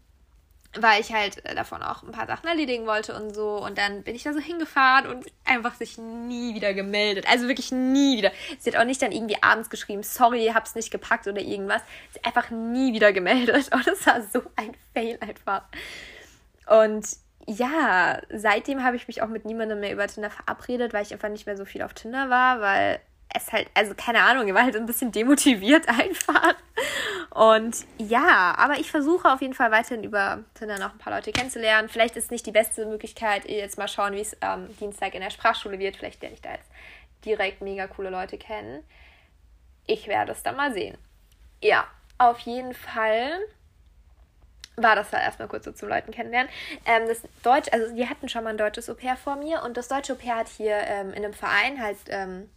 weil 0.73 1.01
ich 1.01 1.11
halt 1.11 1.43
davon 1.53 1.83
auch 1.83 2.01
ein 2.01 2.13
paar 2.13 2.27
Sachen 2.27 2.47
erledigen 2.47 2.85
wollte 2.85 3.13
und 3.13 3.35
so. 3.35 3.61
Und 3.61 3.77
dann 3.77 4.03
bin 4.03 4.15
ich 4.15 4.23
da 4.23 4.31
so 4.31 4.39
hingefahren 4.39 5.07
und 5.11 5.25
einfach 5.43 5.75
sich 5.75 5.97
nie 5.97 6.55
wieder 6.55 6.73
gemeldet. 6.73 7.25
Also 7.27 7.49
wirklich 7.49 7.73
nie 7.73 8.17
wieder. 8.17 8.31
Sie 8.57 8.71
hat 8.71 8.79
auch 8.79 8.85
nicht 8.85 9.01
dann 9.01 9.11
irgendwie 9.11 9.43
abends 9.43 9.69
geschrieben, 9.69 10.01
sorry, 10.01 10.49
hab's 10.53 10.75
nicht 10.75 10.91
gepackt 10.91 11.27
oder 11.27 11.41
irgendwas. 11.41 11.81
Sie 12.13 12.19
hat 12.19 12.27
einfach 12.27 12.49
nie 12.49 12.93
wieder 12.93 13.11
gemeldet. 13.11 13.69
Und 13.73 13.85
es 13.85 14.07
war 14.07 14.21
so 14.21 14.43
ein 14.55 14.75
Fail 14.93 15.17
einfach. 15.19 15.63
Und 16.67 17.05
ja, 17.47 18.21
seitdem 18.29 18.81
habe 18.81 18.95
ich 18.95 19.09
mich 19.09 19.21
auch 19.21 19.27
mit 19.27 19.43
niemandem 19.43 19.81
mehr 19.81 19.91
über 19.91 20.07
Tinder 20.07 20.29
verabredet, 20.29 20.93
weil 20.93 21.03
ich 21.03 21.11
einfach 21.11 21.27
nicht 21.27 21.47
mehr 21.47 21.57
so 21.57 21.65
viel 21.65 21.81
auf 21.81 21.93
Tinder 21.93 22.29
war, 22.29 22.61
weil 22.61 23.01
es 23.33 23.51
halt, 23.51 23.69
also 23.73 23.93
keine 23.95 24.21
Ahnung, 24.21 24.47
ich 24.47 24.53
war 24.53 24.63
halt 24.63 24.75
ein 24.75 24.85
bisschen 24.85 25.11
demotiviert 25.11 25.87
einfach. 25.89 26.55
Und 27.31 27.85
ja, 27.97 28.55
aber 28.57 28.79
ich 28.79 28.89
versuche 28.89 29.31
auf 29.31 29.41
jeden 29.41 29.53
Fall 29.53 29.71
weiterhin 29.71 30.03
über 30.03 30.43
Tinder 30.53 30.79
noch 30.79 30.93
ein 30.93 30.97
paar 30.97 31.13
Leute 31.13 31.31
kennenzulernen. 31.31 31.89
Vielleicht 31.89 32.15
ist 32.15 32.31
nicht 32.31 32.45
die 32.45 32.51
beste 32.51 32.85
Möglichkeit, 32.85 33.47
jetzt 33.47 33.77
mal 33.77 33.87
schauen, 33.87 34.13
wie 34.13 34.21
es 34.21 34.35
ähm, 34.41 34.75
Dienstag 34.79 35.13
in 35.13 35.21
der 35.21 35.29
Sprachschule 35.29 35.79
wird. 35.79 35.97
Vielleicht 35.97 36.21
lerne 36.21 36.35
ich 36.35 36.41
da 36.41 36.51
jetzt 36.51 36.69
direkt 37.25 37.61
mega 37.61 37.87
coole 37.87 38.09
Leute 38.09 38.37
kennen. 38.37 38.83
Ich 39.85 40.07
werde 40.07 40.31
es 40.31 40.43
dann 40.43 40.55
mal 40.55 40.73
sehen. 40.73 40.97
Ja, 41.61 41.87
auf 42.17 42.39
jeden 42.39 42.73
Fall 42.73 43.39
war 44.75 44.95
das 44.95 45.11
halt 45.11 45.23
erstmal 45.23 45.47
kurz 45.47 45.65
so 45.65 45.71
zum 45.71 45.89
Leuten 45.89 46.11
kennenlernen. 46.11 46.51
Ähm, 46.85 47.07
das 47.07 47.21
Deutsch, 47.43 47.67
also 47.71 47.93
die 47.95 48.07
hatten 48.07 48.29
schon 48.29 48.43
mal 48.43 48.51
ein 48.51 48.57
deutsches 48.57 48.89
Au-pair 48.89 49.17
vor 49.17 49.35
mir 49.35 49.63
und 49.63 49.75
das 49.75 49.87
deutsche 49.87 50.13
Au-pair 50.13 50.35
hat 50.35 50.47
hier 50.47 50.75
ähm, 50.75 51.09
in 51.09 51.25
einem 51.25 51.33
Verein 51.33 51.81
halt 51.81 51.97
ähm, 52.09 52.49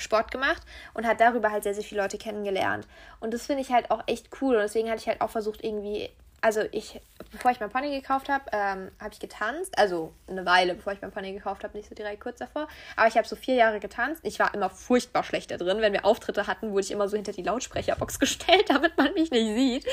Sport 0.00 0.30
gemacht 0.30 0.62
und 0.94 1.06
hat 1.06 1.20
darüber 1.20 1.50
halt 1.50 1.64
sehr, 1.64 1.74
sehr 1.74 1.84
viele 1.84 2.02
Leute 2.02 2.18
kennengelernt. 2.18 2.86
Und 3.20 3.34
das 3.34 3.46
finde 3.46 3.62
ich 3.62 3.72
halt 3.72 3.90
auch 3.90 4.02
echt 4.06 4.28
cool. 4.40 4.56
Und 4.56 4.62
deswegen 4.62 4.88
hatte 4.88 5.00
ich 5.00 5.08
halt 5.08 5.20
auch 5.20 5.30
versucht, 5.30 5.64
irgendwie 5.64 6.10
also 6.40 6.62
ich, 6.70 7.00
bevor 7.32 7.50
ich 7.50 7.58
mein 7.58 7.70
Pony 7.70 7.90
gekauft 7.90 8.28
habe, 8.28 8.44
ähm, 8.52 8.90
habe 9.00 9.12
ich 9.12 9.18
getanzt. 9.18 9.76
Also 9.76 10.12
eine 10.28 10.46
Weile, 10.46 10.74
bevor 10.74 10.92
ich 10.92 11.00
mein 11.00 11.10
Pony 11.10 11.32
gekauft 11.32 11.64
habe, 11.64 11.76
nicht 11.76 11.88
so 11.88 11.94
direkt 11.94 12.22
kurz 12.22 12.38
davor. 12.38 12.68
Aber 12.96 13.08
ich 13.08 13.16
habe 13.16 13.26
so 13.26 13.34
vier 13.34 13.54
Jahre 13.54 13.80
getanzt. 13.80 14.20
Ich 14.24 14.38
war 14.38 14.54
immer 14.54 14.70
furchtbar 14.70 15.24
schlecht 15.24 15.50
da 15.50 15.56
drin. 15.56 15.80
Wenn 15.80 15.92
wir 15.92 16.04
Auftritte 16.04 16.46
hatten, 16.46 16.70
wurde 16.70 16.82
ich 16.82 16.90
immer 16.92 17.08
so 17.08 17.16
hinter 17.16 17.32
die 17.32 17.42
Lautsprecherbox 17.42 18.18
gestellt, 18.20 18.68
damit 18.68 18.96
man 18.96 19.12
mich 19.14 19.30
nicht 19.30 19.54
sieht. 19.54 19.86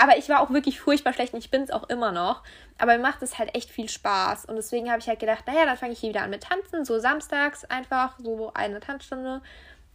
Aber 0.00 0.16
ich 0.16 0.28
war 0.28 0.40
auch 0.40 0.50
wirklich 0.50 0.80
furchtbar 0.80 1.12
schlecht 1.12 1.32
und 1.32 1.40
ich 1.40 1.50
bin 1.50 1.62
es 1.62 1.70
auch 1.70 1.88
immer 1.88 2.12
noch. 2.12 2.42
Aber 2.78 2.96
mir 2.96 3.02
macht 3.02 3.22
es 3.22 3.38
halt 3.38 3.54
echt 3.56 3.70
viel 3.70 3.88
Spaß. 3.88 4.44
Und 4.44 4.54
deswegen 4.56 4.90
habe 4.90 5.00
ich 5.00 5.08
halt 5.08 5.18
gedacht, 5.18 5.46
naja, 5.46 5.66
dann 5.66 5.76
fange 5.76 5.92
ich 5.92 5.98
hier 5.98 6.10
wieder 6.10 6.22
an 6.22 6.30
mit 6.30 6.44
Tanzen. 6.44 6.84
So 6.84 7.00
samstags 7.00 7.64
einfach, 7.64 8.16
so 8.22 8.52
eine 8.54 8.78
Tanzstunde 8.78 9.42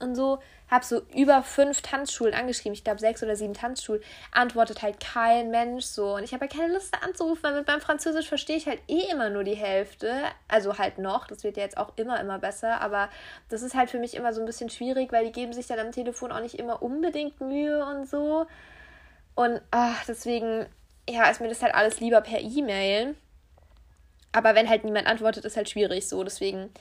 und 0.04 0.16
so, 0.16 0.40
habe 0.70 0.86
so 0.86 1.02
über 1.16 1.44
fünf 1.44 1.82
Tanzschulen 1.82 2.34
angeschrieben, 2.34 2.74
ich 2.74 2.84
glaube 2.84 3.00
sechs 3.00 3.22
oder 3.22 3.36
sieben 3.36 3.54
Tanzschulen, 3.54 4.02
antwortet 4.32 4.82
halt 4.82 5.00
kein 5.00 5.52
Mensch 5.52 5.86
so. 5.86 6.16
Und 6.16 6.24
ich 6.24 6.34
habe 6.34 6.42
halt 6.42 6.54
keine 6.54 6.74
Lust 6.74 6.94
anzurufen, 7.04 7.44
weil 7.44 7.56
mit 7.56 7.68
meinem 7.68 7.82
Französisch 7.82 8.28
verstehe 8.28 8.58
ich 8.58 8.68
halt 8.68 8.80
eh 8.88 9.12
immer 9.12 9.30
nur 9.30 9.44
die 9.44 9.56
Hälfte. 9.56 10.14
Also 10.48 10.78
halt 10.78 10.98
noch, 10.98 11.28
das 11.28 11.44
wird 11.44 11.58
ja 11.58 11.64
jetzt 11.64 11.78
auch 11.78 11.94
immer, 11.96 12.20
immer 12.20 12.40
besser, 12.40 12.82
aber 12.82 13.10
das 13.50 13.62
ist 13.62 13.76
halt 13.76 13.90
für 13.90 14.00
mich 14.00 14.16
immer 14.16 14.34
so 14.34 14.42
ein 14.42 14.46
bisschen 14.46 14.70
schwierig, 14.70 15.12
weil 15.12 15.26
die 15.26 15.32
geben 15.32 15.54
sich 15.54 15.68
dann 15.68 15.80
am 15.80 15.92
Telefon 15.92 16.32
auch 16.32 16.42
nicht 16.42 16.56
immer 16.56 16.82
unbedingt 16.82 17.40
Mühe 17.40 17.86
und 17.86 18.10
so. 18.10 18.48
Und 19.36 19.62
ach, 19.72 20.04
deswegen, 20.08 20.66
ja, 21.10 21.30
ist 21.30 21.42
mir 21.42 21.50
das 21.50 21.62
halt 21.62 21.76
alles 21.76 22.00
lieber 22.00 22.22
per 22.22 22.40
E-Mail. 22.40 23.16
Aber 24.32 24.56
wenn 24.56 24.68
halt 24.68 24.84
niemand 24.84 25.08
antwortet, 25.08 25.46
ist 25.46 25.58
halt 25.58 25.70
schwierig 25.70 26.08
so. 26.10 26.24
Deswegen, 26.24 26.72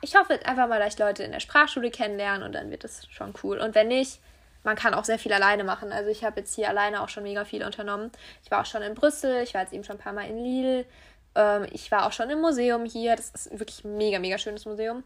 ich 0.00 0.16
hoffe 0.16 0.40
einfach 0.44 0.68
mal, 0.68 0.80
dass 0.80 0.94
ich 0.94 0.98
Leute 0.98 1.22
in 1.22 1.32
der 1.32 1.40
Sprachschule 1.40 1.90
kennenlernen 1.90 2.42
und 2.42 2.52
dann 2.52 2.70
wird 2.70 2.84
das 2.84 3.06
schon 3.10 3.34
cool. 3.42 3.58
Und 3.58 3.74
wenn 3.74 3.88
nicht, 3.88 4.20
man 4.64 4.76
kann 4.76 4.94
auch 4.94 5.04
sehr 5.04 5.18
viel 5.18 5.32
alleine 5.32 5.64
machen. 5.64 5.92
Also 5.92 6.10
ich 6.10 6.24
habe 6.24 6.40
jetzt 6.40 6.54
hier 6.54 6.68
alleine 6.68 7.02
auch 7.02 7.08
schon 7.08 7.22
mega 7.22 7.44
viel 7.44 7.64
unternommen. 7.64 8.10
Ich 8.44 8.50
war 8.50 8.60
auch 8.60 8.66
schon 8.66 8.82
in 8.82 8.94
Brüssel, 8.94 9.42
ich 9.42 9.54
war 9.54 9.62
jetzt 9.62 9.72
eben 9.72 9.84
schon 9.84 9.96
ein 9.96 10.02
paar 10.02 10.12
Mal 10.12 10.28
in 10.28 10.38
Lille. 10.38 10.86
Ähm, 11.34 11.66
ich 11.72 11.90
war 11.90 12.06
auch 12.06 12.12
schon 12.12 12.30
im 12.30 12.40
Museum 12.40 12.84
hier. 12.84 13.16
Das 13.16 13.30
ist 13.30 13.50
wirklich 13.58 13.84
ein 13.84 13.96
mega, 13.96 14.18
mega 14.18 14.38
schönes 14.38 14.64
Museum. 14.64 15.04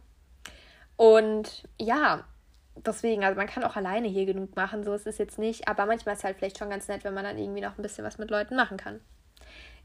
Und 0.97 1.65
ja, 1.79 2.25
deswegen, 2.75 3.25
also 3.25 3.37
man 3.37 3.47
kann 3.47 3.65
auch 3.65 3.77
alleine 3.77 4.09
hier 4.09 4.27
genug 4.27 4.57
machen, 4.57 4.85
so 4.85 4.95
ist 4.95 5.07
es 5.07 5.19
jetzt 5.19 5.39
nicht. 5.39 5.69
Aber 5.69 5.87
manchmal 5.87 6.15
ist 6.15 6.21
es 6.21 6.25
halt 6.25 6.37
vielleicht 6.37 6.59
schon 6.59 6.71
ganz 6.71 6.89
nett, 6.89 7.05
wenn 7.05 7.15
man 7.15 7.25
dann 7.25 7.39
irgendwie 7.39 7.61
noch 7.61 7.77
ein 7.77 7.83
bisschen 7.83 8.05
was 8.05 8.19
mit 8.19 8.31
Leuten 8.31 8.57
machen 8.57 8.77
kann. 8.77 9.01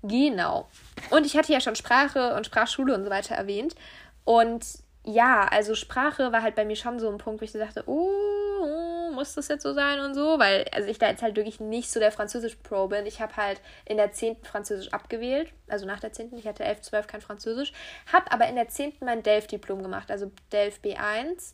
Genau. 0.03 0.67
Und 1.11 1.25
ich 1.25 1.37
hatte 1.37 1.53
ja 1.53 1.61
schon 1.61 1.75
Sprache 1.75 2.33
und 2.35 2.45
Sprachschule 2.45 2.95
und 2.95 3.03
so 3.03 3.09
weiter 3.09 3.35
erwähnt. 3.35 3.75
Und 4.23 4.65
ja, 5.03 5.47
also 5.47 5.73
Sprache 5.73 6.31
war 6.31 6.43
halt 6.43 6.55
bei 6.55 6.65
mir 6.65 6.75
schon 6.75 6.99
so 6.99 7.09
ein 7.09 7.17
Punkt, 7.17 7.41
wo 7.41 7.45
ich 7.45 7.51
so 7.51 7.59
dachte, 7.59 7.83
oh, 7.87 9.11
muss 9.11 9.33
das 9.33 9.47
jetzt 9.47 9.63
so 9.63 9.73
sein 9.73 9.99
und 9.99 10.13
so, 10.13 10.37
weil 10.39 10.65
also 10.71 10.87
ich 10.87 10.99
da 10.99 11.09
jetzt 11.09 11.23
halt 11.23 11.35
wirklich 11.35 11.59
nicht 11.59 11.91
so 11.91 11.99
der 11.99 12.11
Französisch-Pro 12.11 12.87
bin. 12.87 13.05
Ich 13.05 13.19
habe 13.19 13.35
halt 13.35 13.61
in 13.85 13.97
der 13.97 14.11
10. 14.11 14.37
Französisch 14.43 14.93
abgewählt, 14.93 15.51
also 15.67 15.85
nach 15.85 15.99
der 15.99 16.13
10. 16.13 16.37
Ich 16.37 16.47
hatte 16.47 16.63
11, 16.63 16.81
12 16.81 17.07
kein 17.07 17.21
Französisch, 17.21 17.73
habe 18.11 18.31
aber 18.31 18.47
in 18.47 18.55
der 18.55 18.69
10. 18.69 18.93
mein 19.01 19.23
Delft-Diplom 19.23 19.81
gemacht, 19.81 20.11
also 20.11 20.31
Delft 20.51 20.83
B1. 20.83 21.53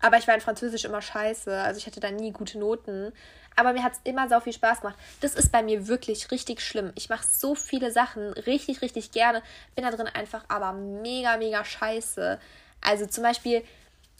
Aber 0.00 0.16
ich 0.16 0.26
war 0.26 0.34
in 0.34 0.40
Französisch 0.40 0.84
immer 0.84 1.02
scheiße, 1.02 1.54
also 1.54 1.78
ich 1.78 1.86
hatte 1.86 2.00
da 2.00 2.10
nie 2.10 2.32
gute 2.32 2.58
Noten. 2.58 3.12
Aber 3.60 3.74
mir 3.74 3.82
hat 3.82 3.92
es 3.92 4.00
immer 4.04 4.26
so 4.26 4.40
viel 4.40 4.54
Spaß 4.54 4.80
gemacht. 4.80 4.96
Das 5.20 5.34
ist 5.34 5.52
bei 5.52 5.62
mir 5.62 5.86
wirklich 5.86 6.30
richtig 6.30 6.62
schlimm. 6.62 6.92
Ich 6.94 7.10
mache 7.10 7.26
so 7.30 7.54
viele 7.54 7.92
Sachen 7.92 8.32
richtig, 8.32 8.80
richtig 8.80 9.12
gerne. 9.12 9.42
Bin 9.74 9.84
da 9.84 9.90
drin 9.90 10.06
einfach 10.06 10.44
aber 10.48 10.72
mega, 10.72 11.36
mega 11.36 11.62
scheiße. 11.62 12.40
Also 12.80 13.04
zum 13.04 13.22
Beispiel 13.22 13.62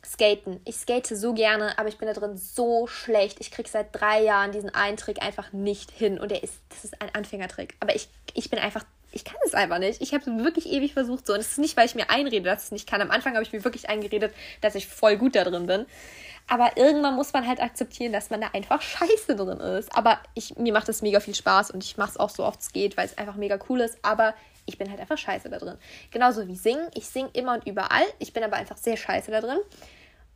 Skaten. 0.05 0.61
Ich 0.67 0.77
skate 0.77 1.07
so 1.07 1.33
gerne, 1.33 1.79
aber 1.79 1.89
ich 1.89 1.97
bin 1.97 2.07
da 2.07 2.13
drin 2.13 2.37
so 2.37 2.87
schlecht. 2.87 3.41
Ich 3.41 3.51
kriege 3.51 3.69
seit 3.69 3.99
drei 3.99 4.23
Jahren 4.23 4.53
diesen 4.53 4.75
einen 4.75 4.99
Trick 4.99 5.23
einfach 5.23 5.53
nicht 5.53 5.91
hin. 5.91 6.21
Und 6.21 6.31
der 6.31 6.43
ist, 6.43 6.61
das 6.69 6.85
ist 6.85 7.01
ein 7.01 7.15
Anfängertrick. 7.15 7.77
Aber 7.81 7.95
ich, 7.95 8.11
ich 8.35 8.51
bin 8.51 8.59
einfach 8.59 8.85
ich 9.13 9.25
kann 9.25 9.37
es 9.45 9.55
einfach 9.55 9.79
nicht. 9.79 10.01
Ich 10.01 10.15
habe 10.15 10.29
es 10.29 10.45
wirklich 10.45 10.67
ewig 10.67 10.93
versucht 10.93 11.27
so. 11.27 11.35
Und 11.35 11.41
es 11.41 11.53
ist 11.53 11.59
nicht, 11.59 11.77
weil 11.77 11.87
ich 11.87 11.95
mir 11.95 12.11
einrede, 12.11 12.43
dass 12.43 12.61
ich 12.61 12.67
es 12.67 12.73
nicht 12.73 12.89
kann. 12.89 13.01
Am 13.01 13.11
Anfang 13.11 13.35
habe 13.35 13.43
ich 13.43 13.53
mir 13.53 13.65
wirklich 13.65 13.89
eingeredet, 13.89 14.33
dass 14.61 14.75
ich 14.75 14.87
voll 14.87 15.17
gut 15.17 15.35
da 15.35 15.45
drin 15.45 15.67
bin. 15.67 15.87
Aber 16.47 16.77
irgendwann 16.77 17.15
muss 17.15 17.33
man 17.33 17.47
halt 17.47 17.61
akzeptieren, 17.61 18.13
dass 18.13 18.31
man 18.31 18.41
da 18.41 18.49
einfach 18.53 18.83
scheiße 18.83 19.37
drin 19.37 19.61
ist. 19.61 19.97
Aber 19.97 20.21
ich, 20.35 20.57
mir 20.57 20.73
macht 20.73 20.89
es 20.89 21.03
mega 21.03 21.21
viel 21.21 21.35
Spaß 21.35 21.71
und 21.71 21.85
ich 21.85 21.97
mache 21.97 22.11
es 22.11 22.17
auch 22.17 22.31
so 22.31 22.45
oft 22.45 22.61
es 22.61 22.73
geht, 22.73 22.97
weil 22.97 23.07
es 23.07 23.19
einfach 23.19 23.37
mega 23.37 23.59
cool 23.69 23.81
ist. 23.81 23.99
Aber 24.03 24.35
ich 24.67 24.79
bin 24.79 24.91
halt 24.91 25.01
einfach 25.01 25.19
scheiße 25.19 25.49
da 25.49 25.59
drin. 25.59 25.77
Genauso 26.11 26.47
wie 26.47 26.57
singen. 26.57 26.89
Ich 26.95 27.07
singe 27.07 27.31
immer 27.33 27.55
und 27.55 27.67
überall. 27.67 28.05
Ich 28.19 28.33
bin 28.33 28.43
aber 28.43 28.57
einfach 28.57 28.77
sehr 28.77 28.97
scheiße 28.97 29.31
da 29.31 29.41
drin. 29.41 29.59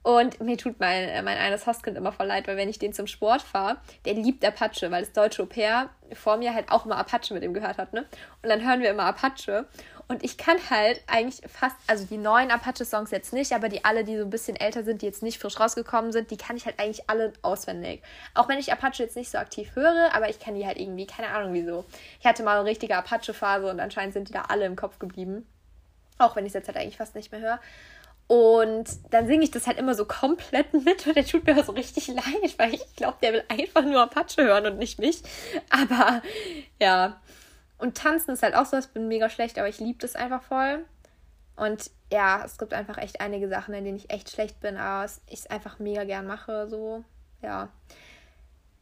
Und 0.05 0.39
mir 0.43 0.59
tut 0.59 0.81
mein, 0.81 1.09
äh, 1.09 1.23
mein 1.23 1.39
eines 1.39 1.67
Hostkind 1.67 1.97
immer 1.97 2.13
voll 2.13 2.27
leid, 2.27 2.47
weil 2.47 2.59
wenn 2.59 2.69
ich 2.69 2.79
den 2.79 2.93
zum 2.93 3.07
Sport 3.07 3.41
fahre, 3.41 3.79
der 4.05 4.13
liebt 4.13 4.45
Apache, 4.45 4.91
weil 4.91 5.03
das 5.03 5.13
deutsche 5.15 5.43
Au-pair 5.43 5.89
vor 6.13 6.37
mir 6.37 6.55
halt 6.55 6.71
auch 6.71 6.85
immer 6.85 6.99
Apache 6.99 7.33
mit 7.33 7.43
ihm 7.43 7.55
gehört 7.55 7.79
hat, 7.79 7.95
ne? 7.95 8.05
Und 8.43 8.51
dann 8.51 8.63
hören 8.63 8.81
wir 8.83 8.91
immer 8.91 9.05
Apache. 9.05 9.67
Und 10.07 10.23
ich 10.23 10.37
kann 10.37 10.59
halt 10.69 11.03
eigentlich 11.07 11.41
fast, 11.51 11.77
also 11.87 12.05
die 12.05 12.19
neuen 12.19 12.51
Apache-Songs 12.51 13.11
jetzt 13.13 13.33
nicht, 13.33 13.55
aber 13.55 13.71
die 13.71 13.87
alle, 13.87 14.05
die 14.05 14.19
so 14.19 14.25
ein 14.25 14.29
bisschen 14.29 14.57
älter 14.57 14.85
sind, 14.85 15.01
die 15.01 15.07
jetzt 15.07 15.23
nicht 15.23 15.41
frisch 15.41 15.59
rausgekommen 15.59 16.13
sind, 16.13 16.31
die 16.31 16.37
kann 16.37 16.59
ich 16.59 16.67
halt 16.67 16.79
eigentlich 16.79 17.09
alle 17.09 17.33
auswendig. 17.41 18.03
Auch 18.35 18.47
wenn 18.47 18.59
ich 18.59 18.71
Apache 18.71 19.03
jetzt 19.03 19.17
nicht 19.17 19.31
so 19.31 19.39
aktiv 19.39 19.75
höre, 19.75 20.15
aber 20.15 20.29
ich 20.29 20.39
kann 20.39 20.55
die 20.55 20.67
halt 20.67 20.79
irgendwie, 20.79 21.07
keine 21.07 21.29
Ahnung 21.29 21.55
wieso. 21.55 21.87
Ich 22.21 22.27
hatte 22.27 22.43
mal 22.43 22.59
eine 22.59 22.69
richtige 22.69 22.95
Apache-Phase 22.95 23.71
und 23.71 23.81
anscheinend 23.81 24.13
sind 24.13 24.29
die 24.29 24.35
da 24.35 24.43
alle 24.43 24.67
im 24.67 24.77
Kopf 24.77 24.99
geblieben. 24.99 25.47
Auch 26.19 26.37
wenn 26.37 26.45
ich 26.45 26.51
es 26.51 26.55
jetzt 26.55 26.69
halt 26.69 26.77
eigentlich 26.77 26.99
fast 26.99 27.15
nicht 27.15 27.33
mehr 27.33 27.41
höre. 27.41 27.61
Und 28.27 28.89
dann 29.11 29.27
singe 29.27 29.45
ich 29.45 29.51
das 29.51 29.67
halt 29.67 29.79
immer 29.79 29.95
so 29.95 30.07
komplett 30.07 30.73
mit 30.73 31.07
und 31.07 31.15
der 31.15 31.27
tut 31.27 31.45
mir 31.45 31.63
so 31.63 31.73
richtig 31.73 32.09
leid, 32.09 32.59
weil 32.59 32.75
ich 32.75 32.97
glaube, 32.97 33.19
der 33.23 33.35
will 33.35 33.45
einfach 33.49 33.83
nur 33.83 34.01
Apache 34.01 34.43
hören 34.43 34.67
und 34.67 34.79
nicht 34.79 34.99
mich. 34.99 35.23
Aber 35.69 36.23
ja. 36.81 37.21
Und 37.77 37.99
tanzen 37.99 38.33
ist 38.33 38.43
halt 38.43 38.55
auch 38.55 38.67
so, 38.67 38.79
ich 38.79 38.89
bin 38.89 39.09
mega 39.09 39.29
schlecht, 39.29 39.59
aber 39.59 39.69
ich 39.69 39.79
liebe 39.79 39.99
das 39.99 40.17
einfach 40.17 40.43
voll. 40.43 40.85
Und 41.57 41.91
ja, 42.11 42.43
es 42.45 42.59
gibt 42.59 42.73
einfach 42.73 42.99
echt 42.99 43.21
einige 43.21 43.49
Sachen, 43.49 43.75
in 43.75 43.85
denen 43.85 43.99
ich 43.99 44.11
echt 44.11 44.31
schlecht 44.31 44.61
bin, 44.61 44.77
aber 44.77 45.11
ich 45.29 45.41
es 45.41 45.47
einfach 45.47 45.79
mega 45.79 46.05
gern 46.05 46.27
mache. 46.27 46.67
So, 46.69 47.05
ja. 47.43 47.69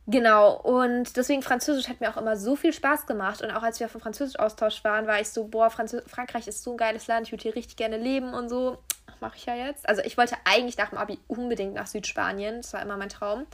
Genau, 0.07 0.55
und 0.57 1.17
deswegen 1.17 1.43
Französisch 1.43 1.89
hat 1.89 2.01
mir 2.01 2.11
auch 2.11 2.17
immer 2.17 2.37
so 2.37 2.57
viel 2.57 2.73
Spaß 2.73 3.07
gemacht. 3.07 3.43
Und 3.43 3.51
auch 3.51 3.63
als 3.63 3.79
wir 3.79 3.87
auf 3.87 3.93
dem 3.93 4.01
Französisch-Austausch 4.01 4.83
waren, 4.85 5.07
war 5.07 5.21
ich 5.21 5.29
so, 5.29 5.45
boah, 5.45 5.71
Franz 5.71 5.97
Frankreich 6.07 6.49
ist 6.49 6.63
so 6.63 6.73
ein 6.73 6.77
geiles 6.77 7.07
Land, 7.07 7.27
ich 7.27 7.33
würde 7.33 7.43
hier 7.43 7.55
richtig 7.55 7.77
gerne 7.77 7.99
leben 7.99 8.35
und 8.35 8.49
so. 8.49 8.79
Mache 9.21 9.37
ich 9.37 9.47
ja 9.47 9.55
jetzt. 9.55 9.89
Also 9.89 10.03
ich 10.03 10.17
wollte 10.19 10.37
eigentlich 10.45 10.77
nach 10.77 10.91
dem 10.91 10.99
Abi 10.99 11.19
unbedingt 11.29 11.75
nach 11.75 11.87
Südspanien. 11.87 12.57
Das 12.63 12.73
war 12.73 12.83
immer 12.83 12.97
mein 12.97 13.09
Traum. 13.09 13.47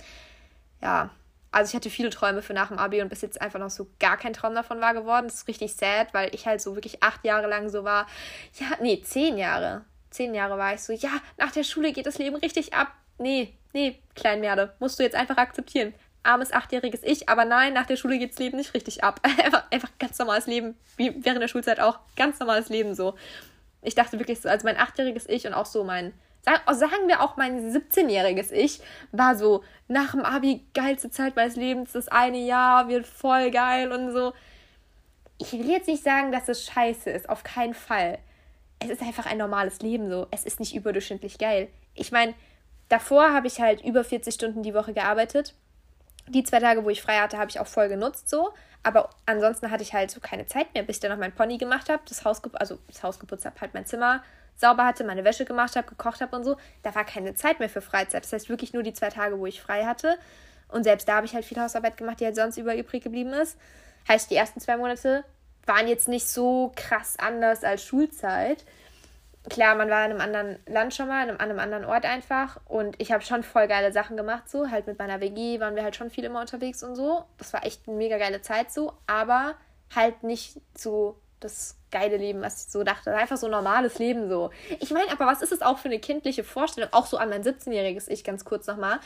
Ja, 0.80 1.10
also 1.50 1.70
ich 1.70 1.74
hatte 1.74 1.90
viele 1.90 2.10
Träume 2.10 2.42
für 2.42 2.54
nach 2.54 2.68
dem 2.68 2.78
Abi 2.78 3.02
und 3.02 3.08
bis 3.08 3.20
jetzt 3.20 3.40
einfach 3.40 3.58
noch 3.58 3.70
so 3.70 3.88
gar 3.98 4.16
kein 4.16 4.32
Traum 4.32 4.54
davon 4.54 4.80
war 4.80 4.94
geworden. 4.94 5.26
Das 5.26 5.36
ist 5.36 5.48
richtig 5.48 5.74
sad, 5.74 6.14
weil 6.14 6.34
ich 6.34 6.46
halt 6.46 6.60
so 6.60 6.74
wirklich 6.74 7.02
acht 7.02 7.24
Jahre 7.24 7.48
lang 7.48 7.68
so 7.68 7.84
war. 7.84 8.06
Ja, 8.58 8.66
nee, 8.80 9.00
zehn 9.02 9.36
Jahre. 9.36 9.84
Zehn 10.10 10.34
Jahre 10.34 10.56
war 10.56 10.74
ich 10.74 10.80
so, 10.80 10.92
ja, 10.92 11.10
nach 11.36 11.52
der 11.52 11.64
Schule 11.64 11.92
geht 11.92 12.06
das 12.06 12.18
Leben 12.18 12.36
richtig 12.36 12.72
ab. 12.72 12.92
Nee, 13.18 13.54
nee, 13.72 14.00
Kleinmerde, 14.14 14.74
musst 14.78 14.98
du 14.98 15.02
jetzt 15.02 15.16
einfach 15.16 15.36
akzeptieren 15.36 15.92
armes 16.28 16.52
achtjähriges 16.52 17.02
Ich, 17.02 17.28
aber 17.28 17.44
nein, 17.44 17.72
nach 17.72 17.86
der 17.86 17.96
Schule 17.96 18.18
geht 18.18 18.32
das 18.32 18.38
Leben 18.38 18.56
nicht 18.56 18.74
richtig 18.74 19.02
ab. 19.02 19.20
einfach, 19.44 19.64
einfach 19.70 19.90
ganz 19.98 20.18
normales 20.18 20.46
Leben, 20.46 20.76
wie 20.96 21.24
während 21.24 21.42
der 21.42 21.48
Schulzeit 21.48 21.80
auch, 21.80 21.98
ganz 22.16 22.38
normales 22.38 22.68
Leben 22.68 22.94
so. 22.94 23.14
Ich 23.82 23.94
dachte 23.94 24.18
wirklich 24.18 24.40
so, 24.40 24.48
also 24.48 24.66
mein 24.66 24.76
achtjähriges 24.76 25.28
Ich 25.28 25.46
und 25.46 25.54
auch 25.54 25.66
so 25.66 25.84
mein, 25.84 26.12
sagen 26.44 27.06
wir 27.06 27.22
auch 27.22 27.36
mein 27.36 27.72
17-jähriges 27.72 28.52
Ich, 28.52 28.80
war 29.12 29.36
so, 29.36 29.62
nach 29.86 30.12
dem 30.12 30.24
Abi, 30.24 30.64
geilste 30.74 31.10
Zeit 31.10 31.36
meines 31.36 31.56
Lebens, 31.56 31.92
das 31.92 32.08
eine 32.08 32.38
Jahr 32.38 32.88
wird 32.88 33.06
voll 33.06 33.50
geil 33.50 33.92
und 33.92 34.12
so. 34.12 34.32
Ich 35.38 35.52
will 35.52 35.70
jetzt 35.70 35.88
nicht 35.88 36.02
sagen, 36.02 36.32
dass 36.32 36.48
es 36.48 36.64
scheiße 36.64 37.10
ist, 37.10 37.28
auf 37.28 37.44
keinen 37.44 37.74
Fall. 37.74 38.18
Es 38.80 38.90
ist 38.90 39.02
einfach 39.02 39.26
ein 39.26 39.38
normales 39.38 39.80
Leben 39.80 40.10
so. 40.10 40.26
Es 40.30 40.44
ist 40.44 40.60
nicht 40.60 40.74
überdurchschnittlich 40.74 41.38
geil. 41.38 41.68
Ich 41.94 42.12
meine, 42.12 42.34
davor 42.88 43.32
habe 43.32 43.46
ich 43.46 43.60
halt 43.60 43.84
über 43.84 44.02
40 44.04 44.34
Stunden 44.34 44.62
die 44.62 44.74
Woche 44.74 44.94
gearbeitet 44.94 45.54
die 46.28 46.44
zwei 46.44 46.60
Tage, 46.60 46.84
wo 46.84 46.90
ich 46.90 47.02
frei 47.02 47.18
hatte, 47.18 47.38
habe 47.38 47.50
ich 47.50 47.60
auch 47.60 47.66
voll 47.66 47.88
genutzt 47.88 48.28
so. 48.28 48.52
Aber 48.82 49.10
ansonsten 49.26 49.70
hatte 49.70 49.82
ich 49.82 49.92
halt 49.92 50.10
so 50.10 50.20
keine 50.20 50.46
Zeit 50.46 50.72
mehr, 50.74 50.82
bis 50.82 50.96
ich 50.96 51.00
dann 51.00 51.10
noch 51.10 51.18
mein 51.18 51.34
Pony 51.34 51.58
gemacht 51.58 51.88
habe, 51.88 52.02
das 52.08 52.24
Haus, 52.24 52.42
also 52.54 52.78
das 52.86 53.02
Haus 53.02 53.18
geputzt 53.18 53.44
habe, 53.44 53.60
halt 53.60 53.74
mein 53.74 53.86
Zimmer 53.86 54.22
sauber 54.56 54.86
hatte, 54.86 55.04
meine 55.04 55.24
Wäsche 55.24 55.44
gemacht 55.44 55.76
habe, 55.76 55.88
gekocht 55.88 56.20
habe 56.20 56.34
und 56.36 56.44
so. 56.44 56.56
Da 56.82 56.94
war 56.94 57.04
keine 57.04 57.34
Zeit 57.34 57.60
mehr 57.60 57.68
für 57.68 57.80
Freizeit. 57.80 58.24
Das 58.24 58.32
heißt 58.32 58.48
wirklich 58.48 58.72
nur 58.72 58.82
die 58.82 58.92
zwei 58.92 59.08
Tage, 59.08 59.38
wo 59.38 59.46
ich 59.46 59.60
frei 59.60 59.84
hatte. 59.84 60.18
Und 60.68 60.84
selbst 60.84 61.08
da 61.08 61.16
habe 61.16 61.26
ich 61.26 61.34
halt 61.34 61.44
viel 61.44 61.60
Hausarbeit 61.60 61.96
gemacht, 61.96 62.20
die 62.20 62.24
halt 62.24 62.36
sonst 62.36 62.56
über 62.56 62.76
übrig 62.76 63.02
geblieben 63.02 63.32
ist. 63.32 63.56
Heißt, 64.08 64.30
die 64.30 64.36
ersten 64.36 64.60
zwei 64.60 64.76
Monate 64.76 65.24
waren 65.66 65.86
jetzt 65.86 66.08
nicht 66.08 66.26
so 66.26 66.72
krass 66.74 67.16
anders 67.18 67.62
als 67.62 67.84
Schulzeit 67.84 68.64
klar, 69.48 69.74
man 69.74 69.90
war 69.90 70.04
in 70.04 70.12
einem 70.12 70.20
anderen 70.20 70.58
Land 70.66 70.94
schon 70.94 71.08
mal, 71.08 71.22
in 71.22 71.30
einem, 71.30 71.38
an 71.40 71.50
einem 71.50 71.58
anderen 71.58 71.84
Ort 71.84 72.04
einfach. 72.04 72.60
Und 72.66 72.96
ich 73.00 73.12
habe 73.12 73.24
schon 73.24 73.42
voll 73.42 73.68
geile 73.68 73.92
Sachen 73.92 74.16
gemacht, 74.16 74.48
so. 74.48 74.70
Halt 74.70 74.86
mit 74.86 74.98
meiner 74.98 75.20
WG 75.20 75.60
waren 75.60 75.76
wir 75.76 75.82
halt 75.82 75.96
schon 75.96 76.10
viel 76.10 76.24
immer 76.24 76.40
unterwegs 76.40 76.82
und 76.82 76.96
so. 76.96 77.24
Das 77.36 77.52
war 77.52 77.64
echt 77.64 77.86
eine 77.86 77.96
mega 77.96 78.18
geile 78.18 78.42
Zeit 78.42 78.72
so. 78.72 78.92
Aber 79.06 79.54
halt 79.94 80.22
nicht 80.22 80.60
so 80.76 81.18
das 81.40 81.76
geile 81.90 82.16
Leben, 82.16 82.42
was 82.42 82.66
ich 82.66 82.72
so 82.72 82.84
dachte. 82.84 83.14
Einfach 83.14 83.36
so 83.36 83.48
normales 83.48 83.98
Leben 83.98 84.28
so. 84.28 84.50
Ich 84.80 84.90
meine, 84.90 85.10
aber 85.12 85.26
was 85.26 85.42
ist 85.42 85.52
es 85.52 85.62
auch 85.62 85.78
für 85.78 85.88
eine 85.88 85.98
kindliche 85.98 86.44
Vorstellung? 86.44 86.90
Auch 86.92 87.06
so 87.06 87.16
an 87.16 87.30
mein 87.30 87.42
17-jähriges 87.42 88.08
Ich 88.08 88.24
ganz 88.24 88.44
kurz 88.44 88.66
nochmal. 88.66 88.98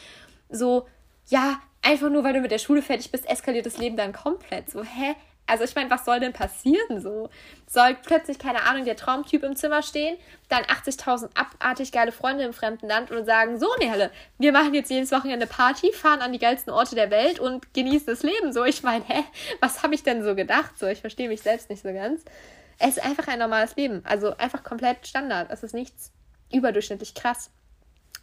So, 0.49 0.87
ja, 1.29 1.61
einfach 1.83 2.11
nur 2.11 2.25
weil 2.25 2.33
du 2.33 2.41
mit 2.41 2.51
der 2.51 2.59
Schule 2.59 2.83
fertig 2.83 3.11
bist, 3.11 3.29
eskaliert 3.29 3.67
das 3.67 3.79
Leben 3.79 3.97
dann 3.97 4.13
komplett. 4.13 4.71
So, 4.71 4.83
hä? 4.83 5.15
Also 5.53 5.65
ich 5.65 5.75
meine, 5.75 5.91
was 5.91 6.07
soll 6.07 6.19
denn 6.19 6.33
passieren 6.33 7.03
so? 7.03 7.29
Soll 7.67 7.95
plötzlich, 8.03 8.39
keine 8.39 8.63
Ahnung, 8.63 8.87
der 8.87 8.97
Traumtyp 8.97 9.43
im 9.43 9.55
Zimmer 9.55 9.83
stehen, 9.83 10.17
dann 10.49 10.63
80.000 10.65 11.29
abartig 11.35 11.93
geile 11.93 12.11
Freunde 12.11 12.45
im 12.45 12.55
fremden 12.55 12.89
Land 12.89 13.11
und 13.11 13.27
sagen, 13.27 13.61
so 13.61 13.69
Nerle, 13.79 14.11
wir 14.39 14.51
machen 14.53 14.73
jetzt 14.73 14.91
jedes 14.91 15.13
Wochenende 15.13 15.47
Party, 15.47 15.93
fahren 15.93 16.23
an 16.23 16.33
die 16.33 16.39
geilsten 16.39 16.73
Orte 16.73 16.95
der 16.95 17.11
Welt 17.11 17.39
und 17.39 17.75
genießen 17.75 18.07
das 18.07 18.23
Leben. 18.23 18.55
So, 18.55 18.65
ich 18.65 18.83
meine, 18.83 19.05
hä, 19.07 19.25
was 19.61 19.83
habe 19.83 19.95
ich 19.95 20.03
denn 20.03 20.25
so 20.25 20.35
gedacht? 20.35 20.79
So, 20.79 20.87
ich 20.87 21.03
verstehe 21.03 21.29
mich 21.29 21.43
selbst 21.43 21.69
nicht 21.69 21.83
so 21.83 21.93
ganz. 21.93 22.25
Es 22.79 22.97
ist 22.97 23.05
einfach 23.05 23.29
ein 23.29 23.39
normales 23.39 23.77
Leben. 23.77 24.01
Also 24.07 24.35
einfach 24.39 24.65
komplett 24.65 25.07
Standard. 25.07 25.51
Es 25.51 25.63
ist 25.63 25.75
nichts 25.75 26.13
überdurchschnittlich 26.51 27.13
krass. 27.13 27.51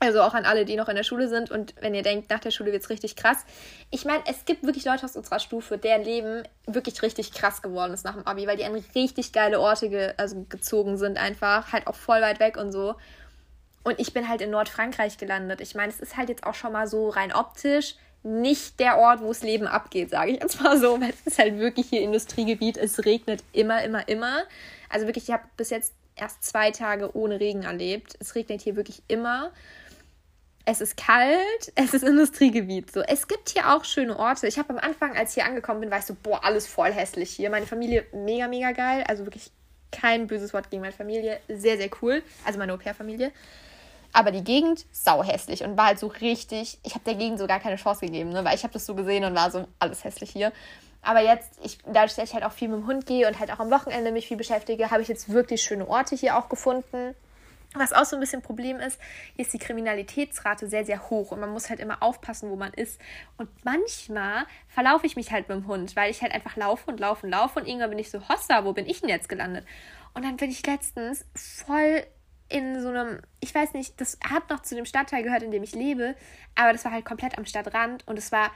Also 0.02 0.22
auch 0.22 0.34
an 0.34 0.46
alle, 0.46 0.64
die 0.64 0.78
noch 0.78 0.88
in 0.88 0.96
der 0.96 1.04
Schule 1.04 1.28
sind 1.28 1.52
und 1.52 1.74
wenn 1.82 1.94
ihr 1.94 2.04
denkt, 2.04 2.30
nach 2.30 2.40
der 2.40 2.52
Schule 2.52 2.72
wird 2.72 2.84
es 2.84 2.90
richtig 2.90 3.18
krass. 3.18 3.46
Ich 3.92 4.06
meine, 4.06 4.24
es 4.28 4.46
gibt 4.46 4.64
wirklich 4.64 4.86
Leute 4.86 5.04
aus 5.04 5.18
unserer 5.18 5.40
Stufe, 5.40 5.78
deren 5.78 6.04
Leben 6.04 6.44
wirklich 6.68 7.02
richtig 7.02 7.34
krass 7.34 7.62
geworden 7.62 7.94
ist 7.94 8.06
nach 8.06 8.14
dem 8.14 8.26
Abi, 8.26 8.48
weil 8.48 8.56
die 8.56 8.64
an 8.64 8.82
richtig 8.96 9.34
geile 9.34 9.60
Orte 9.60 9.90
ge 9.90 10.14
also 10.16 10.46
gezogen 10.48 10.98
sind 10.98 11.18
einfach, 11.18 11.74
halt 11.74 11.86
auch 11.88 11.96
voll 11.96 12.22
weit 12.22 12.40
weg 12.40 12.56
und 12.56 12.72
so. 12.72 12.96
Und 13.84 14.00
ich 14.00 14.14
bin 14.14 14.30
halt 14.30 14.42
in 14.42 14.52
Nordfrankreich 14.52 15.18
gelandet. 15.18 15.60
Ich 15.60 15.76
meine, 15.76 15.92
es 15.92 16.00
ist 16.00 16.16
halt 16.16 16.30
jetzt 16.30 16.46
auch 16.46 16.54
schon 16.56 16.72
mal 16.72 16.88
so 16.88 17.10
rein 17.10 17.34
optisch 17.34 17.96
nicht 18.24 18.80
der 18.80 18.98
Ort, 18.98 19.22
wo 19.22 19.30
das 19.30 19.44
Leben 19.44 19.66
abgeht, 19.66 20.10
sage 20.10 20.32
ich 20.32 20.42
jetzt 20.42 20.62
mal 20.62 20.78
so, 20.78 21.00
weil 21.00 21.10
es 21.10 21.26
ist 21.26 21.40
halt 21.40 21.58
wirklich 21.58 21.88
hier 21.88 22.02
Industriegebiet. 22.02 22.78
Es 22.78 23.06
regnet 23.06 23.44
immer, 23.54 23.84
immer, 23.84 24.08
immer. 24.08 24.44
Also 24.90 25.06
wirklich, 25.06 25.26
ich 25.30 25.34
habe 25.34 25.44
bis 25.56 25.70
jetzt 25.70 25.94
erst 26.16 26.44
zwei 26.44 26.72
Tage 26.72 27.16
ohne 27.16 27.40
Regen 27.40 27.64
erlebt. 27.64 28.16
Es 28.20 28.36
regnet 28.36 28.62
hier 28.62 28.76
wirklich 28.76 29.02
immer 29.08 29.52
es 30.70 30.82
ist 30.82 30.98
kalt, 30.98 31.40
es 31.76 31.94
ist 31.94 32.04
Industriegebiet. 32.04 32.92
So, 32.92 33.02
es 33.02 33.28
gibt 33.28 33.50
hier 33.50 33.74
auch 33.74 33.84
schöne 33.84 34.18
Orte. 34.18 34.48
Ich 34.48 34.60
habe 34.60 34.70
am 34.70 34.78
Anfang, 34.78 35.16
als 35.18 35.32
ich 35.32 35.36
hier 35.36 35.46
angekommen 35.46 35.82
bin, 35.82 35.92
war 35.92 36.00
ich 36.00 36.06
so, 36.06 36.16
boah, 36.22 36.44
alles 36.44 36.68
voll 36.68 36.92
hässlich 36.92 37.32
hier. 37.32 37.50
Meine 37.50 37.66
Familie 37.66 38.06
mega, 38.14 38.48
mega 38.48 38.72
geil. 38.72 39.04
Also 39.08 39.26
wirklich 39.26 39.52
kein 39.92 40.28
böses 40.28 40.54
Wort 40.54 40.70
gegen 40.70 40.82
meine 40.82 40.94
Familie. 40.94 41.40
Sehr, 41.48 41.78
sehr 41.78 41.90
cool. 42.02 42.22
Also 42.46 42.60
meine 42.60 42.74
Au-pair-Familie. 42.74 43.32
Aber 44.12 44.32
die 44.32 44.44
Gegend 44.44 44.86
sau 44.92 45.24
hässlich 45.24 45.64
und 45.64 45.78
war 45.78 45.88
halt 45.88 46.00
so 46.00 46.08
richtig. 46.08 46.80
Ich 46.84 46.94
habe 46.96 47.06
der 47.06 47.16
Gegend 47.16 47.40
so 47.40 47.48
gar 47.48 47.60
keine 47.60 47.76
Chance 47.76 48.06
gegeben, 48.06 48.32
ne? 48.32 48.44
weil 48.44 48.56
ich 48.56 48.64
habe 48.64 48.74
das 48.74 48.86
so 48.86 48.96
gesehen 48.96 49.24
und 49.24 49.36
war 49.36 49.52
so 49.52 49.68
alles 49.78 50.04
hässlich 50.04 50.32
hier. 50.32 50.52
Aber 51.02 51.22
jetzt, 51.22 51.50
ich, 51.64 51.78
dadurch, 51.86 52.16
dass 52.16 52.30
ich 52.30 52.34
halt 52.34 52.44
auch 52.44 52.52
viel 52.52 52.68
mit 52.68 52.80
dem 52.80 52.88
Hund 52.88 53.06
gehe 53.06 53.28
und 53.28 53.40
halt 53.40 53.52
auch 53.52 53.60
am 53.60 53.72
Wochenende 53.72 54.12
mich 54.12 54.28
viel 54.28 54.36
beschäftige, 54.36 54.92
habe 54.92 55.02
ich 55.02 55.08
jetzt 55.08 55.30
wirklich 55.30 55.62
schöne 55.62 55.88
Orte 55.88 56.16
hier 56.16 56.38
auch 56.38 56.50
gefunden. 56.50 57.16
Was 57.76 57.94
auch 57.94 58.06
so 58.06 58.16
ein 58.16 58.20
bisschen 58.20 58.40
ein 58.40 58.44
Problem 58.44 58.80
ist, 58.80 59.00
hier 59.36 59.46
ist 59.46 59.54
die 59.54 59.60
Kriminalitätsrate 59.60 60.68
sehr, 60.68 60.86
sehr 60.86 61.10
hoch 61.12 61.32
und 61.32 61.40
man 61.40 61.52
muss 61.52 61.70
halt 61.70 61.80
immer 61.80 62.02
aufpassen, 62.02 62.50
wo 62.50 62.56
man 62.56 62.74
ist. 62.74 63.00
Und 63.38 63.48
manchmal 63.64 64.46
verlaufe 64.68 65.06
ich 65.06 65.16
mich 65.16 65.32
halt 65.32 65.50
mit 65.50 65.58
dem 65.58 65.68
Hund, 65.68 65.96
weil 65.96 66.10
ich 66.10 66.24
halt 66.24 66.34
einfach 66.34 66.56
laufe 66.56 66.90
und 66.90 67.00
laufe 67.00 67.28
und 67.28 67.32
laufe 67.32 67.60
und 67.60 67.68
irgendwann 67.68 67.92
bin 67.92 68.00
ich 68.00 68.10
so, 68.10 68.28
Hossa, 68.28 68.66
wo 68.66 68.74
bin 68.74 68.88
ich 68.88 69.02
denn 69.02 69.10
jetzt 69.10 69.30
gelandet? 69.30 69.66
Und 70.16 70.26
dann 70.26 70.38
bin 70.38 70.50
ich 70.50 70.66
letztens 70.66 71.26
voll 71.36 72.04
in 72.50 72.82
so 72.82 72.90
einem, 72.90 73.22
ich 73.40 73.54
weiß 73.54 73.74
nicht, 73.74 74.02
das 74.02 74.18
hat 74.28 74.50
noch 74.50 74.62
zu 74.62 74.74
dem 74.74 74.86
Stadtteil 74.86 75.22
gehört, 75.22 75.44
in 75.44 75.52
dem 75.52 75.62
ich 75.62 75.76
lebe, 75.76 76.16
aber 76.56 76.74
das 76.74 76.84
war 76.86 76.92
halt 76.92 77.06
komplett 77.06 77.38
am 77.38 77.46
Stadtrand 77.46 78.08
und 78.08 78.18
es 78.18 78.32
war 78.32 78.52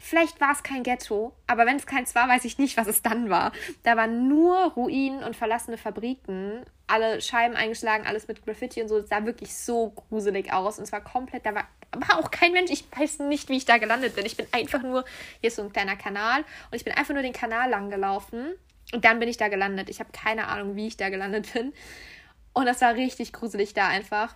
Vielleicht 0.00 0.40
war 0.40 0.52
es 0.52 0.62
kein 0.62 0.82
Ghetto, 0.82 1.32
aber 1.46 1.66
wenn 1.66 1.76
es 1.76 1.86
keins 1.86 2.14
war, 2.14 2.26
weiß 2.26 2.46
ich 2.46 2.56
nicht, 2.56 2.78
was 2.78 2.86
es 2.86 3.02
dann 3.02 3.28
war. 3.28 3.52
Da 3.82 3.96
waren 3.96 4.28
nur 4.28 4.72
Ruinen 4.72 5.22
und 5.22 5.36
verlassene 5.36 5.76
Fabriken, 5.76 6.64
alle 6.86 7.20
Scheiben 7.20 7.54
eingeschlagen, 7.54 8.06
alles 8.06 8.26
mit 8.26 8.44
Graffiti 8.44 8.80
und 8.80 8.88
so. 8.88 8.96
Es 8.96 9.10
sah 9.10 9.26
wirklich 9.26 9.54
so 9.54 9.90
gruselig 9.90 10.52
aus 10.52 10.78
und 10.78 10.84
es 10.84 10.92
war 10.92 11.02
komplett, 11.02 11.44
da 11.44 11.54
war, 11.54 11.68
war 11.92 12.18
auch 12.18 12.30
kein 12.30 12.52
Mensch. 12.52 12.70
Ich 12.70 12.84
weiß 12.96 13.18
nicht, 13.20 13.50
wie 13.50 13.58
ich 13.58 13.66
da 13.66 13.76
gelandet 13.76 14.16
bin. 14.16 14.24
Ich 14.24 14.38
bin 14.38 14.46
einfach 14.52 14.82
nur, 14.82 15.04
hier 15.40 15.48
ist 15.48 15.56
so 15.56 15.62
ein 15.62 15.72
kleiner 15.72 15.96
Kanal 15.96 16.40
und 16.70 16.76
ich 16.76 16.84
bin 16.84 16.94
einfach 16.94 17.12
nur 17.12 17.22
den 17.22 17.34
Kanal 17.34 17.68
lang 17.68 17.90
gelaufen 17.90 18.54
und 18.92 19.04
dann 19.04 19.18
bin 19.18 19.28
ich 19.28 19.36
da 19.36 19.48
gelandet. 19.48 19.90
Ich 19.90 20.00
habe 20.00 20.10
keine 20.12 20.48
Ahnung, 20.48 20.76
wie 20.76 20.86
ich 20.86 20.96
da 20.96 21.10
gelandet 21.10 21.52
bin. 21.52 21.74
Und 22.52 22.66
das 22.66 22.80
war 22.80 22.94
richtig 22.94 23.32
gruselig 23.32 23.74
da 23.74 23.86
einfach. 23.86 24.34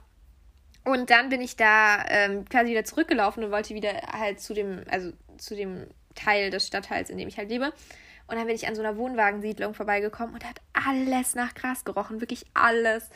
Und 0.84 1.08
dann 1.10 1.30
bin 1.30 1.40
ich 1.40 1.56
da 1.56 2.04
ähm, 2.08 2.44
quasi 2.44 2.70
wieder 2.70 2.84
zurückgelaufen 2.84 3.42
und 3.42 3.50
wollte 3.50 3.74
wieder 3.74 3.92
halt 4.12 4.40
zu 4.40 4.52
dem, 4.52 4.82
also 4.90 5.12
zu 5.38 5.54
dem 5.54 5.86
Teil 6.14 6.50
des 6.50 6.66
Stadtteils, 6.66 7.10
in 7.10 7.18
dem 7.18 7.28
ich 7.28 7.38
halt 7.38 7.48
lebe. 7.48 7.72
Und 8.26 8.36
dann 8.36 8.46
bin 8.46 8.56
ich 8.56 8.66
an 8.66 8.74
so 8.74 8.82
einer 8.82 8.96
Wohnwagensiedlung 8.96 9.74
vorbeigekommen 9.74 10.34
und 10.34 10.44
hat 10.44 10.60
alles 10.72 11.34
nach 11.34 11.54
Gras 11.54 11.84
gerochen, 11.84 12.20
wirklich 12.20 12.46
alles. 12.54 13.10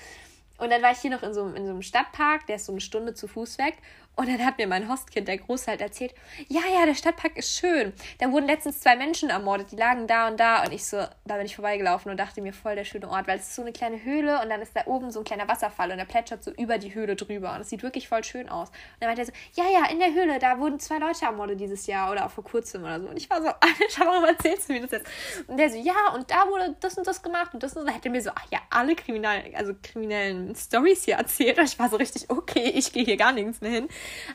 Und 0.59 0.71
dann 0.71 0.83
war 0.83 0.93
ich 0.93 0.99
hier 0.99 1.11
noch 1.11 1.23
in 1.23 1.33
so, 1.33 1.47
in 1.47 1.65
so 1.65 1.71
einem 1.71 1.83
Stadtpark, 1.83 2.47
der 2.47 2.57
ist 2.57 2.67
so 2.67 2.73
eine 2.73 2.81
Stunde 2.81 3.15
zu 3.15 3.29
Fuß 3.29 3.59
weg. 3.59 3.77
Und 4.19 4.29
dann 4.29 4.45
hat 4.45 4.59
mir 4.59 4.67
mein 4.67 4.89
Hostkind, 4.89 5.29
der 5.29 5.39
Große, 5.39 5.69
halt 5.69 5.81
erzählt, 5.81 6.13
ja, 6.49 6.63
ja, 6.75 6.85
der 6.85 6.97
Stadtpark 6.97 7.37
ist 7.37 7.57
schön. 7.57 7.93
Da 8.19 8.33
wurden 8.33 8.49
letztens 8.49 8.81
zwei 8.81 8.97
Menschen 8.97 9.31
ermordet, 9.31 9.71
die 9.71 9.77
lagen 9.77 10.09
da 10.09 10.27
und 10.27 10.41
da. 10.41 10.65
Und 10.65 10.73
ich 10.73 10.85
so, 10.85 10.97
da 11.25 11.37
bin 11.37 11.47
ich 11.47 11.55
vorbeigelaufen 11.55 12.11
und 12.11 12.17
dachte 12.17 12.43
mir, 12.43 12.53
voll 12.53 12.75
der 12.75 12.83
schöne 12.83 13.09
Ort, 13.09 13.29
weil 13.29 13.39
es 13.39 13.47
ist 13.47 13.55
so 13.55 13.63
eine 13.63 13.71
kleine 13.71 14.03
Höhle 14.03 14.43
und 14.43 14.51
dann 14.51 14.61
ist 14.61 14.75
da 14.75 14.87
oben 14.87 15.13
so 15.13 15.21
ein 15.21 15.25
kleiner 15.25 15.47
Wasserfall 15.47 15.93
und 15.93 15.99
der 15.99 16.05
plätschert 16.05 16.43
so 16.43 16.51
über 16.51 16.79
die 16.79 16.93
Höhle 16.95 17.15
drüber. 17.15 17.55
Und 17.55 17.61
es 17.61 17.71
sieht 17.71 17.85
wirklich 17.85 18.09
voll 18.09 18.25
schön 18.25 18.49
aus. 18.49 18.71
Und 18.71 18.77
dann 18.99 19.09
meinte 19.09 19.23
er 19.23 19.27
so, 19.27 19.33
ja, 19.55 19.71
ja, 19.71 19.89
in 19.89 20.01
der 20.01 20.13
Höhle, 20.13 20.41
da 20.41 20.59
wurden 20.59 20.81
zwei 20.81 20.99
Leute 20.99 21.25
ermordet 21.25 21.61
dieses 21.61 21.87
Jahr 21.87 22.11
oder 22.11 22.27
auch 22.27 22.33
vor 22.33 22.43
kurzem 22.43 22.83
oder 22.83 23.01
so. 23.01 23.07
Und 23.07 23.19
ich 23.19 23.31
war 23.31 23.41
so, 23.41 23.47
Alter, 23.61 24.05
warum 24.05 24.25
erzählst 24.25 24.69
du 24.69 24.73
mir 24.73 24.81
das 24.81 24.91
jetzt? 24.91 25.07
Und 25.47 25.59
der 25.59 25.71
so, 25.71 25.79
ja, 25.79 26.13
und 26.17 26.29
da 26.29 26.49
wurde 26.49 26.75
das 26.81 26.99
und 26.99 27.07
das 27.07 27.23
gemacht 27.23 27.55
und 27.55 27.63
das 27.63 27.77
und 27.77 27.87
das. 27.87 27.95
Hätte 27.95 28.11
mir 28.11 28.21
so, 28.21 28.31
ach 28.35 28.47
ja, 28.51 28.59
alle 28.71 28.97
kriminellen, 28.97 29.55
also 29.55 29.75
kriminellen 29.81 30.57
Stories 30.57 31.05
hier 31.05 31.15
erzählt. 31.19 31.57
Und 31.57 31.67
ich 31.67 31.79
war 31.79 31.89
so 31.89 31.97
richtig, 31.97 32.29
okay, 32.31 32.73
ich 32.75 32.93
gehe 32.93 33.05
hier 33.05 33.17
gar 33.17 33.31
nirgends 33.33 33.61
mehr 33.61 33.71
hin. 33.71 33.89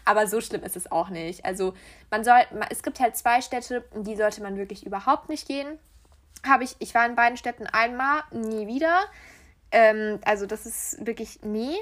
Aber 0.06 0.28
so 0.28 0.42
schlimm 0.42 0.64
ist 0.64 0.76
es 0.76 0.92
auch 0.92 1.10
nicht. 1.10 1.46
Also 1.46 1.74
man 2.12 2.24
soll, 2.24 2.40
es 2.70 2.84
gibt 2.84 3.00
halt 3.00 3.16
zwei 3.18 3.42
Städte, 3.42 3.84
in 3.94 4.04
die 4.04 4.16
sollte 4.16 4.42
man 4.42 4.58
wirklich 4.58 4.86
überhaupt 4.86 5.30
nicht 5.30 5.48
gehen. 5.48 5.80
Habe 6.46 6.64
ich, 6.64 6.76
ich 6.80 6.94
war 6.94 7.06
in 7.06 7.16
beiden 7.16 7.38
Städten 7.38 7.68
einmal, 7.68 8.24
nie 8.32 8.68
wieder. 8.68 9.00
Ähm, 9.72 10.20
also 10.26 10.46
das 10.46 10.66
ist 10.66 11.06
wirklich 11.06 11.42
nie. 11.44 11.78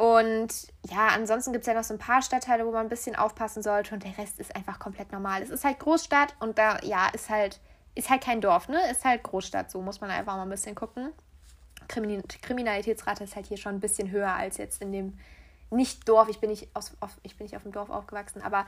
Und 0.00 0.48
ja, 0.90 1.08
ansonsten 1.08 1.52
gibt 1.52 1.64
es 1.64 1.66
ja 1.66 1.74
noch 1.74 1.84
so 1.84 1.92
ein 1.92 1.98
paar 1.98 2.22
Stadtteile, 2.22 2.64
wo 2.64 2.70
man 2.70 2.86
ein 2.86 2.88
bisschen 2.88 3.16
aufpassen 3.16 3.62
sollte 3.62 3.94
und 3.94 4.02
der 4.02 4.16
Rest 4.16 4.40
ist 4.40 4.56
einfach 4.56 4.78
komplett 4.78 5.12
normal. 5.12 5.42
Es 5.42 5.50
ist 5.50 5.62
halt 5.62 5.78
Großstadt 5.78 6.34
und 6.40 6.56
da, 6.56 6.78
ja, 6.82 7.08
ist 7.08 7.28
halt, 7.28 7.60
ist 7.94 8.08
halt 8.08 8.22
kein 8.22 8.40
Dorf, 8.40 8.68
ne? 8.68 8.80
Ist 8.90 9.04
halt 9.04 9.22
Großstadt, 9.22 9.70
so 9.70 9.82
muss 9.82 10.00
man 10.00 10.10
einfach 10.10 10.36
mal 10.36 10.44
ein 10.44 10.48
bisschen 10.48 10.74
gucken. 10.74 11.12
Kriminalitätsrate 11.86 13.24
ist 13.24 13.36
halt 13.36 13.46
hier 13.46 13.58
schon 13.58 13.74
ein 13.74 13.80
bisschen 13.80 14.10
höher 14.10 14.32
als 14.32 14.56
jetzt 14.56 14.80
in 14.80 14.90
dem 14.90 15.18
nicht 15.70 16.08
Dorf, 16.08 16.28
ich 16.28 16.40
bin 16.40 16.50
nicht, 16.50 16.68
aus, 16.74 16.92
auf, 17.00 17.16
ich 17.22 17.36
bin 17.36 17.44
nicht 17.44 17.56
auf 17.56 17.62
dem 17.62 17.72
Dorf 17.72 17.90
aufgewachsen, 17.90 18.42
aber 18.42 18.66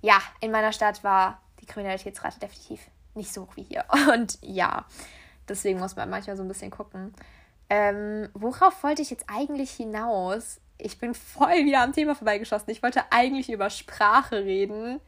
ja, 0.00 0.18
in 0.40 0.50
meiner 0.50 0.72
Stadt 0.72 1.04
war 1.04 1.40
die 1.60 1.66
Kriminalitätsrate 1.66 2.40
definitiv 2.40 2.80
nicht 3.14 3.32
so 3.32 3.42
hoch 3.42 3.56
wie 3.56 3.62
hier. 3.62 3.84
Und 4.14 4.38
ja, 4.42 4.86
deswegen 5.48 5.78
muss 5.78 5.96
man 5.96 6.10
manchmal 6.10 6.36
so 6.36 6.42
ein 6.42 6.48
bisschen 6.48 6.70
gucken. 6.70 7.14
Ähm, 7.68 8.28
worauf 8.34 8.82
wollte 8.82 9.02
ich 9.02 9.10
jetzt 9.10 9.26
eigentlich 9.28 9.70
hinaus? 9.70 10.60
Ich 10.78 10.98
bin 10.98 11.14
voll 11.14 11.64
wieder 11.64 11.82
am 11.82 11.92
Thema 11.92 12.14
vorbeigeschossen. 12.14 12.70
Ich 12.70 12.82
wollte 12.82 13.04
eigentlich 13.10 13.50
über 13.50 13.70
Sprache 13.70 14.38
reden. 14.38 15.00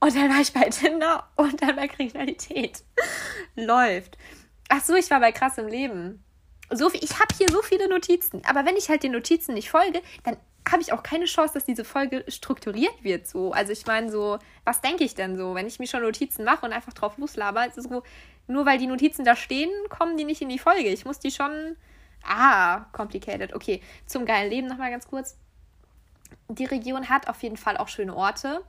Und 0.00 0.14
dann 0.14 0.30
war 0.30 0.40
ich 0.40 0.52
bei 0.52 0.68
Tinder 0.70 1.28
und 1.36 1.60
dann 1.60 1.76
bei 1.76 1.88
Kriminalität. 1.88 2.84
Läuft. 3.56 4.16
Ach 4.68 4.82
so, 4.82 4.94
ich 4.94 5.10
war 5.10 5.18
bei 5.18 5.32
krassem 5.32 5.66
Leben 5.66 6.22
so 6.70 6.90
viel, 6.90 7.02
ich 7.02 7.18
habe 7.18 7.34
hier 7.36 7.48
so 7.50 7.62
viele 7.62 7.88
Notizen, 7.88 8.42
aber 8.46 8.64
wenn 8.66 8.76
ich 8.76 8.88
halt 8.88 9.02
den 9.02 9.12
Notizen 9.12 9.54
nicht 9.54 9.70
folge, 9.70 10.02
dann 10.24 10.36
habe 10.70 10.82
ich 10.82 10.92
auch 10.92 11.02
keine 11.02 11.24
Chance, 11.24 11.54
dass 11.54 11.64
diese 11.64 11.84
Folge 11.84 12.24
strukturiert 12.28 13.02
wird. 13.02 13.26
So, 13.26 13.52
also 13.52 13.72
ich 13.72 13.86
meine 13.86 14.10
so, 14.10 14.38
was 14.64 14.80
denke 14.80 15.04
ich 15.04 15.14
denn 15.14 15.36
so, 15.36 15.54
wenn 15.54 15.66
ich 15.66 15.78
mir 15.78 15.86
schon 15.86 16.02
Notizen 16.02 16.44
mache 16.44 16.66
und 16.66 16.72
einfach 16.72 16.92
drauf 16.92 17.16
loslaber? 17.16 17.66
Ist 17.66 17.82
so, 17.82 18.02
nur 18.46 18.66
weil 18.66 18.78
die 18.78 18.86
Notizen 18.86 19.24
da 19.24 19.36
stehen, 19.36 19.70
kommen 19.88 20.16
die 20.16 20.24
nicht 20.24 20.42
in 20.42 20.48
die 20.48 20.58
Folge. 20.58 20.88
Ich 20.88 21.04
muss 21.04 21.18
die 21.18 21.30
schon. 21.30 21.76
Ah, 22.24 22.86
complicated. 22.92 23.54
Okay, 23.54 23.80
zum 24.06 24.26
geilen 24.26 24.50
Leben 24.50 24.66
nochmal 24.66 24.90
ganz 24.90 25.06
kurz. 25.06 25.38
Die 26.48 26.64
Region 26.64 27.08
hat 27.08 27.28
auf 27.28 27.42
jeden 27.42 27.56
Fall 27.56 27.76
auch 27.76 27.88
schöne 27.88 28.14
Orte 28.14 28.62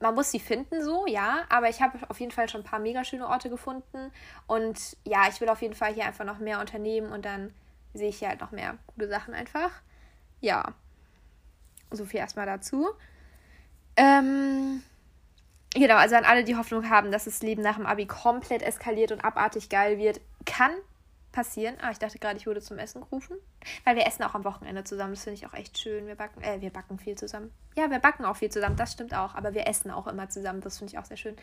man 0.00 0.14
muss 0.14 0.30
sie 0.30 0.40
finden 0.40 0.82
so, 0.82 1.06
ja, 1.06 1.44
aber 1.48 1.68
ich 1.68 1.80
habe 1.82 1.98
auf 2.08 2.18
jeden 2.18 2.32
Fall 2.32 2.48
schon 2.48 2.62
ein 2.62 2.64
paar 2.64 2.78
mega 2.78 3.04
schöne 3.04 3.28
Orte 3.28 3.50
gefunden 3.50 4.10
und 4.46 4.96
ja, 5.04 5.28
ich 5.28 5.40
will 5.40 5.48
auf 5.50 5.62
jeden 5.62 5.74
Fall 5.74 5.92
hier 5.92 6.06
einfach 6.06 6.24
noch 6.24 6.38
mehr 6.38 6.58
unternehmen 6.58 7.12
und 7.12 7.24
dann 7.24 7.52
sehe 7.92 8.08
ich 8.08 8.18
hier 8.18 8.28
halt 8.28 8.40
noch 8.40 8.50
mehr 8.50 8.78
gute 8.94 9.08
Sachen 9.08 9.34
einfach. 9.34 9.70
Ja, 10.40 10.72
so 11.90 12.06
viel 12.06 12.20
erstmal 12.20 12.46
dazu. 12.46 12.88
Ähm, 13.96 14.82
genau, 15.74 15.96
also 15.96 16.16
an 16.16 16.24
alle, 16.24 16.44
die 16.44 16.56
Hoffnung 16.56 16.88
haben, 16.88 17.12
dass 17.12 17.24
das 17.24 17.42
Leben 17.42 17.62
nach 17.62 17.76
dem 17.76 17.86
Abi 17.86 18.06
komplett 18.06 18.62
eskaliert 18.62 19.12
und 19.12 19.22
abartig 19.22 19.68
geil 19.68 19.98
wird, 19.98 20.20
kann 20.46 20.72
passieren. 21.32 21.76
Ah, 21.80 21.90
ich 21.90 21.98
dachte 21.98 22.18
gerade, 22.18 22.36
ich 22.36 22.46
wurde 22.46 22.60
zum 22.60 22.78
Essen 22.78 23.00
gerufen. 23.00 23.36
Weil 23.84 23.96
wir 23.96 24.06
essen 24.06 24.22
auch 24.22 24.34
am 24.34 24.44
Wochenende 24.44 24.84
zusammen. 24.84 25.14
Das 25.14 25.24
finde 25.24 25.38
ich 25.38 25.46
auch 25.46 25.54
echt 25.54 25.78
schön. 25.78 26.06
Wir 26.06 26.14
backen, 26.16 26.42
äh, 26.42 26.60
wir 26.60 26.70
backen 26.70 26.98
viel 26.98 27.16
zusammen. 27.16 27.52
Ja, 27.76 27.90
wir 27.90 27.98
backen 27.98 28.24
auch 28.24 28.36
viel 28.36 28.50
zusammen. 28.50 28.76
Das 28.76 28.92
stimmt 28.92 29.14
auch. 29.14 29.34
Aber 29.34 29.54
wir 29.54 29.66
essen 29.66 29.90
auch 29.90 30.06
immer 30.06 30.28
zusammen. 30.28 30.60
Das 30.60 30.78
finde 30.78 30.92
ich 30.92 30.98
auch 30.98 31.04
sehr 31.04 31.16
schön. 31.16 31.36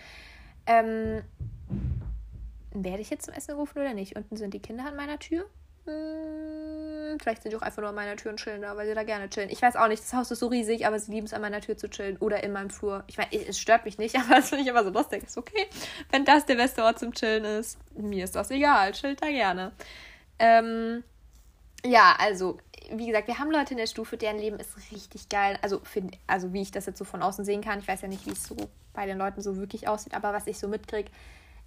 Ähm, 0.65 1.23
werde 2.71 3.01
ich 3.01 3.09
jetzt 3.09 3.25
zum 3.25 3.33
Essen 3.33 3.51
gerufen 3.51 3.79
oder 3.79 3.93
nicht? 3.93 4.15
Unten 4.15 4.37
sind 4.37 4.53
die 4.53 4.59
Kinder 4.59 4.85
an 4.85 4.95
meiner 4.95 5.19
Tür. 5.19 5.45
Hm, 5.87 7.17
vielleicht 7.19 7.43
sind 7.43 7.51
die 7.51 7.57
auch 7.57 7.61
einfach 7.61 7.81
nur 7.81 7.89
an 7.89 7.95
meiner 7.95 8.15
Tür 8.15 8.31
und 8.31 8.39
chillen 8.39 8.61
da, 8.61 8.75
weil 8.75 8.87
sie 8.87 8.93
da 8.93 9.03
gerne 9.03 9.29
chillen. 9.29 9.49
Ich 9.49 9.61
weiß 9.61 9.75
auch 9.75 9.87
nicht, 9.87 10.03
das 10.03 10.13
Haus 10.13 10.31
ist 10.31 10.39
so 10.39 10.47
riesig, 10.47 10.85
aber 10.85 10.99
sie 10.99 11.11
lieben 11.11 11.25
es 11.25 11.33
an 11.33 11.41
meiner 11.41 11.61
Tür 11.61 11.77
zu 11.77 11.89
chillen 11.89 12.17
oder 12.17 12.43
in 12.43 12.51
meinem 12.51 12.69
Flur. 12.69 13.03
Ich 13.07 13.17
meine, 13.17 13.33
es 13.33 13.59
stört 13.59 13.85
mich 13.85 13.97
nicht, 13.97 14.15
aber 14.19 14.35
das 14.35 14.49
finde 14.49 14.63
ich 14.63 14.69
immer 14.69 14.83
so 14.83 14.89
lustig. 14.89 15.23
Ist 15.23 15.37
okay, 15.37 15.67
wenn 16.11 16.25
das 16.25 16.45
der 16.45 16.55
beste 16.55 16.83
Ort 16.83 16.99
zum 16.99 17.13
Chillen 17.13 17.45
ist. 17.45 17.77
Mir 17.95 18.23
ist 18.23 18.35
das 18.35 18.51
egal, 18.51 18.91
chillt 18.91 19.21
da 19.21 19.27
gerne. 19.27 19.71
Ähm, 20.39 21.03
ja, 21.85 22.15
also, 22.19 22.57
wie 22.91 23.07
gesagt, 23.07 23.27
wir 23.27 23.39
haben 23.39 23.51
Leute 23.51 23.71
in 23.71 23.77
der 23.77 23.87
Stufe, 23.87 24.17
deren 24.17 24.37
Leben 24.37 24.59
ist 24.59 24.75
richtig 24.91 25.29
geil. 25.29 25.57
Also, 25.61 25.79
für, 25.83 26.03
also 26.27 26.53
wie 26.53 26.61
ich 26.61 26.71
das 26.71 26.85
jetzt 26.85 26.97
so 26.97 27.05
von 27.05 27.21
außen 27.21 27.45
sehen 27.45 27.61
kann. 27.61 27.79
Ich 27.79 27.87
weiß 27.87 28.01
ja 28.01 28.07
nicht, 28.07 28.25
wie 28.25 28.31
es 28.31 28.43
so 28.43 28.55
bei 28.93 29.05
den 29.05 29.17
Leuten 29.17 29.41
so 29.41 29.57
wirklich 29.57 29.87
aussieht, 29.87 30.13
aber 30.13 30.33
was 30.33 30.47
ich 30.47 30.57
so 30.57 30.67
mitkriege, 30.67 31.09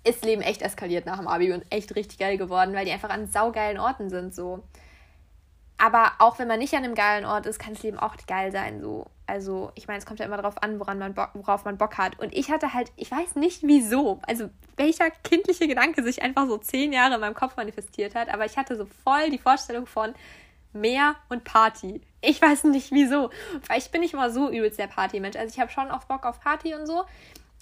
ist 0.05 0.25
Leben 0.25 0.43
echt 0.43 0.63
eskaliert 0.63 1.07
nach 1.07 1.19
dem 1.19 1.29
Abi 1.29 1.53
und 1.53 1.65
echt 1.71 1.95
richtig 1.95 2.19
geil 2.19 2.39
geworden, 2.39 2.75
weil 2.75 2.85
die 2.85 2.93
einfach 2.93 3.11
an 3.11 3.27
saugeilen 3.27 3.79
Orten 3.79 4.09
sind, 4.09 4.35
so. 4.35 4.63
Aber 5.77 6.13
auch 6.19 6.39
wenn 6.39 6.49
man 6.49 6.59
nicht 6.59 6.75
an 6.75 6.85
einem 6.85 6.95
geilen 6.95 7.25
Ort 7.25 7.47
ist, 7.47 7.59
kann 7.59 7.73
das 7.73 7.83
Leben 7.83 7.99
auch 7.99 8.15
geil 8.27 8.53
sein, 8.53 8.83
so. 8.83 9.07
Also, 9.27 9.71
ich 9.77 9.87
meine, 9.87 9.99
es 9.99 10.07
kommt 10.07 10.19
ja 10.19 10.27
immer 10.27 10.37
darauf 10.37 10.63
an, 10.63 10.81
woran 10.81 10.99
man 10.99 11.17
worauf 11.35 11.65
man 11.65 11.79
Bock 11.79 11.99
hat. 11.99 12.19
Und 12.19 12.35
ich 12.37 12.51
hatte 12.51 12.75
halt, 12.75 12.91
ich 12.97 13.11
weiß 13.11 13.37
nicht 13.37 13.63
wieso, 13.63 14.21
also 14.27 14.51
welcher 14.77 15.11
kindliche 15.11 15.69
Gedanke 15.69 16.03
sich 16.03 16.21
einfach 16.21 16.49
so 16.49 16.59
zehn 16.59 16.93
Jahre 16.93 17.15
in 17.15 17.21
meinem 17.21 17.35
Kopf 17.35 17.57
manifestiert 17.57 18.15
hat, 18.15 18.29
aber 18.29 18.45
ich 18.45 18.57
hatte 18.57 18.77
so 18.77 18.87
voll 19.05 19.31
die 19.31 19.39
Vorstellung 19.39 19.87
von 19.87 20.15
Meer 20.73 21.17
und 21.29 21.45
Party. 21.45 22.01
Ich 22.21 22.41
weiß 22.43 22.65
nicht 22.65 22.93
wieso, 22.93 23.31
weil 23.69 23.79
ich 23.79 23.91
bin 23.91 24.03
nicht 24.03 24.15
immer 24.15 24.31
so 24.31 24.51
übelst 24.51 24.79
der 24.79 24.87
Partymensch. 24.87 25.37
Also 25.37 25.53
ich 25.55 25.61
habe 25.61 25.71
schon 25.71 25.91
auch 25.91 26.05
Bock 26.05 26.27
auf 26.27 26.41
Party 26.41 26.75
und 26.75 26.87
so, 26.87 27.05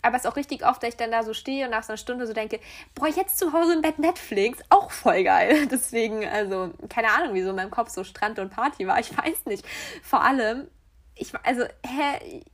aber 0.02 0.16
es 0.16 0.24
ist 0.24 0.30
auch 0.30 0.36
richtig 0.36 0.64
oft, 0.64 0.82
dass 0.82 0.90
ich 0.90 0.96
dann 0.96 1.10
da 1.10 1.22
so 1.22 1.34
stehe 1.34 1.64
und 1.64 1.72
nach 1.72 1.82
so 1.82 1.92
einer 1.92 1.98
Stunde 1.98 2.26
so 2.26 2.32
denke, 2.32 2.60
boah, 2.94 3.08
jetzt 3.08 3.38
zu 3.38 3.52
Hause 3.52 3.74
im 3.74 3.82
Bett 3.82 3.98
Netflix, 3.98 4.60
auch 4.70 4.90
voll 4.90 5.24
geil. 5.24 5.66
Deswegen, 5.70 6.26
also, 6.26 6.72
keine 6.88 7.10
Ahnung, 7.10 7.34
wieso 7.34 7.50
in 7.50 7.56
meinem 7.56 7.70
Kopf 7.70 7.90
so 7.90 8.04
Strand 8.04 8.38
und 8.38 8.50
Party 8.50 8.86
war. 8.86 9.00
Ich 9.00 9.16
weiß 9.16 9.46
nicht. 9.46 9.66
Vor 10.02 10.22
allem, 10.22 10.68
ich, 11.14 11.32
also, 11.42 11.64
hä, 11.84 12.44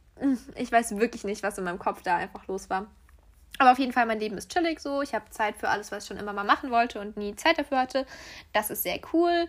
ich 0.57 0.73
weiß 0.73 0.97
wirklich 0.99 1.25
nicht, 1.25 1.43
was 1.43 1.59
in 1.59 1.65
meinem 1.65 1.79
Kopf 1.79 2.03
da 2.03 2.17
einfach 2.17 2.47
los 2.47 2.71
war. 2.71 2.87
Aber 3.59 3.73
auf 3.73 3.79
jeden 3.79 3.93
Fall, 3.93 4.07
mein 4.07 4.21
Leben 4.21 4.37
ist 4.37 4.51
chillig 4.53 4.81
so. 4.81 5.03
Ich 5.03 5.15
habe 5.15 5.31
Zeit 5.31 5.57
für 5.57 5.69
alles, 5.69 5.93
was 5.93 6.05
ich 6.05 6.09
schon 6.09 6.17
immer 6.17 6.33
mal 6.33 6.45
machen 6.45 6.71
wollte 6.71 7.01
und 7.01 7.17
nie 7.17 7.37
Zeit 7.37 7.59
dafür 7.59 7.79
hatte. 7.79 8.07
Das 8.53 8.71
ist 8.71 8.83
sehr 8.83 8.99
cool. 9.13 9.49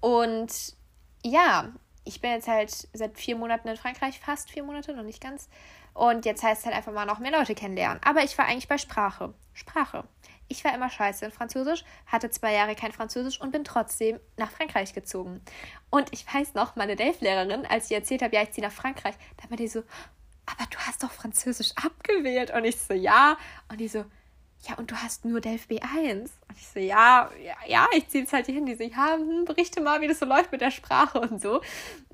Und 0.00 0.74
ja, 1.22 1.72
ich 2.04 2.20
bin 2.20 2.30
jetzt 2.32 2.48
halt 2.48 2.70
seit 2.92 3.18
vier 3.18 3.36
Monaten 3.36 3.68
in 3.68 3.76
Frankreich, 3.76 4.20
fast 4.20 4.50
vier 4.50 4.62
Monate, 4.62 4.94
noch 4.94 5.02
nicht 5.02 5.22
ganz. 5.22 5.48
Und 5.96 6.26
jetzt 6.26 6.42
heißt 6.42 6.60
es 6.60 6.66
halt 6.66 6.76
einfach 6.76 6.92
mal 6.92 7.06
noch 7.06 7.20
mehr 7.20 7.30
Leute 7.30 7.54
kennenlernen. 7.54 8.02
Aber 8.04 8.22
ich 8.22 8.36
war 8.36 8.44
eigentlich 8.44 8.68
bei 8.68 8.76
Sprache. 8.76 9.32
Sprache. 9.54 10.04
Ich 10.46 10.62
war 10.62 10.74
immer 10.74 10.90
scheiße 10.90 11.24
in 11.24 11.30
Französisch, 11.30 11.84
hatte 12.06 12.28
zwei 12.28 12.52
Jahre 12.52 12.74
kein 12.74 12.92
Französisch 12.92 13.40
und 13.40 13.50
bin 13.50 13.64
trotzdem 13.64 14.20
nach 14.36 14.50
Frankreich 14.50 14.92
gezogen. 14.92 15.40
Und 15.88 16.12
ich 16.12 16.26
weiß 16.32 16.52
noch, 16.52 16.76
meine 16.76 16.96
Delf-Lehrerin, 16.96 17.64
als 17.64 17.86
ich 17.86 17.92
erzählt 17.92 18.20
habe, 18.20 18.34
ja, 18.36 18.42
ich 18.42 18.52
ziehe 18.52 18.66
nach 18.66 18.74
Frankreich, 18.74 19.14
da 19.42 19.48
war 19.48 19.56
die 19.56 19.68
so, 19.68 19.84
aber 20.44 20.68
du 20.68 20.76
hast 20.80 21.02
doch 21.02 21.10
Französisch 21.10 21.72
abgewählt. 21.82 22.50
Und 22.50 22.66
ich 22.66 22.76
so, 22.76 22.92
ja. 22.92 23.38
Und 23.70 23.80
die 23.80 23.88
so, 23.88 24.04
ja, 24.68 24.74
und 24.76 24.90
du 24.90 24.96
hast 24.96 25.24
nur 25.24 25.40
Delf 25.40 25.66
B1. 25.66 26.20
Und 26.20 26.58
ich 26.58 26.68
so, 26.68 26.78
ja, 26.78 27.30
ja, 27.42 27.54
ja 27.66 27.88
ich 27.96 28.06
ziehe 28.08 28.24
jetzt 28.24 28.34
halt 28.34 28.44
hier 28.44 28.56
hin. 28.56 28.66
Die 28.66 28.74
so, 28.74 28.84
ja, 28.84 29.14
hm, 29.14 29.46
berichte 29.46 29.80
mal, 29.80 30.02
wie 30.02 30.08
das 30.08 30.18
so 30.18 30.26
läuft 30.26 30.52
mit 30.52 30.60
der 30.60 30.70
Sprache 30.70 31.18
und 31.20 31.40
so. 31.40 31.62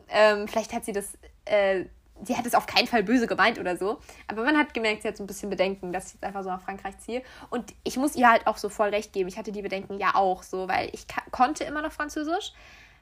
Ähm, 0.08 0.46
vielleicht 0.46 0.72
hat 0.72 0.84
sie 0.84 0.92
das 0.92 1.18
äh, 1.46 1.86
sie 2.24 2.36
hat 2.36 2.46
es 2.46 2.54
auf 2.54 2.66
keinen 2.66 2.86
Fall 2.86 3.02
böse 3.02 3.26
gemeint 3.26 3.58
oder 3.58 3.76
so. 3.76 3.98
Aber 4.28 4.44
man 4.44 4.56
hat 4.56 4.74
gemerkt, 4.74 5.02
sie 5.02 5.08
hat 5.08 5.16
so 5.16 5.24
ein 5.24 5.26
bisschen 5.26 5.50
Bedenken, 5.50 5.92
dass 5.92 6.08
ich 6.08 6.14
jetzt 6.14 6.24
einfach 6.24 6.42
so 6.42 6.50
nach 6.50 6.62
Frankreich 6.62 6.98
ziehe. 6.98 7.22
Und 7.50 7.74
ich 7.84 7.96
muss 7.96 8.16
ihr 8.16 8.30
halt 8.30 8.46
auch 8.46 8.56
so 8.56 8.68
voll 8.68 8.90
recht 8.90 9.12
geben. 9.12 9.28
Ich 9.28 9.38
hatte 9.38 9.52
die 9.52 9.62
Bedenken 9.62 9.98
ja 9.98 10.14
auch 10.14 10.42
so, 10.42 10.68
weil 10.68 10.90
ich 10.92 11.06
konnte 11.30 11.64
immer 11.64 11.82
noch 11.82 11.92
Französisch, 11.92 12.52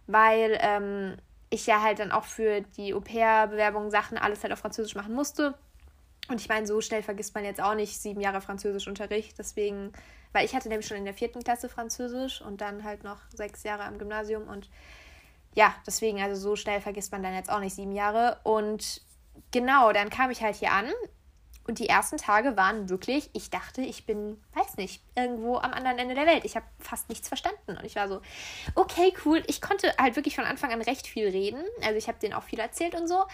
weil 0.07 0.59
ähm, 0.61 1.17
ich 1.51 1.67
ja 1.67 1.83
halt 1.83 1.99
dann 1.99 2.13
auch 2.13 2.25
für 2.25 2.63
die 2.77 2.95
Au-pair-Bewerbung 2.95 3.91
Sachen 3.91 4.19
alles 4.19 4.43
halt 4.43 4.53
auf 4.53 4.61
Französisch 4.61 4.95
machen 4.95 5.15
musste. 5.15 5.55
Und 6.29 6.41
ich 6.41 6.49
meine, 6.49 6.67
so 6.67 6.81
schnell 6.81 7.03
vergisst 7.03 7.35
man 7.35 7.45
jetzt 7.45 7.61
auch 7.61 7.75
nicht 7.75 8.01
sieben 8.01 8.21
Jahre 8.21 8.41
Französischunterricht. 8.41 9.37
Deswegen, 9.39 9.93
weil 10.33 10.45
ich 10.45 10.55
hatte 10.55 10.69
nämlich 10.69 10.87
schon 10.87 10.97
in 10.97 11.05
der 11.05 11.15
vierten 11.15 11.43
Klasse 11.43 11.69
Französisch 11.69 12.41
und 12.41 12.61
dann 12.61 12.85
halt 12.85 13.03
noch 13.03 13.19
sechs 13.35 13.65
Jahre 13.65 13.83
am 13.85 13.99
Gymnasium 13.99 14.49
und 14.49 14.69
ja, 15.55 15.75
deswegen, 15.87 16.21
also 16.21 16.41
so 16.41 16.57
schnell 16.57 16.81
vergisst 16.81 17.13
man 17.13 17.23
dann 17.23 17.35
jetzt 17.35 17.51
auch 17.51 17.61
nicht 17.61 17.75
sieben 17.75 17.93
Jahre. 17.93 18.39
Und 18.45 19.03
genau, 19.51 19.93
dann 19.93 20.11
kam 20.11 20.31
ich 20.31 20.43
halt 20.43 20.57
hier 20.57 20.73
an 20.73 20.91
und 21.71 21.79
die 21.79 21.89
ersten 21.89 22.17
Tage 22.17 22.57
waren 22.57 22.89
wirklich, 22.89 23.31
ich 23.33 23.51
dachte, 23.51 23.83
ich 23.83 24.07
bin, 24.07 24.43
weiß 24.55 24.77
nicht, 24.77 25.05
irgendwo 25.15 25.57
am 25.57 25.73
anderen 25.73 25.99
Ende 25.99 26.15
der 26.15 26.27
Welt. 26.27 26.45
Ich 26.45 26.57
habe 26.57 26.67
fast 26.79 27.09
nichts 27.09 27.29
verstanden. 27.29 27.77
Und 27.77 27.85
ich 27.85 27.95
war 27.97 28.09
so, 28.09 28.21
okay, 28.75 29.13
cool. 29.25 29.43
Ich 29.47 29.61
konnte 29.61 29.95
halt 29.97 30.17
wirklich 30.17 30.35
von 30.35 30.45
Anfang 30.45 30.73
an 30.73 30.83
recht 30.83 31.07
viel 31.07 31.29
reden. 31.29 31.63
Also 31.83 31.97
ich 31.97 32.09
habe 32.09 32.19
denen 32.19 32.35
auch 32.35 32.43
viel 32.43 32.59
erzählt 32.59 32.95
und 32.95 33.07
so. 33.07 33.25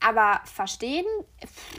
Aber 0.00 0.40
verstehen 0.44 1.06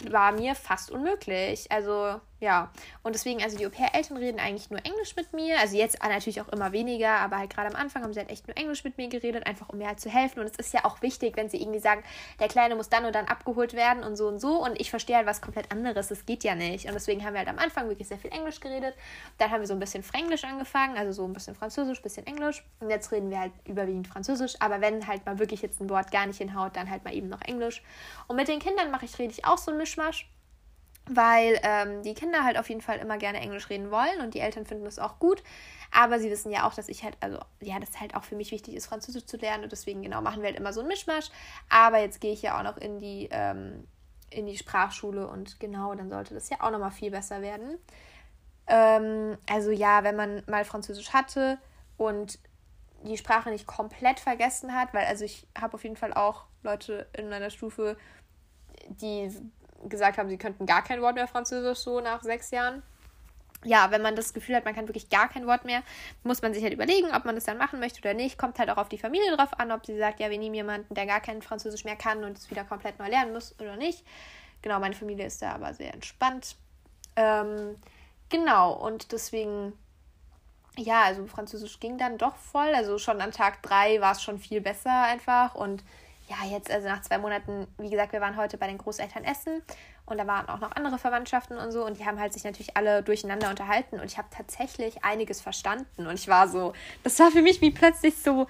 war 0.09 0.31
mir 0.31 0.55
fast 0.55 0.89
unmöglich. 0.89 1.69
Also 1.71 2.21
ja, 2.39 2.71
und 3.03 3.15
deswegen, 3.15 3.43
also 3.43 3.57
die 3.57 3.67
Au-pair-Eltern 3.67 4.15
reden 4.15 4.39
eigentlich 4.39 4.69
nur 4.69 4.79
Englisch 4.85 5.13
mit 5.17 5.33
mir. 5.33 5.59
Also 5.59 5.75
jetzt 5.75 6.01
natürlich 6.01 6.39
auch 6.39 6.47
immer 6.47 6.71
weniger, 6.71 7.17
aber 7.17 7.37
halt 7.37 7.53
gerade 7.53 7.69
am 7.69 7.75
Anfang 7.75 8.01
haben 8.03 8.13
sie 8.13 8.19
halt 8.21 8.29
echt 8.29 8.47
nur 8.47 8.55
Englisch 8.55 8.85
mit 8.85 8.97
mir 8.97 9.09
geredet, 9.09 9.45
einfach 9.45 9.67
um 9.67 9.77
mir 9.77 9.87
halt 9.87 9.99
zu 9.99 10.09
helfen. 10.09 10.39
Und 10.39 10.45
es 10.45 10.55
ist 10.55 10.73
ja 10.73 10.85
auch 10.85 11.01
wichtig, 11.01 11.35
wenn 11.35 11.49
sie 11.49 11.61
irgendwie 11.61 11.79
sagen, 11.79 12.01
der 12.39 12.47
Kleine 12.47 12.75
muss 12.75 12.87
dann 12.87 13.03
und 13.03 13.13
dann 13.13 13.25
abgeholt 13.25 13.73
werden 13.73 14.03
und 14.03 14.15
so 14.15 14.29
und 14.29 14.39
so. 14.39 14.63
Und 14.63 14.79
ich 14.79 14.89
verstehe 14.89 15.17
halt 15.17 15.27
was 15.27 15.41
komplett 15.41 15.69
anderes. 15.71 16.07
Das 16.07 16.25
geht 16.25 16.45
ja 16.45 16.55
nicht. 16.55 16.85
Und 16.85 16.93
deswegen 16.93 17.25
haben 17.25 17.33
wir 17.33 17.39
halt 17.39 17.49
am 17.49 17.59
Anfang 17.59 17.89
wirklich 17.89 18.07
sehr 18.07 18.17
viel 18.17 18.31
Englisch 18.31 18.61
geredet. 18.61 18.95
Dann 19.37 19.51
haben 19.51 19.59
wir 19.59 19.67
so 19.67 19.73
ein 19.73 19.79
bisschen 19.79 20.03
Fränglisch 20.03 20.45
angefangen, 20.45 20.97
also 20.97 21.11
so 21.11 21.25
ein 21.25 21.33
bisschen 21.33 21.55
Französisch, 21.55 21.99
ein 21.99 22.03
bisschen 22.03 22.25
Englisch. 22.25 22.63
Und 22.79 22.89
jetzt 22.89 23.11
reden 23.11 23.29
wir 23.31 23.39
halt 23.39 23.51
überwiegend 23.65 24.07
Französisch. 24.07 24.55
Aber 24.61 24.79
wenn 24.79 25.05
halt 25.07 25.25
mal 25.25 25.39
wirklich 25.39 25.61
jetzt 25.61 25.81
ein 25.81 25.89
Wort 25.89 26.09
gar 26.11 26.25
nicht 26.25 26.37
hinhaut, 26.37 26.77
dann 26.77 26.89
halt 26.89 27.03
mal 27.03 27.13
eben 27.13 27.27
noch 27.27 27.41
Englisch. 27.41 27.83
Und 28.27 28.37
mit 28.37 28.47
den 28.47 28.59
Kindern 28.59 28.91
mache 28.91 29.03
ich, 29.03 29.19
rede 29.19 29.33
ich 29.33 29.43
auch 29.43 29.57
so 29.57 29.71
ein 29.71 29.77
Mischmasch 29.77 30.29
weil 31.09 31.59
ähm, 31.63 32.03
die 32.03 32.13
Kinder 32.13 32.43
halt 32.43 32.57
auf 32.57 32.69
jeden 32.69 32.81
Fall 32.81 32.99
immer 32.99 33.17
gerne 33.17 33.39
Englisch 33.39 33.69
reden 33.69 33.91
wollen 33.91 34.21
und 34.21 34.33
die 34.33 34.39
Eltern 34.39 34.65
finden 34.65 34.85
das 34.85 34.99
auch 34.99 35.19
gut. 35.19 35.43
Aber 35.91 36.19
sie 36.19 36.29
wissen 36.29 36.51
ja 36.51 36.67
auch, 36.67 36.73
dass 36.73 36.87
ich 36.87 37.03
halt, 37.03 37.17
also 37.19 37.39
ja, 37.59 37.79
das 37.79 37.99
halt 37.99 38.15
auch 38.15 38.23
für 38.23 38.35
mich 38.35 38.51
wichtig 38.51 38.75
ist, 38.75 38.85
Französisch 38.85 39.25
zu 39.25 39.37
lernen 39.37 39.63
und 39.63 39.71
deswegen 39.71 40.03
genau 40.03 40.21
machen 40.21 40.41
wir 40.41 40.49
halt 40.49 40.59
immer 40.59 40.71
so 40.71 40.81
einen 40.81 40.89
Mischmasch. 40.89 41.29
Aber 41.67 41.99
jetzt 41.99 42.21
gehe 42.21 42.31
ich 42.31 42.43
ja 42.43 42.59
auch 42.59 42.63
noch 42.63 42.77
in 42.77 42.99
die, 42.99 43.27
ähm, 43.31 43.87
in 44.29 44.45
die 44.45 44.57
Sprachschule 44.57 45.27
und 45.27 45.59
genau, 45.59 45.95
dann 45.95 46.09
sollte 46.09 46.35
das 46.35 46.49
ja 46.49 46.57
auch 46.61 46.71
nochmal 46.71 46.91
viel 46.91 47.09
besser 47.09 47.41
werden. 47.41 47.79
Ähm, 48.67 49.37
also 49.49 49.71
ja, 49.71 50.03
wenn 50.03 50.15
man 50.15 50.43
mal 50.47 50.63
Französisch 50.63 51.11
hatte 51.11 51.57
und 51.97 52.37
die 53.03 53.17
Sprache 53.17 53.49
nicht 53.49 53.65
komplett 53.65 54.19
vergessen 54.19 54.75
hat, 54.75 54.93
weil 54.93 55.05
also 55.05 55.25
ich 55.25 55.47
habe 55.59 55.73
auf 55.73 55.83
jeden 55.83 55.95
Fall 55.95 56.13
auch 56.13 56.45
Leute 56.61 57.07
in 57.13 57.29
meiner 57.29 57.49
Stufe, 57.49 57.97
die 58.89 59.31
gesagt 59.87 60.17
haben, 60.17 60.29
sie 60.29 60.37
könnten 60.37 60.65
gar 60.65 60.83
kein 60.83 61.01
Wort 61.01 61.15
mehr 61.15 61.27
Französisch 61.27 61.79
so 61.79 62.01
nach 62.01 62.23
sechs 62.23 62.51
Jahren. 62.51 62.83
Ja, 63.65 63.91
wenn 63.91 64.01
man 64.01 64.15
das 64.15 64.33
Gefühl 64.33 64.55
hat, 64.55 64.63
man 64.63 64.73
kann 64.73 64.87
wirklich 64.87 65.09
gar 65.09 65.27
kein 65.27 65.45
Wort 65.45 65.65
mehr, 65.65 65.83
muss 66.23 66.41
man 66.41 66.53
sich 66.53 66.63
halt 66.63 66.73
überlegen, 66.73 67.07
ob 67.13 67.25
man 67.25 67.35
das 67.35 67.43
dann 67.43 67.57
machen 67.57 67.79
möchte 67.79 67.99
oder 67.99 68.13
nicht. 68.13 68.37
Kommt 68.37 68.57
halt 68.57 68.69
auch 68.69 68.77
auf 68.77 68.87
die 68.87 68.97
Familie 68.97 69.35
drauf 69.35 69.59
an, 69.59 69.71
ob 69.71 69.85
sie 69.85 69.97
sagt, 69.97 70.21
ja, 70.21 70.29
wir 70.29 70.37
nehmen 70.37 70.55
jemanden, 70.55 70.93
der 70.93 71.05
gar 71.05 71.19
kein 71.19 71.41
Französisch 71.41 71.83
mehr 71.83 71.97
kann 71.97 72.23
und 72.23 72.37
es 72.37 72.49
wieder 72.49 72.63
komplett 72.63 72.99
neu 72.99 73.09
lernen 73.09 73.33
muss 73.33 73.53
oder 73.59 73.75
nicht. 73.75 74.05
Genau, 74.61 74.79
meine 74.79 74.95
Familie 74.95 75.25
ist 75.25 75.41
da 75.41 75.53
aber 75.53 75.73
sehr 75.73 75.93
entspannt. 75.93 76.55
Ähm, 77.17 77.75
genau, 78.29 78.73
und 78.73 79.11
deswegen, 79.11 79.73
ja, 80.77 81.03
also 81.03 81.27
Französisch 81.27 81.81
ging 81.81 81.97
dann 81.97 82.17
doch 82.17 82.37
voll. 82.37 82.73
Also 82.73 82.97
schon 82.97 83.19
an 83.19 83.31
Tag 83.31 83.61
drei 83.61 83.99
war 83.99 84.13
es 84.13 84.23
schon 84.23 84.39
viel 84.39 84.61
besser 84.61 85.03
einfach 85.03 85.55
und 85.55 85.83
ja, 86.29 86.45
jetzt, 86.47 86.69
also 86.69 86.87
nach 86.87 87.01
zwei 87.01 87.17
Monaten, 87.17 87.67
wie 87.79 87.89
gesagt, 87.89 88.13
wir 88.13 88.21
waren 88.21 88.37
heute 88.37 88.57
bei 88.57 88.67
den 88.67 88.77
Großeltern 88.77 89.23
essen 89.23 89.63
und 90.05 90.17
da 90.19 90.27
waren 90.27 90.47
auch 90.47 90.59
noch 90.59 90.71
andere 90.75 90.99
Verwandtschaften 90.99 91.57
und 91.57 91.71
so 91.71 91.83
und 91.83 91.97
die 91.99 92.05
haben 92.05 92.19
halt 92.19 92.33
sich 92.33 92.43
natürlich 92.43 92.77
alle 92.77 93.01
durcheinander 93.01 93.49
unterhalten 93.49 93.99
und 93.99 94.05
ich 94.05 94.17
habe 94.17 94.27
tatsächlich 94.29 95.03
einiges 95.03 95.41
verstanden 95.41 96.05
und 96.05 96.13
ich 96.13 96.27
war 96.27 96.47
so, 96.47 96.73
das 97.03 97.17
war 97.19 97.31
für 97.31 97.41
mich 97.41 97.61
wie 97.61 97.71
plötzlich 97.71 98.15
so, 98.15 98.45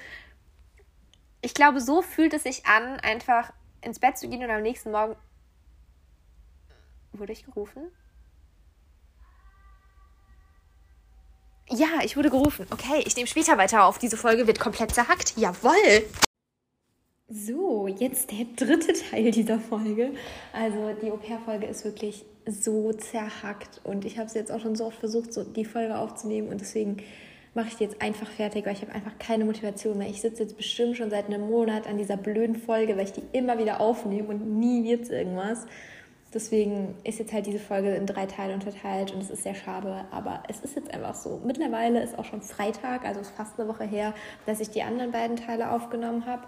ich 1.42 1.54
glaube, 1.54 1.80
so 1.80 2.02
fühlt 2.02 2.34
es 2.34 2.44
sich 2.44 2.66
an, 2.66 3.00
einfach 3.00 3.54
ins 3.82 4.00
Bett 4.00 4.18
zu 4.18 4.28
gehen 4.28 4.44
und 4.44 4.52
am 4.52 4.62
nächsten 4.62 4.92
Morgen 4.92 5.16
wurde 7.14 7.32
ich 7.32 7.46
gerufen? 7.46 7.84
Ja, 11.72 12.00
ich 12.04 12.18
wurde 12.18 12.32
gerufen. 12.32 12.66
Okay, 12.72 13.04
ich 13.06 13.16
nehme 13.16 13.28
später 13.28 13.56
weiter 13.60 13.86
auf. 13.86 14.00
Diese 14.00 14.18
Folge 14.18 14.48
wird 14.48 14.60
komplett 14.60 14.94
zerhackt. 14.96 15.38
Jawoll! 15.38 16.10
So, 17.32 17.88
jetzt 17.88 18.32
der 18.32 18.48
dritte 18.56 18.92
Teil 18.94 19.30
dieser 19.30 19.60
Folge. 19.60 20.14
Also 20.52 20.96
die 21.00 21.12
Au-pair-Folge 21.12 21.68
ist 21.68 21.86
wirklich 21.86 22.26
so 22.48 22.92
zerhackt 22.94 23.82
und 23.84 24.04
ich 24.04 24.18
habe 24.18 24.26
es 24.26 24.34
jetzt 24.34 24.52
auch 24.52 24.60
schon 24.60 24.76
so 24.76 24.86
oft 24.86 24.98
versucht, 24.98 25.32
so 25.32 25.44
die 25.44 25.66
Folge 25.66 25.96
aufzunehmen 25.96 26.48
und 26.48 26.60
deswegen 26.60 26.98
mache 27.54 27.68
ich 27.68 27.76
die 27.76 27.84
jetzt 27.84 28.02
einfach 28.02 28.28
fertig, 28.28 28.66
weil 28.66 28.74
ich 28.74 28.82
habe 28.82 28.94
einfach 28.94 29.20
keine 29.20 29.46
Motivation 29.46 30.00
mehr. 30.00 30.10
Ich 30.10 30.22
sitze 30.22 30.42
jetzt 30.42 30.58
bestimmt 30.58 30.98
schon 30.98 31.12
seit 31.12 31.28
einem 31.28 31.48
Monat 31.48 31.86
an 31.86 32.00
dieser 32.00 32.18
blöden 32.18 32.56
Folge, 32.56 32.98
weil 32.98 33.04
ich 33.04 33.14
die 33.14 33.24
immer 33.32 33.60
wieder 33.60 33.80
aufnehme 33.80 34.30
und 34.30 34.60
nie 34.60 34.84
wird 34.84 35.08
irgendwas. 35.12 35.68
Deswegen 36.34 36.96
ist 37.04 37.20
jetzt 37.20 37.32
halt 37.32 37.46
diese 37.46 37.60
Folge 37.60 37.94
in 37.94 38.08
drei 38.08 38.26
Teile 38.26 38.56
unterteilt 38.56 39.14
und 39.14 39.22
es 39.22 39.30
ist 39.30 39.44
sehr 39.44 39.56
schade, 39.56 40.06
aber 40.10 40.42
es 40.48 40.62
ist 40.62 40.76
jetzt 40.76 40.92
einfach 40.92 41.14
so. 41.14 41.42
Mittlerweile 41.46 42.02
ist 42.02 42.18
auch 42.18 42.26
schon 42.26 42.42
Freitag, 42.42 43.06
also 43.06 43.20
ist 43.20 43.32
fast 43.32 43.60
eine 43.60 43.70
Woche 43.70 43.84
her, 43.84 44.16
dass 44.48 44.60
ich 44.60 44.72
die 44.72 44.82
anderen 44.82 45.12
beiden 45.12 45.36
Teile 45.36 45.72
aufgenommen 45.72 46.26
habe. 46.26 46.44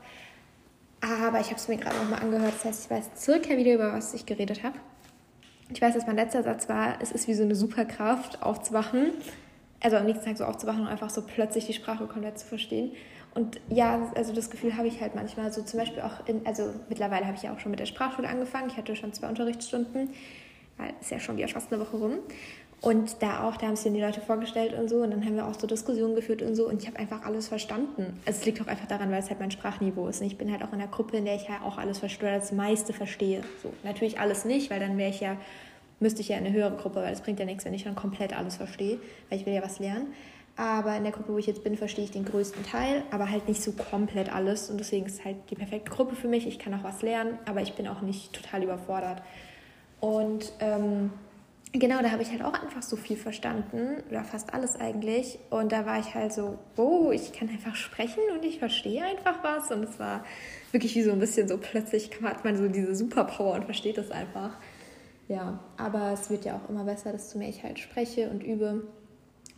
Aber 1.01 1.39
ich 1.39 1.47
habe 1.47 1.55
es 1.55 1.67
mir 1.67 1.77
gerade 1.77 1.97
nochmal 1.97 2.21
angehört. 2.21 2.53
Das 2.55 2.65
heißt, 2.65 2.85
ich 2.85 2.91
weiß 2.91 3.09
circa 3.17 3.57
wieder, 3.57 3.73
über 3.73 3.91
was 3.91 4.13
ich 4.13 4.25
geredet 4.25 4.63
habe. 4.63 4.77
Ich 5.73 5.81
weiß, 5.81 5.93
dass 5.93 6.05
mein 6.05 6.15
letzter 6.15 6.43
Satz 6.43 6.69
war, 6.69 7.01
es 7.01 7.11
ist 7.11 7.27
wie 7.27 7.33
so 7.33 7.43
eine 7.43 7.55
Superkraft, 7.55 8.43
aufzuwachen. 8.43 9.11
Also 9.79 9.97
am 9.97 10.05
nächsten 10.05 10.25
Tag 10.25 10.37
so 10.37 10.45
aufzuwachen 10.45 10.81
und 10.81 10.87
einfach 10.87 11.09
so 11.09 11.23
plötzlich 11.23 11.65
die 11.65 11.73
Sprache 11.73 12.05
komplett 12.05 12.37
zu 12.37 12.45
verstehen. 12.45 12.91
Und 13.33 13.59
ja, 13.69 14.11
also 14.15 14.33
das 14.33 14.49
Gefühl 14.49 14.75
habe 14.77 14.87
ich 14.87 15.01
halt 15.01 15.15
manchmal 15.15 15.51
so 15.53 15.61
zum 15.61 15.79
Beispiel 15.79 16.03
auch 16.03 16.27
in, 16.27 16.45
also 16.45 16.73
mittlerweile 16.89 17.25
habe 17.25 17.35
ich 17.35 17.43
ja 17.43 17.53
auch 17.53 17.59
schon 17.59 17.71
mit 17.71 17.79
der 17.79 17.85
Sprachschule 17.85 18.27
angefangen. 18.27 18.69
Ich 18.69 18.77
hatte 18.77 18.95
schon 18.95 19.13
zwei 19.13 19.29
Unterrichtsstunden, 19.29 20.09
weil 20.77 20.93
es 20.99 21.09
ja 21.09 21.19
schon 21.19 21.37
wieder 21.37 21.47
fast 21.47 21.71
eine 21.71 21.81
Woche 21.81 21.97
rum. 21.97 22.19
Und 22.81 23.21
da 23.21 23.47
auch, 23.47 23.57
da 23.57 23.67
haben 23.67 23.75
sich 23.75 23.85
dann 23.85 23.93
die 23.93 24.01
Leute 24.01 24.21
vorgestellt 24.21 24.73
und 24.73 24.89
so. 24.89 25.03
Und 25.03 25.11
dann 25.11 25.23
haben 25.23 25.35
wir 25.35 25.47
auch 25.47 25.53
so 25.53 25.67
Diskussionen 25.67 26.15
geführt 26.15 26.41
und 26.41 26.55
so. 26.55 26.67
Und 26.67 26.81
ich 26.81 26.87
habe 26.87 26.97
einfach 26.97 27.23
alles 27.23 27.47
verstanden. 27.47 28.19
Also 28.25 28.39
es 28.39 28.45
liegt 28.45 28.59
auch 28.59 28.65
einfach 28.65 28.87
daran, 28.87 29.11
weil 29.11 29.19
es 29.19 29.29
halt 29.29 29.39
mein 29.39 29.51
Sprachniveau 29.51 30.07
ist. 30.07 30.19
Und 30.19 30.27
ich 30.27 30.37
bin 30.37 30.51
halt 30.51 30.63
auch 30.63 30.69
in 30.69 30.81
einer 30.81 30.87
Gruppe, 30.87 31.17
in 31.17 31.25
der 31.25 31.35
ich 31.35 31.47
ja 31.47 31.61
auch 31.63 31.77
alles 31.77 31.99
verstehe, 31.99 32.33
das 32.33 32.51
meiste 32.51 32.91
verstehe. 32.91 33.43
So, 33.61 33.71
natürlich 33.83 34.19
alles 34.19 34.45
nicht, 34.45 34.71
weil 34.71 34.79
dann 34.79 34.97
wäre 34.97 35.11
ich 35.11 35.19
ja, 35.19 35.37
müsste 35.99 36.21
ich 36.21 36.29
ja 36.29 36.37
in 36.37 36.45
eine 36.45 36.55
höhere 36.55 36.75
Gruppe, 36.75 36.95
weil 36.95 37.13
es 37.13 37.21
bringt 37.21 37.39
ja 37.39 37.45
nichts, 37.45 37.65
wenn 37.65 37.73
ich 37.75 37.83
dann 37.83 37.95
komplett 37.95 38.35
alles 38.35 38.55
verstehe, 38.55 38.97
weil 39.29 39.37
ich 39.37 39.45
will 39.45 39.53
ja 39.53 39.61
was 39.61 39.77
lernen. 39.77 40.07
Aber 40.57 40.95
in 40.95 41.03
der 41.03 41.11
Gruppe, 41.11 41.33
wo 41.33 41.37
ich 41.37 41.45
jetzt 41.45 41.63
bin, 41.63 41.77
verstehe 41.77 42.03
ich 42.03 42.11
den 42.11 42.25
größten 42.25 42.63
Teil, 42.65 43.03
aber 43.11 43.29
halt 43.29 43.47
nicht 43.47 43.61
so 43.61 43.73
komplett 43.73 44.33
alles. 44.33 44.71
Und 44.71 44.79
deswegen 44.79 45.05
ist 45.05 45.19
es 45.19 45.25
halt 45.25 45.37
die 45.51 45.55
perfekte 45.55 45.91
Gruppe 45.91 46.15
für 46.15 46.27
mich. 46.27 46.47
Ich 46.47 46.57
kann 46.57 46.73
auch 46.73 46.83
was 46.83 47.03
lernen, 47.03 47.37
aber 47.45 47.61
ich 47.61 47.73
bin 47.73 47.87
auch 47.87 48.01
nicht 48.01 48.33
total 48.33 48.63
überfordert. 48.63 49.21
Und 49.99 50.51
ähm, 50.59 51.11
genau, 51.73 52.01
da 52.01 52.11
habe 52.11 52.21
ich 52.21 52.31
halt 52.31 52.43
auch 52.43 52.53
einfach 52.53 52.81
so 52.81 52.95
viel 52.95 53.17
verstanden, 53.17 54.03
oder 54.09 54.23
fast 54.23 54.53
alles 54.53 54.75
eigentlich. 54.75 55.39
Und 55.49 55.71
da 55.71 55.85
war 55.85 55.99
ich 55.99 56.13
halt 56.15 56.33
so, 56.33 56.57
oh, 56.77 57.11
ich 57.11 57.33
kann 57.33 57.49
einfach 57.49 57.75
sprechen 57.75 58.21
und 58.35 58.43
ich 58.43 58.59
verstehe 58.59 59.03
einfach 59.03 59.43
was. 59.43 59.71
Und 59.71 59.83
es 59.83 59.99
war 59.99 60.23
wirklich 60.71 60.95
wie 60.95 61.03
so 61.03 61.11
ein 61.11 61.19
bisschen 61.19 61.47
so, 61.47 61.57
plötzlich 61.57 62.11
hat 62.21 62.43
man 62.43 62.57
so 62.57 62.67
diese 62.67 62.95
Superpower 62.95 63.55
und 63.55 63.65
versteht 63.65 63.97
das 63.97 64.11
einfach. 64.11 64.57
Ja, 65.27 65.59
aber 65.77 66.11
es 66.11 66.29
wird 66.29 66.43
ja 66.43 66.57
auch 66.57 66.69
immer 66.69 66.83
besser, 66.83 67.13
desto 67.13 67.37
mehr 67.37 67.49
ich 67.49 67.63
halt 67.63 67.79
spreche 67.79 68.29
und 68.29 68.43
übe. 68.43 68.87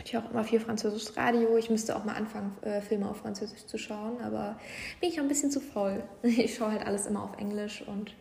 Ich 0.05 0.13
höre 0.13 0.23
auch 0.23 0.31
immer 0.31 0.43
viel 0.43 0.59
französisches 0.59 1.17
Radio. 1.17 1.57
Ich 1.57 1.69
müsste 1.69 1.95
auch 1.95 2.03
mal 2.03 2.15
anfangen, 2.15 2.55
äh, 2.61 2.81
Filme 2.81 3.09
auf 3.09 3.17
Französisch 3.17 3.65
zu 3.65 3.77
schauen, 3.77 4.21
aber 4.21 4.59
bin 4.99 5.09
ich 5.09 5.19
auch 5.19 5.23
ein 5.23 5.29
bisschen 5.29 5.49
zu 5.49 5.59
faul. 5.59 6.03
Ich 6.23 6.55
schaue 6.55 6.71
halt 6.71 6.85
alles 6.85 7.07
immer 7.07 7.23
auf 7.23 7.39
Englisch 7.39 7.83
und 7.87 8.13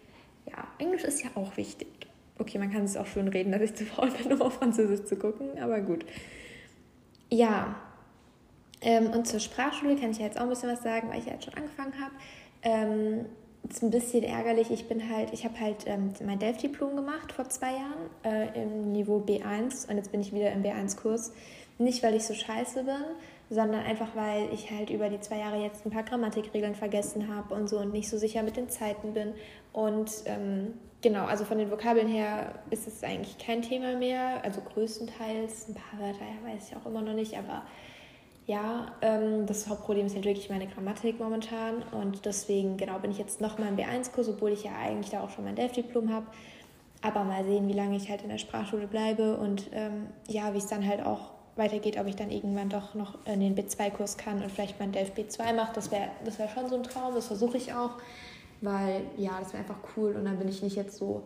ja, 0.47 0.67
Englisch 0.79 1.05
ist 1.05 1.23
ja 1.23 1.31
auch 1.35 1.57
wichtig. 1.57 2.02
Okay, 2.43 2.59
man 2.59 2.73
kann 2.73 2.83
es 2.83 2.97
auch 2.97 3.07
schön 3.07 3.29
reden, 3.29 3.53
dass 3.53 3.63
ich 3.63 3.75
zu 3.75 3.85
faul 3.85 4.11
bin, 4.11 4.33
um 4.35 4.43
auf 4.43 4.55
Französisch 4.55 5.05
zu 5.05 5.15
gucken, 5.15 5.59
aber 5.61 5.81
gut. 5.81 6.05
Ja, 7.31 7.77
ähm, 8.81 9.11
und 9.13 9.29
zur 9.29 9.39
Sprachschule 9.39 9.95
kann 9.95 10.11
ich 10.11 10.19
ja 10.19 10.25
jetzt 10.25 10.39
auch 10.39 10.43
ein 10.43 10.49
bisschen 10.49 10.69
was 10.69 10.83
sagen, 10.83 11.09
weil 11.09 11.21
ich 11.21 11.27
ja 11.27 11.35
jetzt 11.35 11.45
schon 11.45 11.55
angefangen 11.55 11.95
habe. 12.01 12.15
Ähm, 12.63 13.27
ist 13.71 13.85
ein 13.85 13.91
bisschen 13.91 14.25
ärgerlich. 14.25 14.73
Ich 14.73 14.89
bin 14.89 15.09
halt, 15.09 15.33
ich 15.33 15.45
habe 15.45 15.59
halt 15.61 15.85
ähm, 15.87 16.13
mein 16.27 16.41
Delft-Diplom 16.41 16.97
gemacht 16.97 17.31
vor 17.31 17.49
zwei 17.49 17.75
Jahren 17.75 18.11
äh, 18.25 18.61
im 18.61 18.91
Niveau 18.91 19.19
B1 19.19 19.89
und 19.89 19.99
jetzt 19.99 20.11
bin 20.11 20.21
ich 20.21 20.35
wieder 20.35 20.51
im 20.51 20.65
B1-Kurs. 20.65 21.33
Nicht, 21.79 22.03
weil 22.03 22.17
ich 22.17 22.25
so 22.25 22.35
scheiße 22.35 22.83
bin, 22.83 23.05
sondern 23.51 23.85
einfach, 23.85 24.17
weil 24.17 24.53
ich 24.53 24.73
halt 24.73 24.91
über 24.91 25.09
die 25.09 25.21
zwei 25.21 25.39
Jahre 25.39 25.63
jetzt 25.63 25.87
ein 25.87 25.93
paar 25.93 26.03
Grammatikregeln 26.03 26.75
vergessen 26.75 27.33
habe 27.33 27.55
und 27.55 27.69
so 27.69 27.79
und 27.79 27.93
nicht 27.93 28.09
so 28.09 28.19
sicher 28.19 28.43
mit 28.43 28.57
den 28.57 28.69
Zeiten 28.69 29.15
bin. 29.15 29.33
Und 29.73 30.11
ähm, 30.27 30.75
genau, 31.03 31.27
also 31.27 31.45
von 31.45 31.59
den 31.59 31.71
Vokabeln 31.71 32.09
her 32.09 32.55
ist 32.71 32.87
es 32.87 33.03
eigentlich 33.05 33.37
kein 33.39 33.63
Thema 33.63 33.97
mehr. 33.97 34.43
Also 34.45 34.61
größtenteils, 34.61 35.69
ein 35.69 35.75
paar 35.75 36.01
Wörter 36.01 36.25
weiß 36.45 36.71
ich 36.71 36.77
auch 36.77 36.87
immer 36.87 37.03
noch 37.03 37.15
nicht, 37.15 37.37
aber 37.37 37.63
ja, 38.47 38.93
ähm, 39.03 39.47
das 39.47 39.69
Hauptproblem 39.69 40.07
ist 40.07 40.15
halt 40.15 40.25
wirklich 40.25 40.51
meine 40.51 40.67
Grammatik 40.67 41.21
momentan. 41.21 41.83
Und 41.93 42.25
deswegen, 42.25 42.77
genau, 42.77 42.99
bin 42.99 43.11
ich 43.11 43.19
jetzt 43.19 43.41
nochmal 43.41 43.69
im 43.69 43.77
B1-Kurs, 43.77 44.29
obwohl 44.29 44.51
ich 44.51 44.65
ja 44.65 44.73
eigentlich 44.81 45.11
da 45.11 45.23
auch 45.23 45.31
schon 45.31 45.45
mein 45.45 45.57
Delft-Diplom 45.57 46.13
habe. 46.13 46.27
Aber 47.03 47.25
mal 47.25 47.45
sehen, 47.45 47.69
wie 47.69 47.73
lange 47.73 47.97
ich 47.97 48.09
halt 48.09 48.23
in 48.23 48.29
der 48.29 48.39
Sprachschule 48.39 48.87
bleibe 48.87 49.37
und 49.37 49.71
ähm, 49.73 50.07
ja, 50.29 50.55
wie 50.55 50.59
es 50.59 50.67
dann 50.67 50.87
halt 50.87 51.05
auch 51.05 51.33
weitergeht, 51.57 51.99
ob 51.99 52.07
ich 52.07 52.17
dann 52.17 52.31
irgendwann 52.31 52.69
doch 52.69 52.95
noch 52.95 53.19
in 53.27 53.41
den 53.41 53.57
B2-Kurs 53.57 54.17
kann 54.17 54.43
und 54.43 54.51
vielleicht 54.51 54.79
mein 54.81 54.93
Delft 54.93 55.19
B2 55.19 55.53
mache. 55.53 55.73
Das 55.75 55.91
wäre 55.91 56.09
das 56.25 56.39
wär 56.39 56.49
schon 56.49 56.69
so 56.69 56.77
ein 56.77 56.83
Traum, 56.83 57.15
das 57.15 57.27
versuche 57.27 57.57
ich 57.57 57.75
auch, 57.75 57.91
weil 58.63 59.03
ja, 59.19 59.39
das 59.39 59.53
wäre 59.53 59.63
einfach 59.63 59.79
cool 59.97 60.17
und 60.17 60.25
dann 60.25 60.39
bin 60.39 60.49
ich 60.49 60.63
nicht 60.63 60.77
jetzt 60.77 60.97
so 60.97 61.25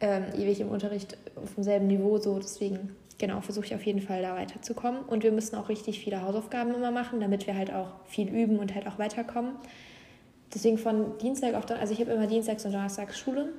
ähm, 0.00 0.24
ewig 0.36 0.60
im 0.60 0.68
Unterricht 0.68 1.16
auf 1.36 1.54
demselben 1.54 1.86
Niveau 1.86 2.18
so. 2.18 2.38
Deswegen, 2.38 2.94
genau, 3.16 3.40
versuche 3.40 3.66
ich 3.66 3.74
auf 3.74 3.84
jeden 3.84 4.00
Fall 4.00 4.22
da 4.22 4.34
weiterzukommen. 4.34 5.02
Und 5.02 5.22
wir 5.22 5.32
müssen 5.32 5.56
auch 5.56 5.68
richtig 5.68 6.00
viele 6.00 6.22
Hausaufgaben 6.22 6.74
immer 6.74 6.90
machen, 6.90 7.20
damit 7.20 7.46
wir 7.46 7.56
halt 7.56 7.72
auch 7.72 7.88
viel 8.06 8.28
üben 8.28 8.58
und 8.58 8.74
halt 8.74 8.86
auch 8.86 8.98
weiterkommen. 8.98 9.52
deswegen 10.52 10.78
von 10.78 11.18
Dienstag 11.18 11.54
auf 11.54 11.66
Donnerstag, 11.66 11.80
also 11.80 11.92
ich 11.94 12.00
habe 12.00 12.12
immer 12.12 12.26
Dienstags 12.26 12.64
und 12.64 12.72
Donnerstags 12.72 13.18
Schule. 13.18 13.52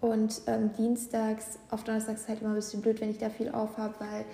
Und 0.00 0.42
ähm, 0.46 0.72
Dienstags 0.76 1.58
auf 1.70 1.84
Donnerstags 1.84 2.22
ist 2.22 2.28
halt 2.28 2.40
immer 2.40 2.50
ein 2.50 2.56
bisschen 2.56 2.82
blöd, 2.82 3.00
wenn 3.00 3.10
ich 3.10 3.18
da 3.18 3.30
viel 3.30 3.50
auf 3.50 3.76
habe, 3.76 3.94
weil 4.00 4.24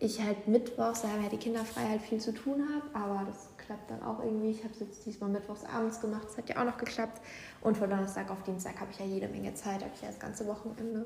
ich 0.00 0.22
halt 0.22 0.46
mittwochs, 0.46 1.02
da 1.02 1.08
haben 1.08 1.22
halt 1.22 1.32
die 1.32 1.38
Kinder 1.38 1.64
frei, 1.64 1.82
halt 1.88 2.02
viel 2.02 2.20
zu 2.20 2.32
tun 2.32 2.62
habe. 2.72 2.84
Aber 2.94 3.26
das 3.26 3.47
klappt 3.68 3.90
dann 3.90 4.02
auch 4.02 4.18
irgendwie. 4.24 4.50
Ich 4.50 4.64
habe 4.64 4.72
es 4.72 4.80
jetzt 4.80 5.04
diesmal 5.04 5.28
mittwochs 5.28 5.62
abends 5.64 6.00
gemacht, 6.00 6.24
das 6.24 6.38
hat 6.38 6.48
ja 6.48 6.56
auch 6.58 6.64
noch 6.64 6.78
geklappt. 6.78 7.20
Und 7.60 7.76
von 7.76 7.90
Donnerstag 7.90 8.30
auf 8.30 8.42
Dienstag 8.42 8.80
habe 8.80 8.90
ich 8.90 8.98
ja 8.98 9.04
jede 9.04 9.28
Menge 9.28 9.52
Zeit, 9.54 9.82
habe 9.82 9.90
ich 9.94 10.00
ja 10.00 10.08
das 10.08 10.18
ganze 10.18 10.46
Wochenende. 10.46 11.04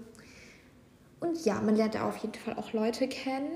Und 1.18 1.44
ja, 1.44 1.60
man 1.60 1.74
lernt 1.74 1.96
da 1.96 2.08
auf 2.08 2.16
jeden 2.18 2.34
Fall 2.34 2.54
auch 2.54 2.72
Leute 2.72 3.08
kennen. 3.08 3.50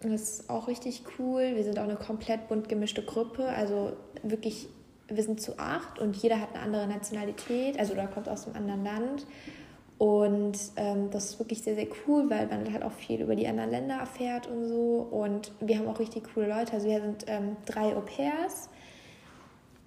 Das 0.00 0.10
ist 0.12 0.50
auch 0.50 0.66
richtig 0.66 1.04
cool. 1.18 1.52
Wir 1.54 1.62
sind 1.62 1.78
auch 1.78 1.84
eine 1.84 1.96
komplett 1.96 2.48
bunt 2.48 2.68
gemischte 2.68 3.04
Gruppe. 3.04 3.48
Also 3.48 3.92
wirklich, 4.22 4.68
wir 5.06 5.22
sind 5.22 5.40
zu 5.40 5.58
acht 5.58 6.00
und 6.00 6.16
jeder 6.16 6.40
hat 6.40 6.54
eine 6.54 6.62
andere 6.62 6.86
Nationalität. 6.88 7.78
Also 7.78 7.94
da 7.94 8.06
kommt 8.06 8.28
aus 8.28 8.46
einem 8.46 8.56
anderen 8.56 8.84
Land. 8.84 9.26
Und 9.98 10.56
ähm, 10.76 11.10
das 11.10 11.30
ist 11.30 11.38
wirklich 11.40 11.62
sehr, 11.62 11.74
sehr 11.74 11.88
cool, 12.06 12.30
weil 12.30 12.46
man 12.46 12.72
halt 12.72 12.84
auch 12.84 12.92
viel 12.92 13.20
über 13.20 13.34
die 13.34 13.48
anderen 13.48 13.70
Länder 13.70 13.96
erfährt 13.96 14.46
und 14.46 14.64
so. 14.68 15.08
Und 15.10 15.52
wir 15.60 15.76
haben 15.78 15.88
auch 15.88 15.98
richtig 15.98 16.32
coole 16.32 16.48
Leute. 16.48 16.74
Also 16.74 16.88
wir 16.88 17.00
sind 17.00 17.24
ähm, 17.26 17.56
drei 17.66 17.96
Au 17.96 18.00
pairs. 18.00 18.68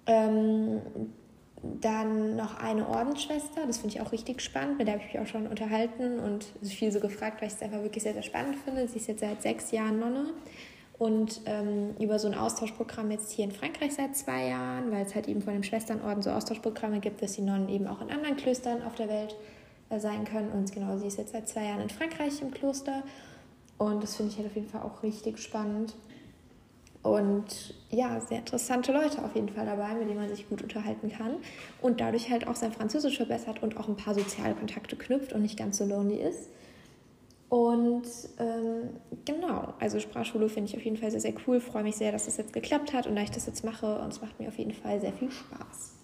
Ähm, 0.06 0.82
dann 1.62 2.36
noch 2.36 2.58
eine 2.58 2.88
Ordensschwester, 2.88 3.66
das 3.66 3.78
finde 3.78 3.94
ich 3.94 4.02
auch 4.02 4.10
richtig 4.10 4.40
spannend, 4.40 4.78
mit 4.78 4.88
der 4.88 4.94
habe 4.94 5.04
ich 5.06 5.12
mich 5.12 5.22
auch 5.22 5.28
schon 5.28 5.46
unterhalten 5.46 6.18
und 6.18 6.44
viel 6.62 6.90
so 6.90 6.98
gefragt, 6.98 7.40
weil 7.40 7.48
ich 7.48 7.54
es 7.54 7.62
einfach 7.62 7.82
wirklich 7.82 8.02
sehr, 8.02 8.14
sehr 8.14 8.24
spannend 8.24 8.56
finde. 8.56 8.88
Sie 8.88 8.98
ist 8.98 9.06
jetzt 9.06 9.20
seit 9.20 9.42
sechs 9.42 9.70
Jahren 9.70 10.00
Nonne 10.00 10.30
und 10.98 11.40
ähm, 11.46 11.94
über 12.00 12.18
so 12.18 12.26
ein 12.26 12.34
Austauschprogramm 12.34 13.12
jetzt 13.12 13.30
hier 13.30 13.44
in 13.44 13.52
Frankreich 13.52 13.94
seit 13.94 14.16
zwei 14.16 14.48
Jahren, 14.48 14.90
weil 14.90 15.06
es 15.06 15.14
halt 15.14 15.28
eben 15.28 15.40
von 15.40 15.52
dem 15.52 15.62
Schwesternorden 15.62 16.22
so 16.22 16.30
Austauschprogramme 16.30 16.98
gibt, 16.98 17.22
dass 17.22 17.34
die 17.34 17.42
Nonnen 17.42 17.68
eben 17.68 17.86
auch 17.86 18.00
in 18.00 18.10
anderen 18.10 18.36
Klöstern 18.36 18.82
auf 18.82 18.96
der 18.96 19.08
Welt 19.08 19.36
sein 20.00 20.24
können. 20.24 20.50
Und 20.50 20.72
genau, 20.72 20.96
sie 20.98 21.06
ist 21.06 21.18
jetzt 21.18 21.32
seit 21.32 21.48
zwei 21.48 21.64
Jahren 21.64 21.80
in 21.80 21.90
Frankreich 21.90 22.40
im 22.40 22.50
Kloster 22.50 23.02
und 23.78 24.02
das 24.02 24.16
finde 24.16 24.30
ich 24.30 24.38
halt 24.38 24.48
auf 24.48 24.54
jeden 24.54 24.68
Fall 24.68 24.82
auch 24.82 25.02
richtig 25.02 25.38
spannend. 25.38 25.94
Und 27.02 27.74
ja, 27.90 28.20
sehr 28.20 28.38
interessante 28.38 28.92
Leute 28.92 29.24
auf 29.24 29.34
jeden 29.34 29.48
Fall 29.48 29.66
dabei, 29.66 29.92
mit 29.94 30.08
denen 30.08 30.20
man 30.20 30.28
sich 30.28 30.48
gut 30.48 30.62
unterhalten 30.62 31.10
kann 31.10 31.34
und 31.80 32.00
dadurch 32.00 32.30
halt 32.30 32.46
auch 32.46 32.54
sein 32.54 32.70
Französisch 32.70 33.16
verbessert 33.16 33.60
und 33.60 33.76
auch 33.76 33.88
ein 33.88 33.96
paar 33.96 34.14
soziale 34.14 34.54
Kontakte 34.54 34.94
knüpft 34.94 35.32
und 35.32 35.42
nicht 35.42 35.58
ganz 35.58 35.78
so 35.78 35.84
lonely 35.84 36.18
ist. 36.22 36.48
Und 37.48 38.06
ähm, 38.38 38.90
genau, 39.24 39.74
also 39.80 39.98
Sprachschule 39.98 40.48
finde 40.48 40.70
ich 40.70 40.76
auf 40.76 40.84
jeden 40.84 40.96
Fall 40.96 41.10
sehr, 41.10 41.20
sehr 41.20 41.34
cool. 41.46 41.60
Freue 41.60 41.82
mich 41.82 41.96
sehr, 41.96 42.12
dass 42.12 42.26
das 42.26 42.36
jetzt 42.36 42.52
geklappt 42.52 42.92
hat 42.94 43.08
und 43.08 43.16
da 43.16 43.22
ich 43.22 43.32
das 43.32 43.46
jetzt 43.46 43.64
mache 43.64 43.98
und 43.98 44.12
es 44.12 44.22
macht 44.22 44.38
mir 44.38 44.48
auf 44.48 44.56
jeden 44.56 44.72
Fall 44.72 45.00
sehr 45.00 45.12
viel 45.12 45.30
Spaß. 45.30 46.01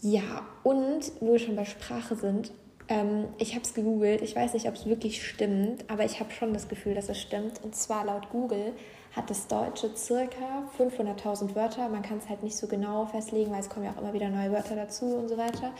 Ja, 0.00 0.46
und 0.62 1.12
wo 1.20 1.32
wir 1.32 1.38
schon 1.38 1.56
bei 1.56 1.64
Sprache 1.64 2.14
sind, 2.14 2.52
ähm, 2.88 3.28
ich 3.38 3.54
habe 3.54 3.64
es 3.64 3.74
gegoogelt, 3.74 4.22
ich 4.22 4.34
weiß 4.34 4.54
nicht, 4.54 4.68
ob 4.68 4.74
es 4.74 4.86
wirklich 4.86 5.26
stimmt, 5.26 5.84
aber 5.90 6.04
ich 6.04 6.20
habe 6.20 6.30
schon 6.30 6.54
das 6.54 6.68
Gefühl, 6.68 6.94
dass 6.94 7.08
es 7.08 7.20
stimmt. 7.20 7.62
Und 7.62 7.74
zwar 7.74 8.04
laut 8.04 8.30
Google 8.30 8.72
hat 9.14 9.28
das 9.28 9.46
Deutsche 9.48 9.90
circa 9.96 10.70
500.000 10.78 11.54
Wörter. 11.54 11.88
Man 11.88 12.02
kann 12.02 12.18
es 12.18 12.28
halt 12.28 12.42
nicht 12.42 12.56
so 12.56 12.66
genau 12.66 13.06
festlegen, 13.06 13.50
weil 13.50 13.60
es 13.60 13.68
kommen 13.68 13.86
ja 13.86 13.92
auch 13.92 14.00
immer 14.00 14.12
wieder 14.12 14.28
neue 14.28 14.52
Wörter 14.52 14.76
dazu 14.76 15.06
und 15.06 15.28
so 15.28 15.36
weiter. 15.36 15.72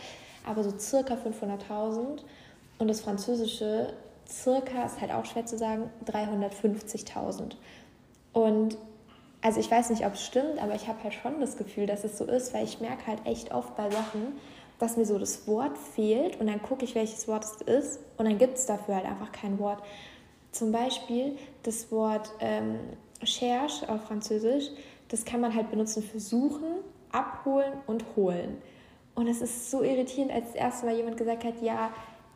Aber 0.45 0.63
so 0.63 0.77
circa 0.77 1.15
500.000. 1.15 2.19
Und 2.77 2.87
das 2.87 3.01
Französische 3.01 3.93
circa, 4.27 4.85
ist 4.85 5.01
halt 5.01 5.11
auch 5.11 5.25
schwer 5.25 5.45
zu 5.45 5.57
sagen, 5.57 5.89
350.000. 6.05 7.55
Und 8.33 8.77
also 9.41 9.59
ich 9.59 9.71
weiß 9.71 9.89
nicht, 9.89 10.05
ob 10.05 10.13
es 10.13 10.25
stimmt, 10.25 10.61
aber 10.61 10.75
ich 10.75 10.87
habe 10.87 11.01
halt 11.03 11.13
schon 11.13 11.39
das 11.39 11.57
Gefühl, 11.57 11.85
dass 11.85 12.03
es 12.03 12.17
so 12.17 12.25
ist, 12.25 12.53
weil 12.53 12.65
ich 12.65 12.81
merke 12.81 13.07
halt 13.07 13.25
echt 13.25 13.53
oft 13.53 13.75
bei 13.75 13.89
Sachen, 13.89 14.37
dass 14.79 14.97
mir 14.97 15.05
so 15.05 15.17
das 15.17 15.47
Wort 15.47 15.77
fehlt 15.77 16.39
und 16.39 16.47
dann 16.47 16.61
gucke 16.61 16.85
ich, 16.85 16.95
welches 16.95 17.27
Wort 17.27 17.45
es 17.45 17.61
ist 17.61 17.99
und 18.17 18.25
dann 18.25 18.37
gibt 18.37 18.57
es 18.57 18.65
dafür 18.65 18.95
halt 18.95 19.05
einfach 19.05 19.31
kein 19.31 19.59
Wort. 19.59 19.81
Zum 20.51 20.71
Beispiel 20.71 21.37
das 21.63 21.91
Wort 21.91 22.31
ähm, 22.39 22.79
cherche 23.23 23.87
auf 23.89 24.03
Französisch, 24.05 24.69
das 25.09 25.25
kann 25.25 25.41
man 25.41 25.53
halt 25.53 25.69
benutzen 25.69 26.03
für 26.03 26.19
suchen, 26.19 26.81
abholen 27.11 27.73
und 27.87 28.05
holen. 28.15 28.61
Und 29.15 29.27
es 29.27 29.41
ist 29.41 29.69
so 29.69 29.83
irritierend, 29.83 30.31
als 30.31 30.47
das 30.47 30.55
erste 30.55 30.85
Mal 30.85 30.95
jemand 30.95 31.17
gesagt 31.17 31.43
hat, 31.43 31.61
ja, 31.61 31.91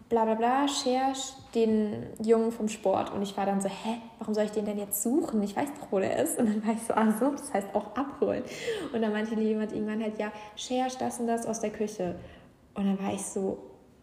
bla 0.10 0.26
bla 0.26 0.36
bla, 0.36 0.66
cherche 0.68 1.34
den 1.56 2.08
Jungen 2.22 2.51
vom 2.51 2.68
Sport. 2.68 3.14
Und 3.14 3.22
ich 3.22 3.36
war 3.38 3.45
dann 3.45 3.62
so, 3.62 3.70
hä, 3.70 4.01
warum 4.20 4.34
soll 4.34 4.45
ich 4.45 4.51
den 4.51 4.66
denn 4.66 4.78
jetzt 4.78 5.01
suchen? 5.04 5.41
Ich 5.43 5.56
weiß 5.56 5.70
doch, 5.80 5.91
wo 5.91 5.99
der 5.99 6.18
ist. 6.18 6.38
Und 6.39 6.47
dann 6.47 6.66
war 6.66 6.74
ich 6.74 6.82
so, 6.82 6.93
ach 6.95 7.20
so, 7.20 7.32
das 7.32 7.54
heißt 7.54 7.68
auch 7.74 7.95
abholen. 7.95 8.43
Und 8.93 9.01
dann 9.01 9.12
meinte 9.12 9.36
jemand 9.36 9.72
irgendwann 9.72 10.01
halt, 10.01 10.20
ja, 10.20 10.32
cherche 10.56 10.97
das 10.99 11.20
und 11.20 11.28
das 11.28 11.45
aus 11.45 11.60
der 11.62 11.72
Küche. 11.72 12.16
Und 12.74 12.86
dann 12.86 13.01
war 13.01 13.14
ich 13.14 13.26
so, 13.26 13.58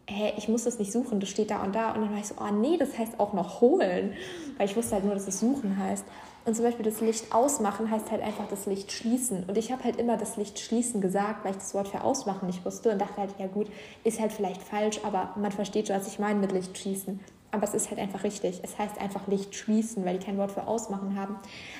hä, 0.09 0.32
ich 0.36 0.48
muss 0.48 0.64
das 0.64 0.78
nicht 0.78 0.92
suchen, 0.92 1.20
das 1.20 1.28
steht 1.28 1.51
da 1.51 1.62
und 1.62 1.74
da. 1.74 1.92
Und 1.92 2.03
dann 2.03 2.12
war 2.12 2.18
ich 2.18 2.26
so, 2.26 2.34
oh 2.40 2.53
nee, 2.53 2.76
das 2.76 2.98
heißt 2.98 3.20
auch 3.20 3.32
noch 3.32 3.61
holen. 3.61 4.14
Weil 4.57 4.66
ich 4.66 4.76
wusste 4.76 4.94
halt 4.94 5.05
nur, 5.05 5.14
dass 5.14 5.28
es 5.28 5.40
suchen 5.40 5.78
heißt. 5.78 6.05
Und 6.45 6.55
zum 6.55 6.64
Beispiel 6.64 6.84
das 6.84 7.01
Licht 7.01 7.34
ausmachen 7.34 7.91
heißt 7.91 8.11
halt 8.11 8.22
einfach 8.22 8.49
das 8.49 8.66
Licht 8.66 8.91
schließen. 8.93 9.45
Und 9.47 9.59
ich 9.59 9.70
habe 9.72 9.84
halt 9.84 9.97
immer 9.97 10.16
das 10.16 10.36
Licht 10.36 10.59
schließen 10.59 11.01
gesagt, 11.01 11.45
weil 11.45 11.53
ich 11.53 11.59
das 11.59 11.74
Wort 11.74 11.88
für 11.88 12.03
ausmachen 12.03 12.47
nicht 12.47 12.64
wusste 12.64 12.91
und 12.91 12.99
dachte 12.99 13.18
halt, 13.18 13.34
ja 13.38 13.47
gut, 13.47 13.70
ist 14.05 14.20
halt 14.20 14.32
vielleicht 14.32 14.62
falsch, 14.62 15.01
aber 15.05 15.34
man 15.36 15.53
versteht 15.53 15.88
schon, 15.88 15.97
was 15.97 16.09
ich 16.09 16.18
meine 16.18 16.38
mit 16.38 16.53
Licht 16.53 16.76
schließen. 16.78 17.20
Aber 17.53 17.64
es 17.64 17.74
ist 17.74 17.91
halt 17.91 18.01
einfach 18.01 18.24
richtig. 18.24 18.61
Es 18.62 18.78
heißt 18.78 18.99
einfach 19.01 19.26
Licht 19.26 19.55
schließen, 19.55 20.05
weil 20.05 20.18
die 20.18 20.24
kein 20.24 20.38
Wort 20.38 20.53
für 20.53 20.66
ausmachen 20.66 21.18
haben. 21.18 21.36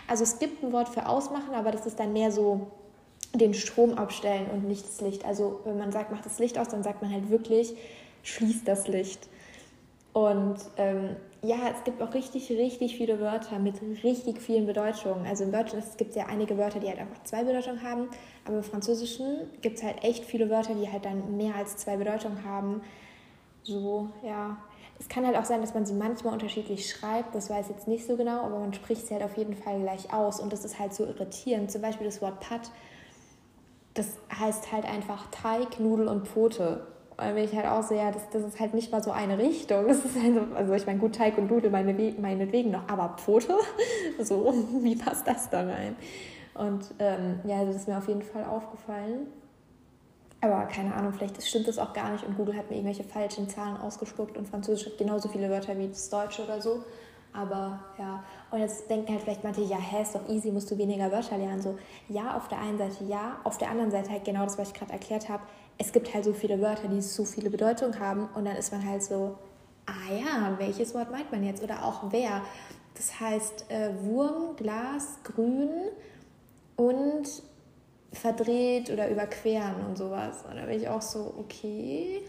Also 0.09 0.25
es 0.25 0.39
gibt 0.39 0.63
ein 0.63 0.73
Wort 0.73 0.89
für 0.89 1.07
ausmachen, 1.09 1.55
aber 1.55 1.71
das 1.71 1.87
ist 1.87 1.99
dann 1.99 2.13
mehr 2.13 2.33
so 2.33 2.67
den 3.33 3.55
Strom 3.55 3.95
abstellen 3.95 4.47
und 4.53 4.67
nicht 4.67 4.85
das 4.85 5.01
Licht. 5.01 5.25
Also 5.25 5.61
wenn 5.65 5.79
man 5.79 5.93
sagt, 5.93 6.11
macht 6.11 6.27
das 6.27 6.39
Licht 6.39 6.59
aus, 6.59 6.69
dann 6.69 6.83
sagt 6.83 7.03
man 7.03 7.13
halt 7.13 7.31
wirklich, 7.31 7.75
schließt 8.25 8.67
das 8.67 8.89
Licht. 8.89 9.29
Und 10.13 10.57
ähm, 10.77 11.17
ja, 11.43 11.57
es 11.75 11.85
gibt 11.85 12.03
auch 12.03 12.13
richtig, 12.13 12.51
richtig 12.51 12.97
viele 12.97 13.19
Wörter 13.19 13.59
mit 13.59 13.81
richtig 14.05 14.43
vielen 14.43 14.67
Bedeutungen. 14.67 15.27
Also 15.27 15.45
im 15.45 15.53
Deutschen 15.53 15.83
gibt 15.97 16.15
ja 16.15 16.27
einige 16.27 16.59
Wörter, 16.59 16.81
die 16.81 16.89
halt 16.89 16.99
einfach 16.99 17.23
zwei 17.25 17.45
Bedeutungen 17.45 17.83
haben, 17.83 18.09
aber 18.45 18.59
im 18.59 18.63
Französischen 18.63 19.51
gibt 19.63 19.79
es 19.79 19.83
halt 19.83 20.05
echt 20.05 20.25
viele 20.25 20.51
Wörter, 20.51 20.75
die 20.75 20.91
halt 20.91 21.05
dann 21.07 21.37
mehr 21.39 21.55
als 21.55 21.79
zwei 21.79 21.97
Bedeutungen 21.97 22.45
haben. 22.45 22.83
So, 23.63 24.11
ja. 24.23 24.59
Es 24.99 25.09
kann 25.09 25.25
halt 25.25 25.35
auch 25.37 25.47
sein, 25.47 25.63
dass 25.63 25.73
man 25.73 25.87
sie 25.87 25.95
manchmal 25.95 26.35
unterschiedlich 26.35 26.91
schreibt, 26.91 27.35
das 27.35 27.49
weiß 27.49 27.71
ich 27.71 27.77
jetzt 27.77 27.89
nicht 27.89 28.07
so 28.07 28.19
genau, 28.19 28.43
aber 28.43 28.59
man 28.59 28.75
spricht 28.75 29.07
sie 29.07 29.15
halt 29.15 29.25
auf 29.25 29.39
jeden 29.39 29.55
Fall 29.55 29.81
gleich 29.81 30.13
aus 30.13 30.41
und 30.41 30.53
das 30.53 30.67
ist 30.67 30.79
halt 30.79 30.93
so 30.93 31.07
irritierend. 31.07 31.71
Zum 31.71 31.81
Beispiel 31.81 32.05
das 32.05 32.21
Wort 32.21 32.39
Pat, 32.41 32.71
das 33.95 34.19
heißt 34.39 34.73
halt 34.73 34.85
einfach 34.85 35.31
Teig, 35.31 35.81
Nudel 35.81 36.07
und 36.07 36.29
Pfote 36.29 36.87
weil 37.21 37.45
ich 37.45 37.55
halt 37.55 37.67
auch 37.67 37.83
so, 37.83 37.95
ja, 37.95 38.11
das, 38.11 38.23
das 38.31 38.43
ist 38.43 38.59
halt 38.59 38.75
nicht 38.75 38.91
mal 38.91 39.03
so 39.03 39.11
eine 39.13 39.39
Richtung. 39.39 39.87
Das 39.87 40.05
ist 40.05 40.21
halt 40.21 40.35
so, 40.35 40.57
also 40.57 40.73
ich 40.75 40.87
meine, 40.87 40.99
gut, 40.99 41.15
Teig 41.15 41.37
und 41.39 41.49
Dudel 41.49 41.71
meine, 41.71 41.93
meinetwegen 42.19 42.71
noch, 42.71 42.89
aber 42.89 43.17
Pfote, 43.19 43.55
so, 44.19 44.53
wie 44.83 44.97
passt 44.97 45.27
das 45.27 45.51
da 45.51 45.61
rein? 45.61 45.97
Und 46.55 46.95
ähm, 46.99 47.41
ja, 47.45 47.65
das 47.65 47.77
ist 47.77 47.89
mir 47.89 47.99
auf 47.99 48.09
jeden 48.09 48.23
Fall 48.23 48.45
aufgefallen. 48.45 49.27
Aber 50.43 50.65
keine 50.67 50.95
Ahnung, 50.95 51.13
vielleicht 51.13 51.43
stimmt 51.43 51.69
das 51.69 51.79
auch 51.79 51.93
gar 51.93 52.11
nicht 52.13 52.25
und 52.25 52.37
Google 52.37 52.57
hat 52.57 52.71
mir 52.71 52.77
irgendwelche 52.77 53.05
falschen 53.05 53.49
Zahlen 53.49 53.77
ausgespuckt 53.77 54.39
und 54.39 54.49
Französisch 54.49 54.87
hat 54.87 54.97
genauso 54.97 55.29
viele 55.29 55.51
Wörter 55.51 55.77
wie 55.77 55.89
das 55.89 56.09
Deutsche 56.09 56.43
oder 56.45 56.63
so. 56.63 56.83
Aber 57.33 57.79
ja, 57.99 58.25
und 58.51 58.59
jetzt 58.59 58.91
denken 58.91 59.13
halt 59.13 59.23
vielleicht 59.23 59.45
manche, 59.45 59.61
ja, 59.61 59.77
hä, 59.77 60.03
ist 60.03 60.15
doch 60.15 60.29
easy, 60.29 60.51
musst 60.51 60.71
du 60.71 60.79
weniger 60.79 61.13
Wörter 61.13 61.37
lernen. 61.37 61.63
So, 61.63 61.79
ja, 62.09 62.37
auf 62.37 62.49
der 62.49 62.59
einen 62.59 62.79
Seite 62.79 63.05
ja, 63.05 63.39
auf 63.45 63.59
der 63.59 63.71
anderen 63.71 63.91
Seite 63.91 64.11
halt 64.11 64.25
genau 64.25 64.45
das, 64.45 64.59
was 64.59 64.69
ich 64.69 64.75
gerade 64.75 64.93
erklärt 64.93 65.29
habe 65.29 65.43
es 65.81 65.93
gibt 65.93 66.13
halt 66.13 66.25
so 66.25 66.35
viele 66.35 66.61
Wörter, 66.61 66.89
die 66.89 67.01
so 67.01 67.25
viele 67.25 67.49
Bedeutungen 67.49 67.99
haben 67.99 68.29
und 68.35 68.45
dann 68.45 68.57
ist 68.57 68.71
man 68.71 68.87
halt 68.87 69.03
so, 69.03 69.39
ah 69.87 70.13
ja, 70.13 70.55
welches 70.59 70.95
Wort 70.95 71.11
meint 71.11 71.33
man 71.33 71.43
jetzt? 71.43 71.63
Oder 71.63 71.83
auch 71.87 72.13
wer. 72.13 72.43
Das 72.95 73.19
heißt 73.19 73.71
äh, 73.71 73.89
Wurm, 74.03 74.57
Glas, 74.57 75.19
Grün 75.25 75.71
und 76.77 77.25
verdreht 78.13 78.91
oder 78.91 79.09
überqueren 79.09 79.87
und 79.89 79.97
sowas. 79.97 80.45
Und 80.49 80.57
da 80.57 80.67
bin 80.67 80.79
ich 80.79 80.87
auch 80.87 81.01
so, 81.01 81.35
okay, 81.39 82.21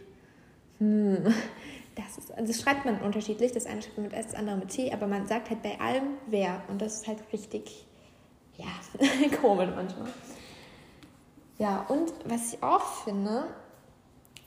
hm, 0.78 1.18
das, 1.96 2.20
ist, 2.20 2.34
das 2.38 2.62
schreibt 2.62 2.86
man 2.86 3.02
unterschiedlich. 3.02 3.52
Das 3.52 3.66
eine 3.66 3.82
schreibt 3.82 3.98
man 3.98 4.06
mit 4.06 4.14
S, 4.14 4.28
das 4.28 4.36
andere 4.36 4.56
mit 4.56 4.70
T, 4.70 4.94
aber 4.94 5.08
man 5.08 5.28
sagt 5.28 5.50
halt 5.50 5.62
bei 5.62 5.78
allem 5.82 6.14
wer. 6.28 6.62
Und 6.70 6.82
das 6.82 7.02
ist 7.02 7.08
halt 7.08 7.20
richtig, 7.34 7.86
ja, 8.56 8.68
komisch 9.42 9.70
manchmal. 9.76 10.08
Ja, 11.58 11.86
und 11.90 12.14
was 12.26 12.54
ich 12.54 12.64
auch 12.64 13.04
finde, 13.04 13.46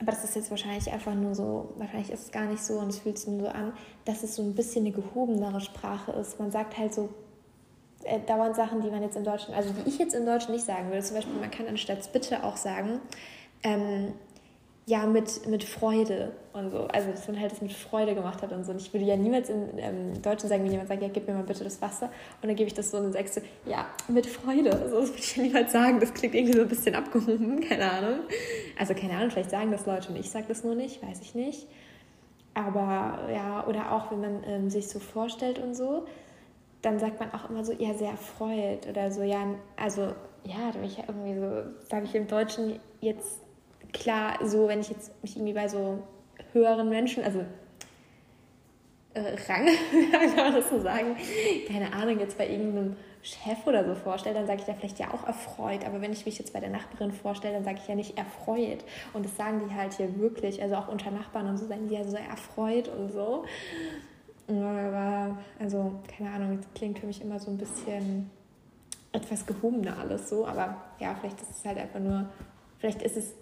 aber 0.01 0.11
das 0.11 0.23
ist 0.23 0.35
jetzt 0.35 0.49
wahrscheinlich 0.49 0.91
einfach 0.91 1.13
nur 1.13 1.35
so, 1.35 1.73
wahrscheinlich 1.77 2.11
ist 2.11 2.25
es 2.25 2.31
gar 2.31 2.45
nicht 2.45 2.63
so 2.63 2.73
und 2.79 2.89
es 2.89 2.99
fühlt 2.99 3.17
sich 3.17 3.27
nur 3.29 3.41
so 3.41 3.47
an, 3.47 3.73
dass 4.03 4.23
es 4.23 4.35
so 4.35 4.41
ein 4.41 4.53
bisschen 4.53 4.85
eine 4.85 4.93
gehobenere 4.93 5.61
Sprache 5.61 6.11
ist. 6.11 6.39
Man 6.39 6.51
sagt 6.51 6.77
halt 6.77 6.93
so 6.93 7.09
äh, 8.03 8.19
dauernd 8.19 8.55
Sachen, 8.55 8.81
die 8.81 8.89
man 8.89 9.01
jetzt 9.01 9.15
in 9.15 9.23
Deutschland, 9.23 9.57
also 9.57 9.73
die 9.73 9.89
ich 9.89 9.97
jetzt 9.97 10.13
in 10.13 10.25
Deutschland 10.25 10.55
nicht 10.55 10.65
sagen 10.65 10.89
würde. 10.89 11.01
Zum 11.01 11.15
Beispiel, 11.15 11.39
man 11.39 11.51
kann 11.51 11.67
anstatt 11.67 12.11
bitte 12.11 12.43
auch 12.43 12.57
sagen, 12.57 12.99
ähm, 13.63 14.13
ja, 14.87 15.07
mit, 15.07 15.47
mit 15.47 15.63
Freude 15.63 16.31
und 16.53 16.69
so. 16.69 16.87
Also, 16.87 17.09
dass 17.09 17.27
man 17.27 17.39
halt 17.39 17.51
das 17.51 17.61
mit 17.61 17.73
Freude 17.73 18.13
gemacht 18.13 18.43
hat 18.43 18.51
und 18.51 18.63
so. 18.65 18.71
Und 18.71 18.79
ich 18.79 18.93
würde 18.93 19.05
ja 19.05 19.15
niemals 19.15 19.49
im 19.49 19.65
ähm, 19.77 20.21
Deutschen 20.21 20.47
sagen, 20.47 20.63
wenn 20.63 20.71
jemand 20.71 20.89
sagt, 20.89 21.01
ja, 21.01 21.07
gib 21.07 21.27
mir 21.27 21.33
mal 21.33 21.43
bitte 21.43 21.63
das 21.63 21.81
Wasser. 21.81 22.11
Und 22.41 22.47
dann 22.47 22.55
gebe 22.55 22.67
ich 22.67 22.75
das 22.75 22.91
so 22.91 22.97
und 22.97 23.05
dann 23.05 23.13
sagst 23.13 23.37
du, 23.37 23.41
ja, 23.67 23.87
mit 24.07 24.27
Freude. 24.27 24.71
Also, 24.71 25.01
das 25.01 25.09
würde 25.09 25.19
ich 25.19 25.35
ja 25.35 25.43
niemals 25.43 25.71
sagen. 25.71 25.99
Das 25.99 26.13
klingt 26.13 26.35
irgendwie 26.35 26.53
so 26.53 26.61
ein 26.61 26.67
bisschen 26.67 26.93
abgehoben, 26.93 27.61
keine 27.67 27.91
Ahnung. 27.91 28.19
Also, 28.77 28.93
keine 28.93 29.17
Ahnung, 29.17 29.31
vielleicht 29.31 29.49
sagen 29.49 29.71
das 29.71 29.87
Leute 29.87 30.09
und 30.09 30.17
ich 30.17 30.29
sage 30.29 30.45
das 30.47 30.63
nur 30.63 30.75
nicht, 30.75 31.01
weiß 31.01 31.19
ich 31.21 31.33
nicht. 31.33 31.67
Aber 32.53 33.27
ja, 33.33 33.65
oder 33.67 33.91
auch 33.91 34.11
wenn 34.11 34.21
man 34.21 34.43
ähm, 34.47 34.69
sich 34.69 34.87
so 34.87 34.99
vorstellt 34.99 35.57
und 35.57 35.73
so, 35.73 36.05
dann 36.83 36.99
sagt 36.99 37.19
man 37.19 37.33
auch 37.33 37.49
immer 37.49 37.65
so, 37.65 37.73
ja, 37.73 37.95
sehr 37.95 38.11
erfreut 38.11 38.87
oder 38.87 39.11
so, 39.11 39.23
ja, 39.23 39.45
also, 39.77 40.03
ja, 40.43 40.71
da 40.71 40.77
bin 40.77 40.83
ich 40.83 40.97
ja 40.97 41.05
irgendwie 41.07 41.39
so, 41.39 41.63
sage 41.89 42.05
ich 42.05 42.13
im 42.13 42.27
Deutschen 42.27 42.79
jetzt 43.01 43.39
klar, 43.95 44.37
so 44.43 44.67
wenn 44.67 44.81
ich 44.81 44.89
jetzt 44.89 45.11
mich 45.23 45.35
irgendwie 45.35 45.53
bei 45.53 45.67
so 45.67 45.99
höheren 46.53 46.89
Menschen, 46.89 47.23
also 47.23 47.39
äh, 49.13 49.35
Rang, 49.47 49.67
kann 50.11 50.35
man 50.35 50.53
das 50.53 50.69
so 50.69 50.79
sagen, 50.79 51.15
keine 51.67 51.93
Ahnung, 51.93 52.19
jetzt 52.19 52.37
bei 52.37 52.47
irgendeinem 52.47 52.95
Chef 53.23 53.65
oder 53.65 53.85
so 53.85 53.95
vorstelle, 53.95 54.35
dann 54.35 54.45
sage 54.45 54.59
ich 54.59 54.65
da 54.65 54.73
vielleicht 54.73 54.99
ja 54.99 55.11
auch 55.11 55.25
erfreut. 55.25 55.85
Aber 55.85 56.01
wenn 56.01 56.11
ich 56.11 56.25
mich 56.25 56.37
jetzt 56.37 56.53
bei 56.53 56.59
der 56.59 56.69
Nachbarin 56.69 57.11
vorstelle, 57.11 57.55
dann 57.55 57.63
sage 57.63 57.79
ich 57.81 57.87
ja 57.87 57.95
nicht 57.95 58.17
erfreut. 58.17 58.83
Und 59.13 59.25
das 59.25 59.35
sagen 59.35 59.61
die 59.67 59.73
halt 59.73 59.93
hier 59.93 60.19
wirklich, 60.19 60.61
also 60.61 60.75
auch 60.75 60.89
unter 60.89 61.09
Nachbarn 61.11 61.47
und 61.47 61.57
so 61.57 61.65
sagen 61.65 61.87
die 61.87 61.95
ja 61.95 62.03
so 62.03 62.17
erfreut 62.17 62.87
und 62.89 63.11
so. 63.11 63.45
Aber, 64.47 65.39
also, 65.59 65.93
keine 66.15 66.29
Ahnung, 66.29 66.57
das 66.57 66.67
klingt 66.75 66.99
für 66.99 67.07
mich 67.07 67.19
immer 67.21 67.39
so 67.39 67.49
ein 67.49 67.57
bisschen 67.57 68.29
etwas 69.11 69.45
gehobener 69.45 69.97
alles 69.97 70.29
so. 70.29 70.45
Aber 70.45 70.83
ja, 70.99 71.15
vielleicht 71.15 71.41
ist 71.41 71.49
es 71.49 71.65
halt 71.65 71.79
einfach 71.79 71.99
nur, 71.99 72.29
vielleicht 72.77 73.01
ist 73.01 73.17
es 73.17 73.33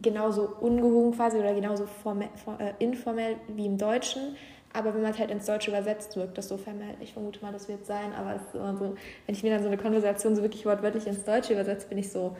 genauso 0.00 0.48
ungehoben 0.60 1.14
quasi 1.14 1.38
oder 1.38 1.54
genauso 1.54 1.86
formell, 1.86 2.28
äh, 2.58 2.72
informell 2.78 3.36
wie 3.48 3.66
im 3.66 3.78
Deutschen. 3.78 4.36
Aber 4.72 4.94
wenn 4.94 5.02
man 5.02 5.10
es 5.10 5.18
halt 5.18 5.30
ins 5.30 5.44
Deutsche 5.44 5.70
übersetzt, 5.70 6.16
wirkt 6.16 6.38
das 6.38 6.48
so 6.48 6.56
formell. 6.56 6.94
Ich 7.00 7.12
vermute 7.12 7.42
mal, 7.42 7.52
das 7.52 7.68
wird 7.68 7.84
sein, 7.84 8.14
aber 8.14 8.36
es 8.36 8.42
ist 8.42 8.54
immer 8.54 8.74
so, 8.74 8.96
wenn 9.26 9.34
ich 9.34 9.42
mir 9.42 9.50
dann 9.50 9.62
so 9.62 9.68
eine 9.68 9.76
Konversation 9.76 10.34
so 10.34 10.42
wirklich 10.42 10.64
wortwörtlich 10.64 11.06
ins 11.06 11.24
Deutsche 11.24 11.52
übersetze, 11.52 11.88
bin 11.88 11.98
ich 11.98 12.10
so, 12.10 12.36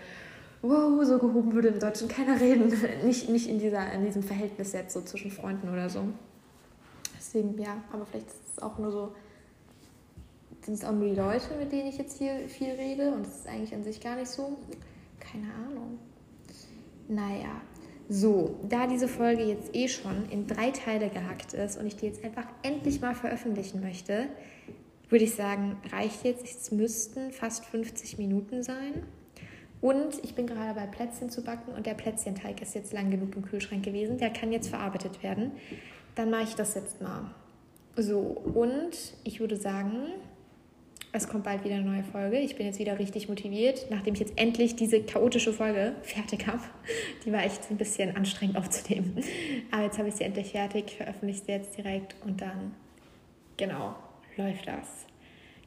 wow, 0.62 1.04
so 1.04 1.18
gehoben 1.18 1.52
würde 1.52 1.68
im 1.68 1.78
Deutschen 1.78 2.08
keiner 2.08 2.40
reden. 2.40 2.72
nicht, 3.04 3.28
nicht 3.28 3.48
in, 3.48 3.58
dieser, 3.58 3.92
in 3.92 4.04
diesem 4.04 4.22
Verhältnis 4.22 4.72
jetzt 4.72 4.94
so 4.94 5.02
zwischen 5.02 5.30
Freunden 5.30 5.68
oder 5.68 5.90
so. 5.90 6.04
Deswegen, 7.16 7.60
ja, 7.60 7.76
aber 7.92 8.06
vielleicht 8.06 8.28
ist 8.28 8.56
es 8.56 8.62
auch 8.62 8.78
nur 8.78 8.90
so, 8.90 9.14
sind 10.62 10.74
es 10.74 10.84
auch 10.84 10.92
nur 10.92 11.08
die 11.08 11.14
Leute, 11.14 11.54
mit 11.58 11.70
denen 11.70 11.88
ich 11.88 11.98
jetzt 11.98 12.16
hier 12.18 12.48
viel 12.48 12.70
rede 12.70 13.12
und 13.12 13.26
es 13.26 13.40
ist 13.40 13.48
eigentlich 13.48 13.74
an 13.74 13.84
sich 13.84 14.00
gar 14.00 14.16
nicht 14.16 14.30
so. 14.30 14.56
Keine 15.20 15.48
Ahnung. 15.68 15.98
Naja, 17.12 17.60
so, 18.08 18.58
da 18.66 18.86
diese 18.86 19.06
Folge 19.06 19.42
jetzt 19.42 19.74
eh 19.76 19.86
schon 19.86 20.30
in 20.30 20.46
drei 20.46 20.70
Teile 20.70 21.10
gehackt 21.10 21.52
ist 21.52 21.78
und 21.78 21.86
ich 21.86 21.96
die 21.96 22.06
jetzt 22.06 22.24
einfach 22.24 22.46
endlich 22.62 23.02
mal 23.02 23.14
veröffentlichen 23.14 23.82
möchte, 23.82 24.28
würde 25.10 25.24
ich 25.24 25.34
sagen, 25.34 25.76
reicht 25.92 26.24
jetzt. 26.24 26.44
Es 26.44 26.72
müssten 26.72 27.30
fast 27.30 27.66
50 27.66 28.16
Minuten 28.16 28.62
sein. 28.62 29.02
Und 29.82 30.24
ich 30.24 30.34
bin 30.34 30.46
gerade 30.46 30.72
bei 30.72 30.86
Plätzchen 30.86 31.28
zu 31.28 31.42
backen 31.42 31.72
und 31.74 31.84
der 31.84 31.94
Plätzchenteig 31.94 32.62
ist 32.62 32.74
jetzt 32.74 32.94
lang 32.94 33.10
genug 33.10 33.36
im 33.36 33.42
Kühlschrank 33.42 33.84
gewesen. 33.84 34.16
Der 34.16 34.30
kann 34.30 34.52
jetzt 34.52 34.68
verarbeitet 34.68 35.22
werden. 35.22 35.52
Dann 36.14 36.30
mache 36.30 36.44
ich 36.44 36.54
das 36.54 36.74
jetzt 36.74 37.02
mal. 37.02 37.34
So, 37.96 38.20
und 38.20 39.14
ich 39.24 39.40
würde 39.40 39.56
sagen, 39.56 40.06
es 41.12 41.28
kommt 41.28 41.44
bald 41.44 41.62
wieder 41.62 41.74
eine 41.74 41.84
neue 41.84 42.02
Folge. 42.02 42.38
Ich 42.38 42.56
bin 42.56 42.66
jetzt 42.66 42.78
wieder 42.78 42.98
richtig 42.98 43.28
motiviert, 43.28 43.86
nachdem 43.90 44.14
ich 44.14 44.20
jetzt 44.20 44.38
endlich 44.38 44.76
diese 44.76 45.02
chaotische 45.02 45.52
Folge 45.52 45.94
fertig 46.02 46.46
habe. 46.46 46.62
Die 47.24 47.32
war 47.32 47.44
echt 47.44 47.70
ein 47.70 47.76
bisschen 47.76 48.16
anstrengend 48.16 48.56
aufzunehmen. 48.56 49.22
Aber 49.70 49.82
jetzt 49.82 49.98
habe 49.98 50.08
ich 50.08 50.14
sie 50.14 50.24
endlich 50.24 50.52
fertig, 50.52 50.92
veröffentliche 50.96 51.44
sie 51.44 51.52
jetzt 51.52 51.76
direkt 51.76 52.16
und 52.24 52.40
dann, 52.40 52.74
genau, 53.58 53.94
läuft 54.36 54.66
das. 54.66 55.06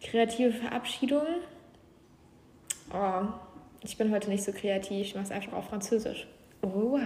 Kreative 0.01 0.51
Verabschiedung. 0.51 1.25
Oh, 2.91 3.27
ich 3.83 3.97
bin 3.97 4.11
heute 4.11 4.29
nicht 4.29 4.43
so 4.43 4.51
kreativ, 4.51 5.07
ich 5.07 5.15
mache 5.15 5.25
es 5.25 5.31
einfach 5.31 5.53
auf 5.53 5.69
Französisch. 5.69 6.27
Oh, 6.63 6.99